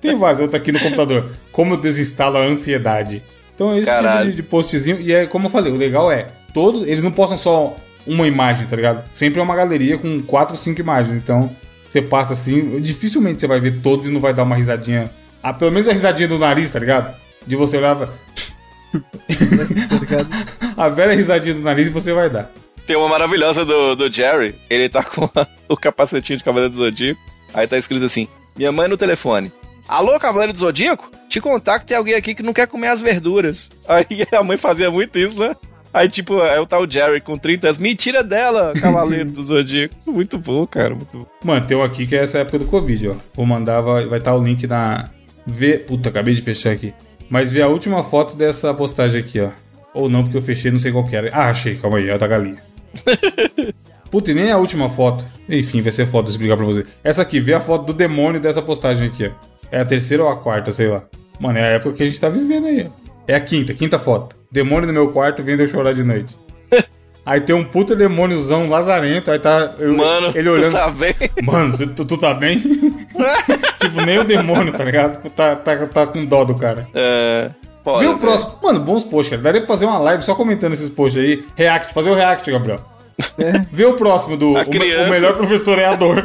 [0.00, 0.40] Tem vários.
[0.40, 1.30] Outro aqui no computador.
[1.52, 3.22] Como eu desinstalo a ansiedade.
[3.54, 4.18] Então, esse Caralho.
[4.20, 5.00] tipo de, de postzinho.
[5.00, 6.26] E é como eu falei, o legal é.
[6.52, 6.82] Todos.
[6.82, 7.76] Eles não postam só
[8.06, 9.04] uma imagem, tá ligado?
[9.14, 11.16] Sempre é uma galeria com quatro, cinco imagens.
[11.16, 11.50] Então,
[11.88, 12.80] você passa assim.
[12.80, 15.10] Dificilmente você vai ver todos e não vai dar uma risadinha.
[15.42, 17.14] Ah, pelo menos a risadinha do nariz, tá ligado?
[17.46, 17.96] De você olhar.
[17.96, 18.08] pra-
[20.10, 20.74] Tá?
[20.84, 22.50] A velha risadinha do nariz você vai dar.
[22.86, 24.54] Tem uma maravilhosa do, do Jerry.
[24.68, 27.20] Ele tá com a- o capacetinho de Cavaleiro do Zodíaco.
[27.54, 28.26] Aí tá escrito assim:
[28.56, 29.52] Minha mãe no telefone.
[29.86, 31.10] Alô, Cavaleiro do Zodíaco?
[31.28, 33.70] Te contar que tem alguém aqui que não quer comer as verduras.
[33.86, 35.54] Aí a mãe fazia muito isso, né?
[35.92, 37.78] Aí, tipo, é o tal Jerry com 30 anos.
[37.78, 39.94] Me tira dela, Cavaleiro do Zodíaco.
[40.06, 40.94] Muito bom, cara.
[40.94, 41.26] Muito bom.
[41.44, 43.14] Mano, tem um aqui que é essa época do Covid, ó.
[43.34, 45.10] Vou mandar, vai estar tá o link na.
[45.46, 45.78] Vê.
[45.78, 46.94] Puta, acabei de fechar aqui.
[47.28, 49.50] Mas vê a última foto dessa postagem aqui, ó.
[49.92, 51.30] Ou não, porque eu fechei, não sei qual que era.
[51.32, 52.58] Ah, achei, calma aí, é da galinha.
[54.10, 55.24] Puta, e nem a última foto.
[55.48, 56.84] Enfim, vai ser foto de explicar pra você.
[57.02, 59.30] Essa aqui, vê a foto do demônio dessa postagem aqui, ó.
[59.70, 61.04] É a terceira ou a quarta, sei lá.
[61.38, 62.99] Mano, é a época que a gente tá vivendo aí, ó.
[63.26, 64.36] É a quinta, quinta foto.
[64.50, 66.36] Demônio no meu quarto vendo eu chorar de noite.
[67.24, 69.74] Aí tem um puta demôniozão lazarento, aí tá.
[69.78, 70.70] eu- Mano, ele olhando.
[70.70, 71.14] tu tá bem?
[71.44, 72.58] Mano, tu, tu tá bem?
[73.78, 75.28] tipo, nem o demônio, tá ligado?
[75.30, 76.88] Tá, tá, tá com dó do cara.
[76.94, 77.50] É.
[77.84, 78.58] foda, Vê o próximo.
[78.62, 79.42] Mano, bons posts, cara.
[79.42, 81.44] Daria pra fazer uma live só comentando esses posts aí.
[81.54, 82.80] React, fazer o react, Gabriel.
[83.70, 84.54] Vê o próximo do.
[84.54, 86.24] O, o melhor professor é a dor.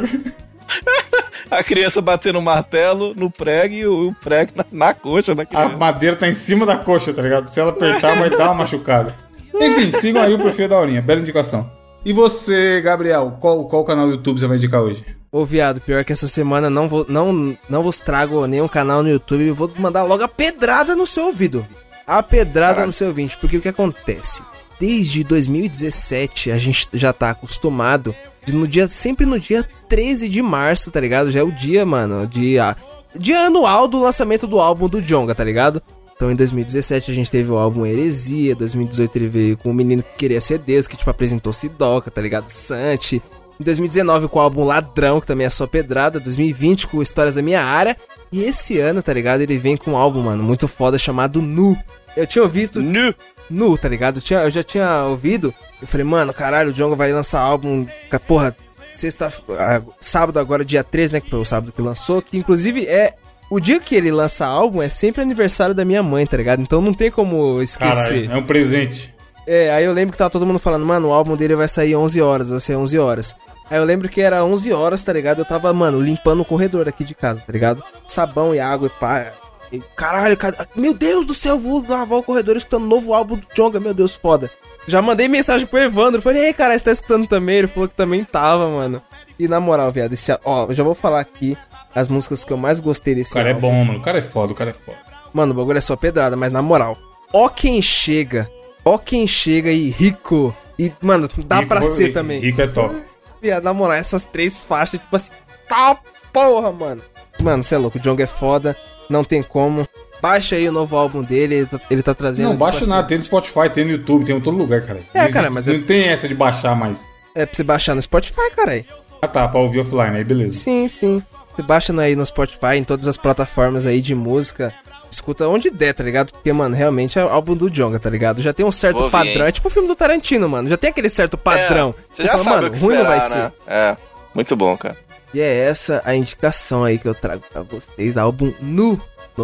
[1.50, 5.42] A criança batendo o martelo no prego e o, o prego na, na coxa da
[5.42, 5.76] A criança.
[5.76, 7.48] madeira tá em cima da coxa, tá ligado?
[7.48, 9.14] Se ela apertar, vai dar uma machucada.
[9.54, 11.00] Enfim, sigam aí o perfil da Aurinha.
[11.00, 11.70] Bela indicação.
[12.04, 15.04] E você, Gabriel, qual, qual canal do YouTube você vai indicar hoje?
[15.32, 19.08] Ô, viado, pior que essa semana não, vou, não, não vos trago nenhum canal no
[19.08, 19.46] YouTube.
[19.46, 21.66] Eu vou mandar logo a pedrada no seu ouvido.
[22.06, 22.86] A pedrada Caralho.
[22.86, 23.36] no seu ouvinte.
[23.38, 24.42] Porque o que acontece?
[24.78, 28.14] Desde 2017 a gente já tá acostumado
[28.52, 31.30] no dia, sempre no dia 13 de março, tá ligado?
[31.30, 32.76] Já é o dia, mano, dia,
[33.14, 35.82] dia anual do lançamento do álbum do Jonga, tá ligado?
[36.14, 40.02] Então em 2017 a gente teve o álbum Heresia, 2018 ele veio com o menino
[40.02, 42.48] que queria ser Deus, que tipo apresentou Sidoca, tá ligado?
[42.48, 43.22] Santi.
[43.60, 46.20] Em 2019 com o álbum Ladrão, que também é só pedrada.
[46.20, 47.96] 2020 com Histórias da Minha Área.
[48.30, 49.40] E esse ano, tá ligado?
[49.40, 51.76] Ele vem com um álbum, mano, muito foda chamado Nu.
[52.16, 53.14] Eu tinha ouvido Nu.
[53.50, 54.18] Nu, tá ligado?
[54.18, 55.54] Eu, tinha, eu já tinha ouvido.
[55.80, 57.86] Eu falei, mano, caralho, o Djonga vai lançar álbum.
[58.26, 58.56] Porra,
[58.90, 59.32] sexta.
[59.58, 61.20] ah, Sábado agora, dia 13, né?
[61.20, 62.20] Que foi o sábado que lançou.
[62.22, 63.14] Que inclusive é.
[63.48, 66.60] O dia que ele lança álbum é sempre aniversário da minha mãe, tá ligado?
[66.60, 68.24] Então não tem como esquecer.
[68.24, 69.14] Caralho, é um presente.
[69.46, 71.94] É, aí eu lembro que tava todo mundo falando, mano, o álbum dele vai sair
[71.94, 73.36] 11 horas, vai ser 11 horas.
[73.70, 75.38] Aí eu lembro que era 11 horas, tá ligado?
[75.38, 77.84] Eu tava, mano, limpando o corredor aqui de casa, tá ligado?
[78.08, 79.32] Sabão e água e pá.
[79.72, 83.36] E, caralho, cara, meu Deus do céu, vou lavar o corredor escutando o novo álbum
[83.36, 84.50] do Jonga, meu Deus, foda.
[84.86, 87.56] Já mandei mensagem pro Evandro, falei, ei, cara, você tá escutando também?
[87.58, 89.02] Ele falou que também tava, mano.
[89.38, 91.58] E na moral, viado, esse, ó, eu já vou falar aqui
[91.94, 93.68] as músicas que eu mais gostei desse O cara é álbum.
[93.68, 93.98] bom, mano.
[93.98, 94.98] O cara é foda, o cara é foda.
[95.32, 96.96] Mano, o bagulho é só pedrada, mas na moral.
[97.32, 98.48] Ó quem chega.
[98.84, 100.54] Ó quem chega e rico.
[100.78, 102.40] E, mano, dá Rico pra ser também.
[102.40, 102.94] Rico é top.
[103.42, 105.32] Viado, na moral, essas três faixas, tipo assim,
[105.68, 105.98] tá
[106.32, 107.02] porra, mano.
[107.40, 108.76] Mano, você é louco, o Jong é foda,
[109.08, 109.86] não tem como.
[110.20, 112.46] Baixa aí o novo álbum dele, ele tá, ele tá trazendo.
[112.46, 114.82] Não, tipo baixa assim, nada, tem no Spotify, tem no YouTube, tem em todo lugar,
[114.82, 115.00] cara.
[115.12, 117.02] É, Não cara, mas é- Não tem essa de baixar mais.
[117.34, 118.82] É pra você baixar no Spotify, cara.
[119.20, 120.56] Ah tá, pra ouvir offline, aí beleza.
[120.58, 121.22] Sim, sim.
[121.54, 124.72] Você baixa no- aí no Spotify, em todas as plataformas aí de música.
[125.10, 126.32] Escuta onde der, tá ligado?
[126.32, 128.42] Porque, mano, realmente é o álbum do Jonga, tá ligado?
[128.42, 129.42] Já tem um certo ouvir, padrão.
[129.42, 129.48] hein?
[129.48, 130.68] É tipo o filme do Tarantino, mano.
[130.68, 131.94] Já tem aquele certo padrão.
[131.96, 133.70] É, você já sabe o que ruim não vai esperar, ser.
[133.70, 133.74] né?
[133.92, 133.96] É,
[134.34, 134.96] muito bom, cara.
[135.34, 138.16] E é essa a indicação aí que eu trago pra vocês.
[138.16, 139.00] Álbum nu.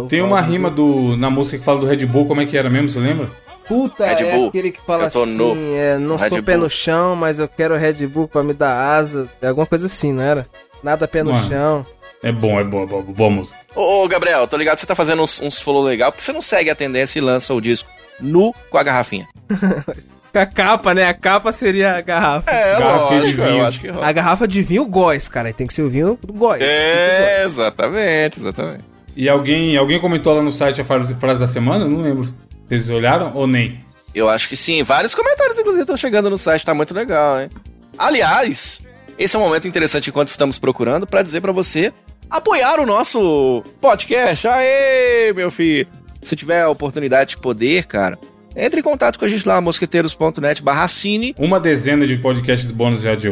[0.09, 2.57] Tem uma álbum rima do, na música que fala do Red Bull, como é que
[2.57, 3.29] era mesmo, você lembra?
[3.67, 4.47] Puta, Red é Bull.
[4.49, 6.63] aquele que fala assim, no é, não Red sou pé Bull.
[6.63, 9.29] no chão, mas eu quero Red Bull pra me dar asa.
[9.41, 10.47] É alguma coisa assim, não era?
[10.83, 11.47] Nada pé no Mano.
[11.47, 11.85] chão.
[12.21, 13.57] É bom, é bom, é bom, boa música.
[13.75, 16.31] Ô, ô, Gabriel, tô ligado que você tá fazendo uns, uns follow legal, porque você
[16.33, 19.27] não segue a tendência e lança o disco nu com a garrafinha.
[20.33, 21.07] Com a capa, né?
[21.07, 22.49] A capa seria a garrafa.
[22.49, 23.57] É, Garrafinha de lógico, vinho.
[23.59, 24.07] eu acho que rola.
[24.07, 25.53] A garrafa de vinho góis, cara.
[25.53, 26.59] Tem que ser o vinho do góis.
[26.59, 28.83] É, exatamente, exatamente.
[29.15, 31.85] E alguém, alguém comentou lá no site a frase, da semana?
[31.85, 32.33] Eu Não lembro.
[32.67, 33.79] Vocês olharam ou nem?
[34.15, 34.81] Eu acho que sim.
[34.81, 36.65] Vários comentários, inclusive, estão chegando no site.
[36.65, 37.49] Tá muito legal, hein?
[37.95, 38.81] Aliás,
[39.19, 41.93] esse é um momento interessante enquanto estamos procurando pra dizer pra você
[42.27, 44.47] apoiar o nosso podcast.
[44.47, 45.87] Aê, meu filho!
[46.23, 48.17] Se tiver a oportunidade de poder, cara,
[48.55, 51.33] entre em contato com a gente lá, mosqueteiros.net barra cine.
[51.37, 53.29] Uma dezena de podcasts bônus já de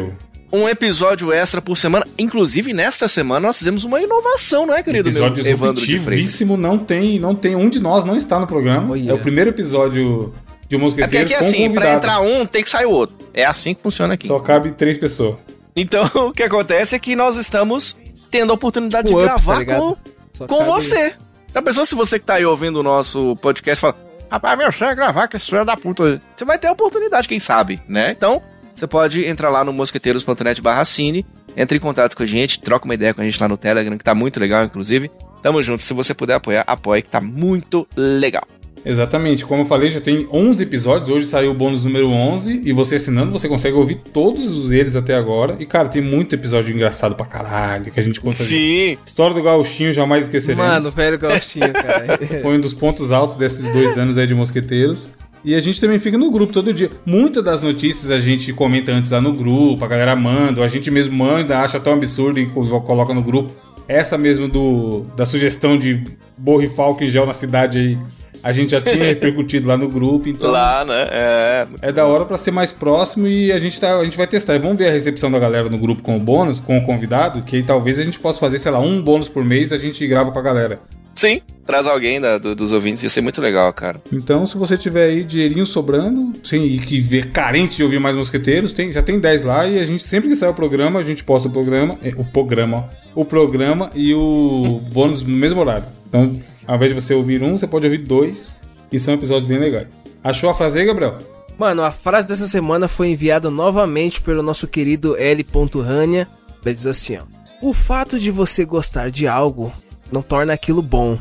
[0.52, 2.06] Um episódio extra por semana.
[2.18, 5.04] Inclusive, nesta semana, nós fizemos uma inovação, não é, querido?
[5.10, 8.46] meu Episódio Evandro de disruptivíssimo, não tem, não tem um de nós não está no
[8.46, 8.92] programa.
[8.92, 9.10] Olha.
[9.10, 10.34] É o primeiro episódio
[10.68, 11.96] de É porque Mosqueteiros aqui, com assim, pra convidado.
[11.96, 13.16] entrar um, tem que sair o outro.
[13.32, 14.26] É assim que funciona aqui.
[14.26, 15.36] Só cabe três pessoas.
[15.74, 17.96] Então, o que acontece é que nós estamos
[18.30, 19.96] tendo a oportunidade de Um up, gravar tá com,
[20.34, 21.12] Só com cabe- você.
[21.54, 23.94] Já pensou se você que tá aí ouvindo o nosso podcast fala,
[24.32, 26.20] rapaz, meu sonho é gravar com esse filho da puta aí.
[26.34, 28.10] Você vai ter a oportunidade, quem sabe, né?
[28.10, 28.40] Então,
[28.74, 32.86] você pode entrar lá no mosqueteiros.net barra cine, entre em contato com a gente, troca
[32.86, 35.10] uma ideia com a gente lá no Telegram, que tá muito legal, inclusive.
[35.42, 35.82] Tamo junto.
[35.82, 38.44] Se você puder apoiar, apoie, que tá muito legal.
[38.84, 42.72] Exatamente, como eu falei, já tem 11 episódios, hoje saiu o bônus número 11, e
[42.72, 45.56] você assinando, você consegue ouvir todos eles até agora.
[45.60, 48.36] E cara, tem muito episódio engraçado pra caralho que a gente conta.
[48.36, 48.96] Sim.
[49.06, 50.64] História do Gauchinho, jamais esqueceremos.
[50.66, 52.18] Mano, velho gostinho, cara.
[52.42, 55.08] Foi um dos pontos altos desses dois anos aí de Mosqueteiros.
[55.44, 56.88] E a gente também fica no grupo todo dia.
[57.04, 60.68] Muitas das notícias a gente comenta antes lá no grupo, a galera manda, ou a
[60.68, 63.50] gente mesmo manda, acha tão absurdo e co- coloca no grupo.
[63.88, 66.04] Essa mesmo do da sugestão de
[66.38, 67.98] borrifar em gel na cidade aí,
[68.42, 71.08] a gente já tinha repercutido lá no grupo, então Lá, né?
[71.10, 71.66] É.
[71.82, 74.54] é da hora pra ser mais próximo e a gente, tá, a gente vai testar.
[74.54, 77.42] E vamos ver a recepção da galera no grupo com o bônus, com o convidado,
[77.42, 80.06] que aí talvez a gente possa fazer, sei lá, um bônus por mês a gente
[80.06, 80.80] grava com a galera.
[81.14, 84.00] Sim, traz alguém da- do- dos ouvintes, ia ser muito legal, cara.
[84.10, 88.16] Então, se você tiver aí dinheirinho sobrando, sim, e que vê carente de ouvir mais
[88.16, 91.02] mosqueteiros, tem, já tem 10 lá e a gente sempre que sai o programa, a
[91.02, 95.60] gente posta o programa, eh, o programa, ó, o programa e o bônus no mesmo
[95.60, 95.84] horário.
[96.08, 98.56] Então, ao invés de você ouvir um, você pode ouvir dois
[98.90, 99.88] e são episódios bem legais.
[100.22, 101.18] Achou a frase aí, Gabriel?
[101.58, 105.44] Mano, a frase dessa semana foi enviada novamente pelo nosso querido L.
[105.84, 106.26] Rania.
[106.64, 107.22] Ele diz assim, ó.
[107.60, 109.72] O fato de você gostar de algo
[110.10, 111.18] não torna aquilo bom.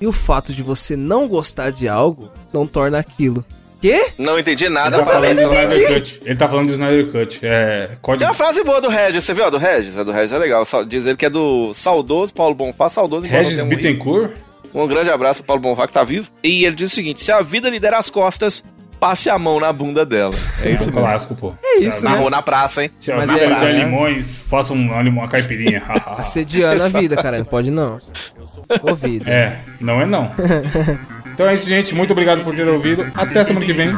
[0.00, 3.44] E o fato de você não gostar de algo não torna aquilo.
[3.80, 4.10] Quê?
[4.16, 4.98] Não entendi Ele nada.
[4.98, 5.94] tá mas- falando do não Snyder.
[5.94, 6.22] Cut.
[6.24, 7.40] Ele tá falando do Snyder Cut.
[7.42, 7.86] É.
[7.88, 8.28] Tem Código.
[8.30, 9.96] uma frase boa do Regis, você viu a do Regis?
[9.98, 10.62] A do Regis é legal.
[10.86, 14.30] Diz ele que é do saudoso Paulo Bonfá, saudoso Regis Bittencourt.
[14.74, 16.30] Um grande abraço pro Paulo Bonfá que tá vivo.
[16.42, 18.64] E ele diz o seguinte: se a vida lhe der as costas,
[18.98, 20.32] passe a mão na bunda dela.
[20.62, 21.00] É É isso um mesmo.
[21.00, 21.52] clássico, pô.
[21.62, 22.16] É isso, Na né?
[22.18, 22.90] rua, na praça, hein?
[23.00, 23.72] Se a Mas vida é- lhe der é.
[23.84, 25.82] limões, faça um, uma, uma caipirinha.
[26.16, 27.38] Assediando a vida, cara.
[27.38, 27.98] Não pode não.
[28.82, 29.28] Ô vida.
[29.30, 30.30] É, não é não.
[31.34, 31.94] Então é isso, gente.
[31.94, 33.10] Muito obrigado por ter ouvido.
[33.14, 33.88] Até semana que vem.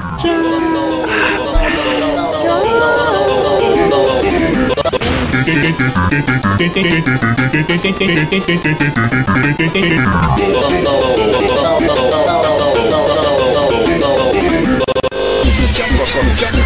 [16.36, 16.63] Get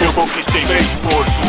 [0.00, 1.47] Eu conquistei bem esforço,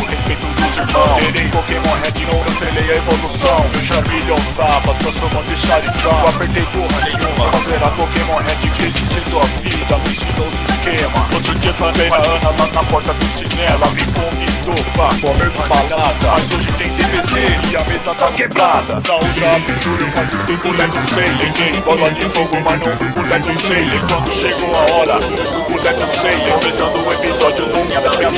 [0.80, 3.66] irmãos Terei Pokémon Red, não cancelei a evolução.
[3.74, 8.38] Eu já brilho aos tapas, transformando em Charizard Eu apertei porra nenhuma, fazer a Pokémon
[8.38, 11.26] Red Que te ensinou a vida, me ensinou o esquema.
[11.34, 15.48] Outro dia também na Ana lá na porta do cinema Ela me convidou pra comer
[15.48, 16.30] uma balada.
[16.30, 18.94] Mas hoje tem TVC e a mesa tá quebrada.
[19.06, 22.96] Na outra aventura eu quase fui mulher do Sailor Tem bola de fogo, mas não
[22.96, 27.12] fui mulher do Sailor Quando chegou a hora, eu fui mulher do Sailor Começando o
[27.12, 28.30] episódio do minha da minha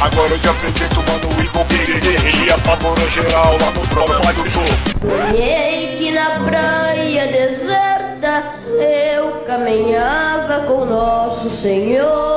[0.00, 2.26] Agora eu te apresento, mano, o Igor Guerreiro.
[2.26, 3.86] Ele apavorou geral lá no
[4.32, 4.62] do Show
[5.02, 12.30] Sonhei que na praia deserta eu caminhava com Nosso Um,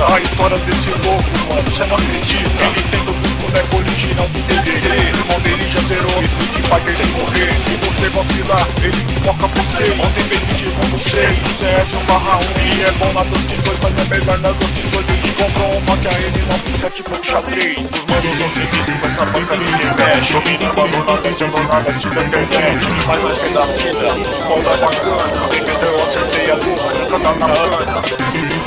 [0.00, 2.64] A história desse louco, mano, cê não acredita.
[2.64, 6.96] Ele tem do boneco original do DVD O irmão dele já zerou isso de Fighter
[6.96, 7.52] sem morrer.
[7.66, 11.28] Se você vacilar, ele pipoca você Ontem fez vídeo com você
[11.60, 14.84] CS 1 barra 1 E é bom na Dust 2, mas é melhor na Dust
[14.90, 18.48] 2 Ele comprou uma que a ele não fica tipo um xadrez Os manos não
[18.50, 23.38] se dizem com essa banca ninguém mexe Domina abandonado, abandonada de da internet Mas mais
[23.38, 24.08] que da vida,
[24.48, 25.94] volta bacana Entendeu?
[26.08, 28.59] Acertei a lua, nunca tá na cana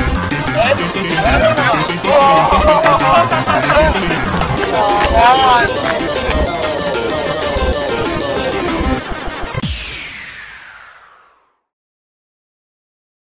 [0.63, 0.71] 哎，
[1.25, 1.27] 哎，
[2.05, 2.11] 哇
[2.47, 3.67] 哈哈哈哈哈！
[5.15, 5.17] 哎
[5.67, 5.72] 呀。